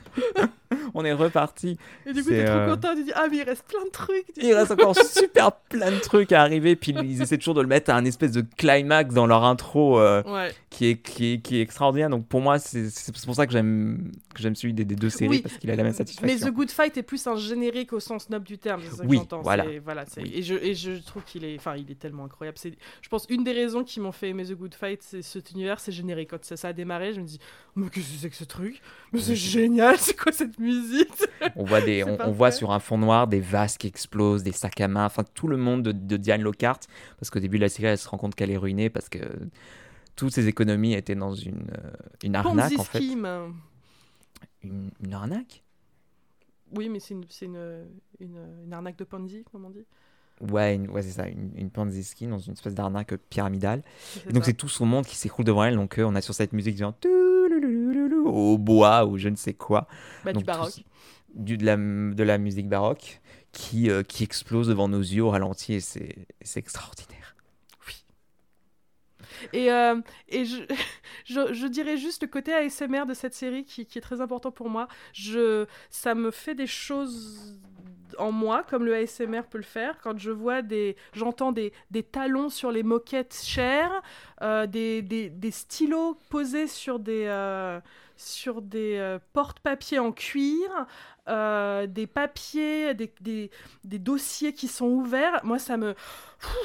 [0.97, 1.77] on est reparti.
[2.07, 2.95] Et du coup, t'es trop euh, content.
[2.95, 4.25] Tu dis ah mais il reste plein de trucs.
[4.37, 6.77] Il reste encore super plein de trucs à arriver.
[6.77, 9.99] Puis ils essaient toujours de le mettre à un espèce de climax dans leur intro
[10.01, 10.53] euh, Ouais.
[10.71, 12.11] qui, est, qui, est, qui est extraordinaire.
[12.11, 12.89] Donc pour moi, c'est
[13.27, 15.43] pour ça que j'aime que celui des, des deux séries Oui.
[15.43, 16.49] parce qu'il a la même Mais satisfaction.
[16.49, 19.17] The Good Fight est plus un générique au sens noble du terme, ça que Oui,
[19.19, 19.43] j'entends.
[19.43, 19.65] voilà.
[19.85, 20.33] Voilà Oui.
[20.35, 22.59] et, je, et je trouve qu'il est, enfin, il est tellement incroyable.
[22.61, 25.51] C'est, je pense une des raisons qui m'ont fait aimer The Good Fight, c'est cet
[25.53, 26.31] univers, c'est générique.
[26.31, 27.39] Quand ça, ça a démarré, je me dis,
[27.77, 28.81] mais qu'est-ce que c'est que ce truc?
[29.13, 30.84] Mais c'est génial, c'est quoi cette musique?
[31.57, 34.81] On voit, des, on, voit sur un fond noir des vases qui explosent, des sacs
[34.81, 36.81] à main, enfin tout le monde de, de Diane Lockhart.
[37.19, 39.19] Parce qu'au début de la série, elle se rend compte qu'elle est ruinée parce que
[40.17, 41.91] toutes ses économies étaient dans une, euh,
[42.23, 42.99] une arnaque Ponzi en fait.
[43.01, 43.55] scheme.
[44.63, 45.63] Une, une arnaque?
[46.75, 47.87] Oui, mais c'est une, c'est une,
[48.21, 49.85] une, une arnaque de Ponzi, comme on dit.
[50.41, 53.83] Ouais, une- ouais c'est ça, une, une Ponzi scheme dans une espèce d'arnaque pyramidale.
[54.29, 55.77] Et donc c'est tout son monde qui s'écroule devant elle.
[55.77, 56.93] Donc euh, on a sur cette musique genre
[58.27, 59.87] au bois ou je ne sais quoi.
[60.25, 60.85] Bah, donc, du baroque.
[61.35, 63.21] du, de, la, de la musique baroque
[63.53, 67.24] qui, euh, qui explose devant nos yeux au ralenti et c'est extraordinaire.
[69.53, 70.45] Et, euh, et
[71.25, 74.51] je, je, dirais juste le côté ASMR de cette série qui, qui est très important
[74.51, 74.89] pour moi.
[75.13, 77.59] Je, ça me fait des choses
[78.19, 79.99] en moi, comme le ASMR peut le faire.
[80.03, 80.97] Quand je vois des.
[81.13, 84.03] J'entends des, des talons sur les moquettes chères,
[84.43, 87.25] euh, des, des, des stylos posés sur des.
[87.27, 87.81] euh,
[88.17, 90.87] sur des porte-papiers en cuir,
[91.29, 93.51] euh, des papiers, des, des,
[93.85, 95.41] des dossiers qui sont ouverts.
[95.45, 95.95] Moi, ça me.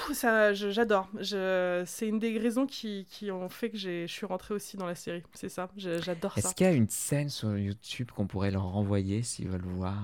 [0.09, 1.07] Ouh, ça, j'adore.
[1.19, 4.75] Je, c'est une des raisons qui, qui ont fait que j'ai, je suis rentrée aussi
[4.77, 5.23] dans la série.
[5.33, 5.69] C'est ça.
[5.77, 6.39] Je- j'adore ça.
[6.39, 9.97] Est-ce qu'il y a une scène sur YouTube qu'on pourrait leur renvoyer s'ils veulent voir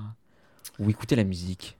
[0.79, 1.77] Ou écouter la musique?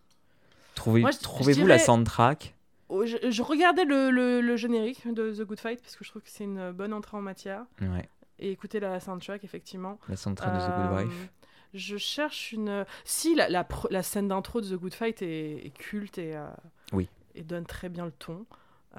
[0.76, 2.54] Trouvez, Moi, je- je Trouvez-vous la soundtrack?
[2.90, 6.10] Oh, Je, je regardais le, le, le générique de The Good Fight parce que je
[6.10, 7.64] trouve que c'est une bonne entrée en matière.
[7.82, 9.98] Ouais, Et écouter la soundtrack, effectivement.
[10.10, 11.30] la soundtrack de The Good Euh, Wife.
[11.78, 12.86] Je cherche une.
[13.04, 16.36] Si, la, la, pr- la scène d'intro de The Good Fight est, est culte et,
[16.36, 16.48] euh,
[16.94, 17.10] Oui.
[17.36, 18.46] et donne très bien le ton.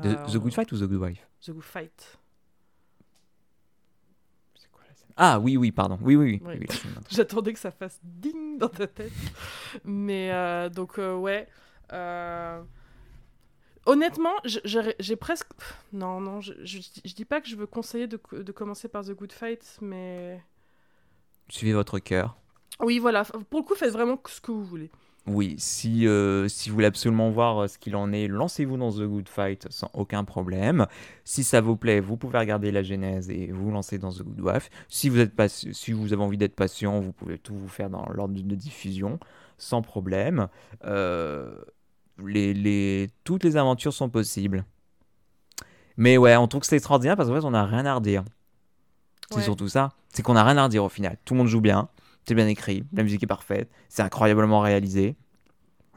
[0.04, 1.26] Euh, The Good Fight ou The Good Wife?
[1.40, 2.18] The Good Fight.
[4.56, 5.06] C'est quoi la scène?
[5.16, 5.98] Ah oui, oui, pardon.
[6.02, 6.66] Oui, oui, oui.
[7.10, 9.12] J'attendais que ça fasse ding dans ta tête.
[9.84, 11.48] Mais euh, donc, euh, ouais.
[11.94, 12.62] euh,
[13.86, 14.60] Honnêtement, j'ai
[14.98, 15.46] j'ai presque.
[15.92, 19.04] Non, non, je, je, je dis pas que je veux conseiller de, de commencer par
[19.04, 20.42] The Good Fight, mais.
[21.48, 22.36] Suivez votre cœur.
[22.80, 23.24] Oui, voilà.
[23.50, 24.90] Pour le coup, faites vraiment ce que vous voulez.
[25.26, 28.92] Oui, si, euh, si vous voulez absolument voir euh, ce qu'il en est, lancez-vous dans
[28.92, 30.86] The Good Fight sans aucun problème.
[31.24, 34.40] Si ça vous plaît, vous pouvez regarder la genèse et vous lancer dans The Good
[34.40, 34.70] Wife.
[34.88, 37.90] Si vous, êtes pas, si vous avez envie d'être patient, vous pouvez tout vous faire
[37.90, 39.18] dans l'ordre de diffusion
[39.58, 40.46] sans problème.
[40.84, 41.56] Euh,
[42.24, 44.64] les, les, toutes les aventures sont possibles.
[45.96, 48.22] Mais ouais, on trouve que c'est extraordinaire parce qu'en fait, on n'a rien à redire.
[49.30, 49.42] C'est Ouais.
[49.42, 49.88] surtout ça.
[50.10, 51.16] C'est qu'on n'a rien à redire au final.
[51.24, 51.88] Tout le monde joue bien,
[52.26, 55.16] c'est bien écrit, la musique est parfaite, c'est incroyablement réalisé.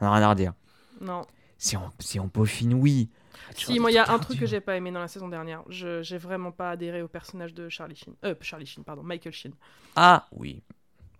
[0.00, 0.52] On n'a rien à redire.
[1.00, 1.22] Non.
[1.58, 3.10] Si on, si on peaufine, oui.
[3.54, 5.62] Si, moi, il y a un truc que j'ai pas aimé dans la saison dernière.
[5.68, 8.14] Je j'ai vraiment pas adhéré au personnage de Charlie Sheen.
[8.24, 9.52] Euh, Charlie Sheen, pardon, Michael Sheen.
[9.96, 10.62] Ah oui.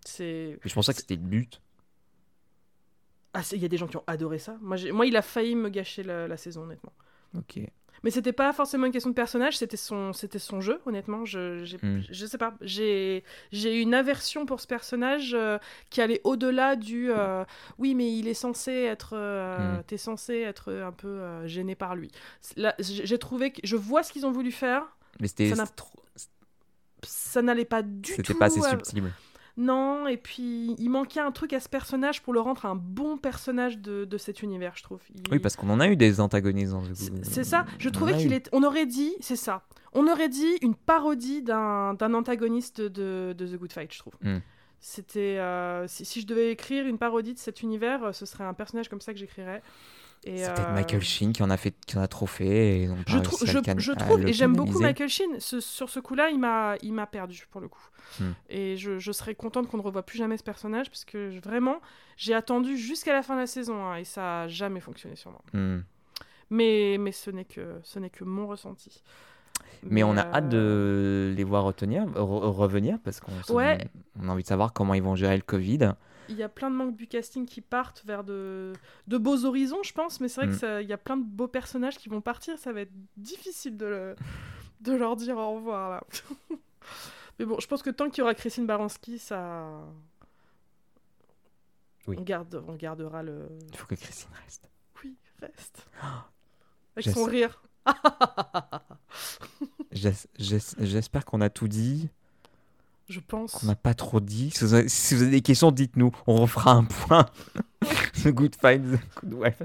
[0.05, 0.57] C'est.
[0.63, 1.61] Mais je pensais que c'était le but.
[3.33, 4.57] Ah, c'est- il y a des gens qui ont adoré ça.
[4.61, 6.93] Moi, moi il a failli me gâcher la, la saison, honnêtement.
[7.37, 7.59] Ok.
[8.03, 11.23] Mais c'était pas forcément une question de personnage, c'était son, c'était son jeu, honnêtement.
[11.25, 12.01] Je, Hmm.
[12.09, 15.59] je sais pas, j'ai, j'ai une aversion pour ce personnage euh,
[15.91, 17.43] qui allait au-delà du euh,
[17.77, 19.83] oui, mais il est censé être, euh, Hmm.
[19.85, 22.09] t'es censé être un peu gêné par lui.
[22.55, 24.83] Là, j'ai trouvé que je vois ce qu'ils ont voulu faire,
[25.19, 25.71] Mais c'était Ça n'a-
[27.03, 28.11] ça n'allait pas du tout.
[28.15, 29.03] c'était pas assez à- subtil.
[29.57, 33.17] Non, et puis il manquait un truc à ce personnage pour le rendre un bon
[33.17, 35.01] personnage de, de cet univers, je trouve.
[35.13, 38.15] Il- Oui, parce qu'on en a eu des antagonistes dans The c'est ça, je trouvais
[38.17, 38.49] qu'il est.
[38.53, 39.63] On aurait dit, c'est ça.
[39.93, 44.13] On aurait dit une parodie d'un d'un antagoniste de, de The Good Fight, je trouve.
[44.21, 44.39] Hmm.
[44.79, 45.37] C'était.
[45.37, 48.53] euh, si, si je devais écrire une parodie de cet univers, euh, ce serait un
[48.53, 49.61] personnage comme ça que j'écrirais.
[50.23, 52.81] C'est peut-être euh, Michael Sheen qui en a fait, qui en a trop fait.
[52.83, 53.37] Et Je, trou-
[53.95, 54.79] trouve, et j'aime beaucoup.
[54.79, 57.81] Michael Sheen, ce- sur ce coup-là, il m'a il m'a perdu pour le coup.
[58.19, 58.31] Hmm.
[58.49, 61.77] Et je, je serais contente qu'on ne revoie plus jamais ce personnage, parce que vraiment,
[62.17, 65.31] j'ai attendu jusqu'à la fin de la saison, hein, et ça a jamais fonctionné sur
[65.31, 65.41] moi.
[65.53, 65.79] Hmm.
[66.51, 69.01] Mais, mais ce n'est que, ce n'est que mon ressenti.
[69.83, 73.87] Mais on a euh, hâte de les voir retenir, re- revenir parce qu'on se- Ouais.
[74.21, 75.93] on a envie de savoir comment ils vont gérer le Covid.
[76.31, 78.73] Il y a plein de membres du casting qui partent vers de,
[79.07, 80.53] de beaux horizons, je pense, mais c'est vrai Mm.
[80.53, 82.93] que ça- il y a plein de beaux personnages qui vont partir, ça va être
[83.17, 84.15] difficile de, le-
[84.81, 86.03] de leur dire au revoir là.
[87.39, 89.83] mais bon, je pense que tant qu'il y aura Christine Baranski, ça.
[92.07, 92.15] Oui.
[92.19, 93.47] On, garde, on gardera le.
[93.71, 94.69] Il faut que Christine reste.
[95.03, 95.85] Oui, reste.
[96.95, 97.61] Avec son rire.
[99.91, 102.09] J'es- j'es- J'espère qu'on a tout dit,
[103.11, 103.51] Je pense.
[103.53, 104.49] qu'on n'a pas trop dit.
[104.51, 106.11] Si vous, avez, si vous avez des questions, dites-nous.
[106.27, 107.25] On refera un point.
[108.23, 109.61] The Good Fight, The Good Wife.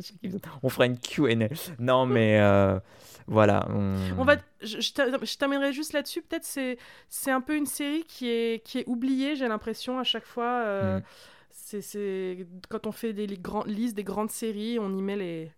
[0.63, 1.49] On fera une Q&A.
[1.79, 2.79] Non, mais euh,
[3.27, 3.67] voilà.
[3.71, 3.97] On...
[4.19, 6.23] On va, je, je ter- je terminerai juste là-dessus.
[6.23, 6.79] Peut-être c'est
[7.09, 9.37] c'est un peu une série qui est qui est oubliée.
[9.37, 10.63] J'ai l'impression à chaque fois.
[10.65, 11.03] euh, Mm.
[11.51, 15.17] c'est c'est quand on fait des les grandes listes des grandes séries, on y met
[15.17, 15.51] les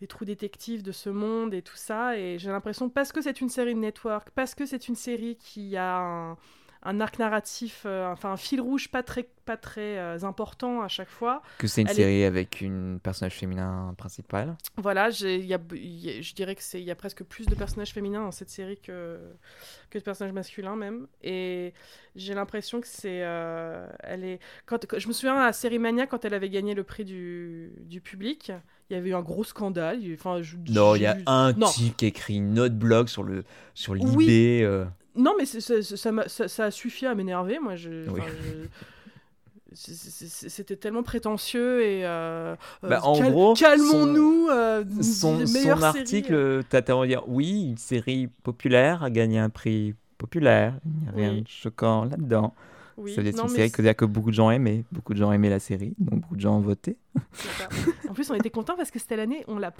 [0.00, 2.16] les trous détectives de ce monde et tout ça.
[2.18, 5.36] Et j'ai l'impression parce que c'est une série de network, parce que c'est une série
[5.36, 6.36] qui a un,
[6.84, 10.88] un arc narratif, euh, enfin un fil rouge pas très, pas très euh, important à
[10.88, 11.42] chaque fois.
[11.58, 14.56] Que c'est une Elle est- série avec une personnage féminin principal.
[14.76, 16.94] Voilà, j'ai- il y a, il y a- je dirais que c'est il y a
[16.96, 19.20] presque plus de personnages féminins dans cette série que,
[19.90, 21.06] que de personnages masculins même.
[21.22, 21.72] Et
[22.16, 24.40] j'ai l'impression que c'est, euh, elle est.
[24.66, 27.04] Quand, quand- je me souviens à la série Mania quand elle avait gagné le prix
[27.04, 28.50] du, du public,
[28.90, 30.02] il y avait eu un gros scandale.
[30.02, 31.68] il- Enfin, je- Non, il y a un Non.
[31.68, 33.44] type qui écrit une autre blog sur le
[33.74, 34.16] sur l'IB.
[34.16, 34.62] Oui.
[34.64, 34.84] euh,
[35.16, 37.58] Non, mais c'est- c'est- ça, m'a- ça, ça a suffi à m'énerver.
[37.58, 38.20] Moi, je, Oui.
[38.20, 38.68] enfin, je-
[39.74, 42.04] c'est- c'est- C'était tellement prétentieux et.
[42.06, 44.48] euh, euh, Bah, en cal- gros, calmons-nous.
[44.50, 46.62] euh, son, les son article, euh.
[46.68, 50.74] t'as tellement dire oui, une série populaire a gagné un prix populaire.
[50.84, 51.42] Il n'y a rien Oui.
[51.42, 52.54] de choquant là-dedans.
[52.98, 54.84] Oui, non, une série que, que beaucoup de gens aimaient.
[54.92, 56.96] Beaucoup de gens aimaient la série, donc beaucoup de gens ont voté.
[57.32, 57.68] Ça.
[58.08, 59.70] En plus, on était contents parce que c'était l'année, on l'a.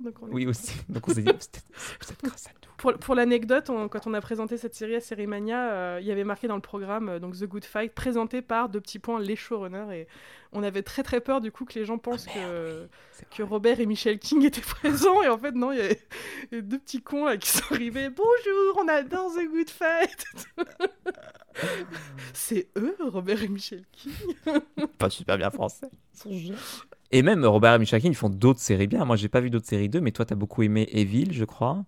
[0.00, 0.72] Donc on Oui aussi.
[0.88, 1.62] Donc on s'est dit, peut-être
[2.00, 2.70] peut-être grâce à nous.
[2.76, 6.12] Pour, pour l'anecdote, quand on a présenté cette série à Série Mania, euh, il y
[6.12, 9.20] avait marqué dans le programme euh, donc The Good Fight, présenté par deux petits points
[9.20, 9.96] les showrunners.
[9.96, 10.08] Et
[10.52, 12.88] on avait très très peur du coup que les gens pensent Ah, merde,
[13.30, 13.42] que, que.
[13.42, 15.22] Robert et Michel King étaient présents.
[15.22, 18.10] Et en fait, non, il y avait deux petits cons là, qui sont arrivés.
[18.10, 20.26] Bonjour, on adore The Good Fight.
[22.34, 24.12] C'est eux, Robert et Michel King.
[24.98, 25.88] Pas super bien français.
[27.12, 29.04] Et même Robert et Michel King, ils font d'autres séries bien.
[29.04, 31.84] Moi, j'ai pas vu d'autres séries d'eux, mais toi, t'as beaucoup aimé Evil, je crois.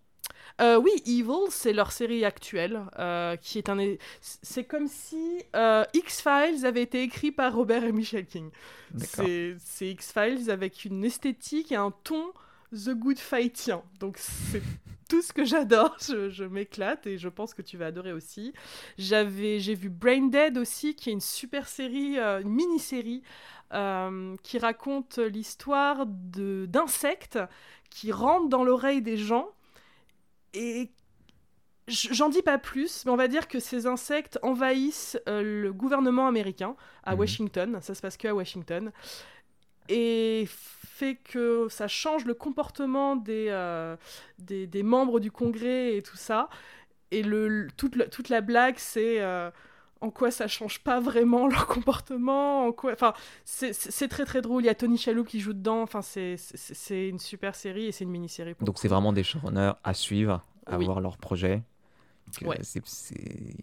[0.61, 3.79] Euh, oui, Evil, c'est leur série actuelle, euh, qui est un.
[4.21, 8.51] C'est comme si euh, X-Files avait été écrit par Robert et Michel King.
[8.97, 12.33] C'est X-Files avec une esthétique et un ton
[12.73, 13.83] The Good Fightien.
[14.01, 14.63] Donc c'est
[15.09, 15.97] tout ce que j'adore.
[16.01, 18.53] Je, je m'éclate et je pense que tu vas adorer aussi.
[18.99, 23.23] J'avais, j'ai vu Brain Dead aussi, qui est une super série, une mini-série
[23.74, 27.39] euh, qui raconte l'histoire d'insectes
[27.90, 29.49] qui rentrent dans l'oreille des gens
[30.55, 30.90] et
[31.86, 36.27] J'en dis pas plus, mais on va dire que ces insectes envahissent euh, le gouvernement
[36.28, 37.19] américain à Mhm.
[37.20, 37.78] Washington.
[37.81, 38.93] Ça se passe que à Washington.
[39.89, 43.97] Et fait que ça change le comportement des, euh,
[44.39, 46.51] des, des membres du Congrès et tout ça.
[47.11, 49.19] Et le, toute, la- toute la blague, c'est
[50.01, 52.66] en quoi ça change pas vraiment leur comportement.
[52.66, 52.93] En quoi...
[52.93, 53.12] Enfin,
[53.45, 54.62] c'est- très très drôle.
[54.62, 55.83] Il y a Tony Shalhoub qui joue dedans.
[55.83, 58.55] Enfin, c'est- une super série et c'est une mini-série.
[58.61, 60.85] Donc c'est vraiment des showrunners à suivre, à Oui.
[60.85, 61.62] voir leur projet.
[62.43, 62.59] Ouais.
[62.62, 62.83] c'est-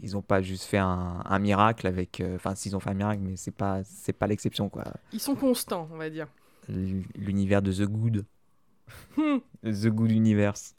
[0.02, 2.20] Ils n'ont pas juste fait un, un miracle avec.
[2.20, 4.84] euh, Enfin, s'ils ont fait un miracle, mais c'est pas, c'est pas l'exception quoi.
[5.14, 6.28] Ils sont constants, on va dire.
[6.68, 8.26] L'univers de The Good,
[9.18, 9.38] Hmm.
[9.64, 10.76] The Good Universe.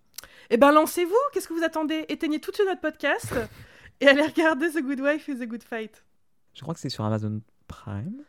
[0.51, 2.05] Eh ben lancez-vous, qu'est-ce que vous attendez?
[2.09, 3.33] Éteignez tout de suite notre podcast
[4.01, 6.05] et allez regarder The Good Wife et The Good Fight.
[6.55, 8.23] Je crois que c'est sur Amazon Prime.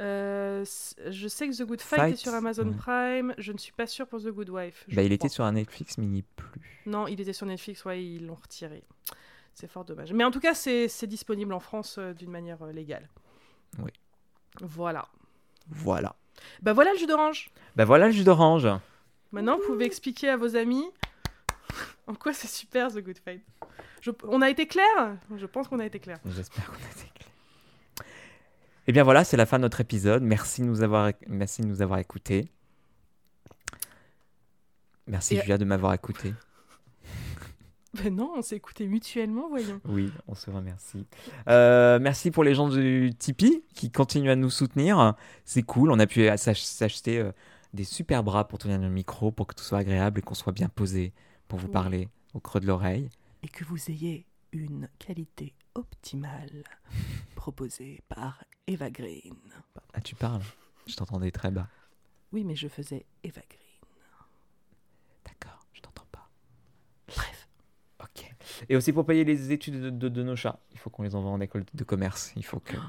[0.00, 0.64] Euh,
[1.08, 2.76] je sais que The Good Fight, Fight, est sur Amazon ouais.
[2.76, 4.84] Prime, je ne suis pas sûre pour The Good Wife.
[4.88, 5.14] Bah, il crois.
[5.14, 6.60] était sur un Netflix, mais il n'y est plus.
[6.86, 8.82] Non, il était sur Netflix, ouais, ils l'ont retiré.
[9.54, 10.12] C'est fort dommage.
[10.12, 13.08] Mais en tout cas, c'est c'est disponible en France euh, d'une manière euh, légale.
[13.78, 13.92] Oui.
[14.60, 15.06] Voilà.
[15.68, 16.16] Voilà.
[16.60, 17.50] Bah voilà le jus d'orange.
[17.76, 18.68] Bah voilà le jus d'orange.
[19.30, 20.84] Maintenant, vous pouvez expliquer à vos amis
[22.08, 23.42] en quoi c'est super The Good Fight.
[24.04, 25.16] Je- on a été clair?
[25.34, 26.18] Je pense qu'on a été clair.
[26.26, 28.06] J'espère qu'on a été clair.
[28.86, 30.22] Et bien voilà, c'est la fin de notre épisode.
[30.22, 32.46] Merci de nous avoir, merci de nous avoir écoutés.
[35.06, 36.34] Merci Et- Julia de m'avoir écouté.
[38.02, 39.80] Ben non, on s'est écouté mutuellement, voyons.
[39.84, 41.06] Oui, on se remercie.
[41.48, 45.14] Euh, merci pour les gens du Tipeee qui continuent à nous soutenir.
[45.44, 45.92] C'est cool.
[45.92, 47.30] On a pu s'ach- s'acheter euh,
[47.72, 50.52] des super bras pour tenir le micro, pour que tout soit agréable et qu'on soit
[50.52, 51.12] bien posé
[51.46, 53.08] pour vous parler au creux de l'oreille.
[53.44, 56.64] Et que vous ayez une qualité optimale
[57.36, 59.34] proposée par Eva Green.
[59.92, 60.42] Ah, tu parles?
[60.86, 61.68] Je t'entendais très bas.
[62.32, 63.60] Oui, mais je faisais Eva Green.
[65.24, 66.28] D'accord, je t'entends pas.
[67.08, 67.48] Bref.
[68.00, 68.34] Ok.
[68.68, 71.14] Et aussi pour payer les études de, de- de nos chats, il faut qu'on les
[71.14, 72.32] envoie en école de commerce.
[72.36, 72.76] Il faut que.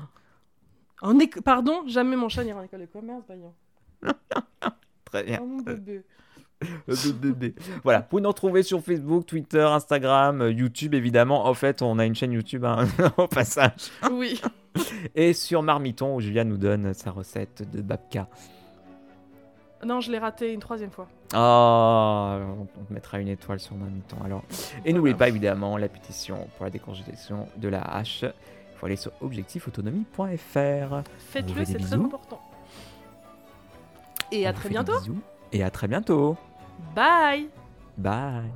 [1.01, 3.53] En éco- Pardon, jamais mon chat n'ira en école de commerce, voyons.
[5.05, 5.39] Très bien.
[5.41, 6.03] Oh, mon bébé.
[7.83, 11.45] Voilà, vous pouvez nous retrouver sur Facebook, Twitter, Instagram, euh, YouTube évidemment.
[11.45, 12.87] En fait, on a une chaîne YouTube hein,
[13.17, 13.91] au passage.
[14.11, 14.41] Oui.
[15.15, 18.27] Et sur Marmiton où Julia nous donne sa recette de babka.
[19.85, 21.07] Non, je l'ai raté une troisième fois.
[21.33, 24.43] Ah, on on te mettra une étoile sur Marmiton alors.
[24.49, 24.93] Et Voilà.
[24.93, 28.23] n'oubliez pas évidemment la pétition pour la décongélation de la hache.
[28.23, 31.03] Il faut aller sur objectifautonomie.fr.
[31.19, 32.41] Faites-le, c'est très important.
[34.31, 34.93] Et à On très bientôt.
[35.55, 36.35] Et à très bientôt.
[36.93, 37.47] Bye
[37.97, 38.51] Bye.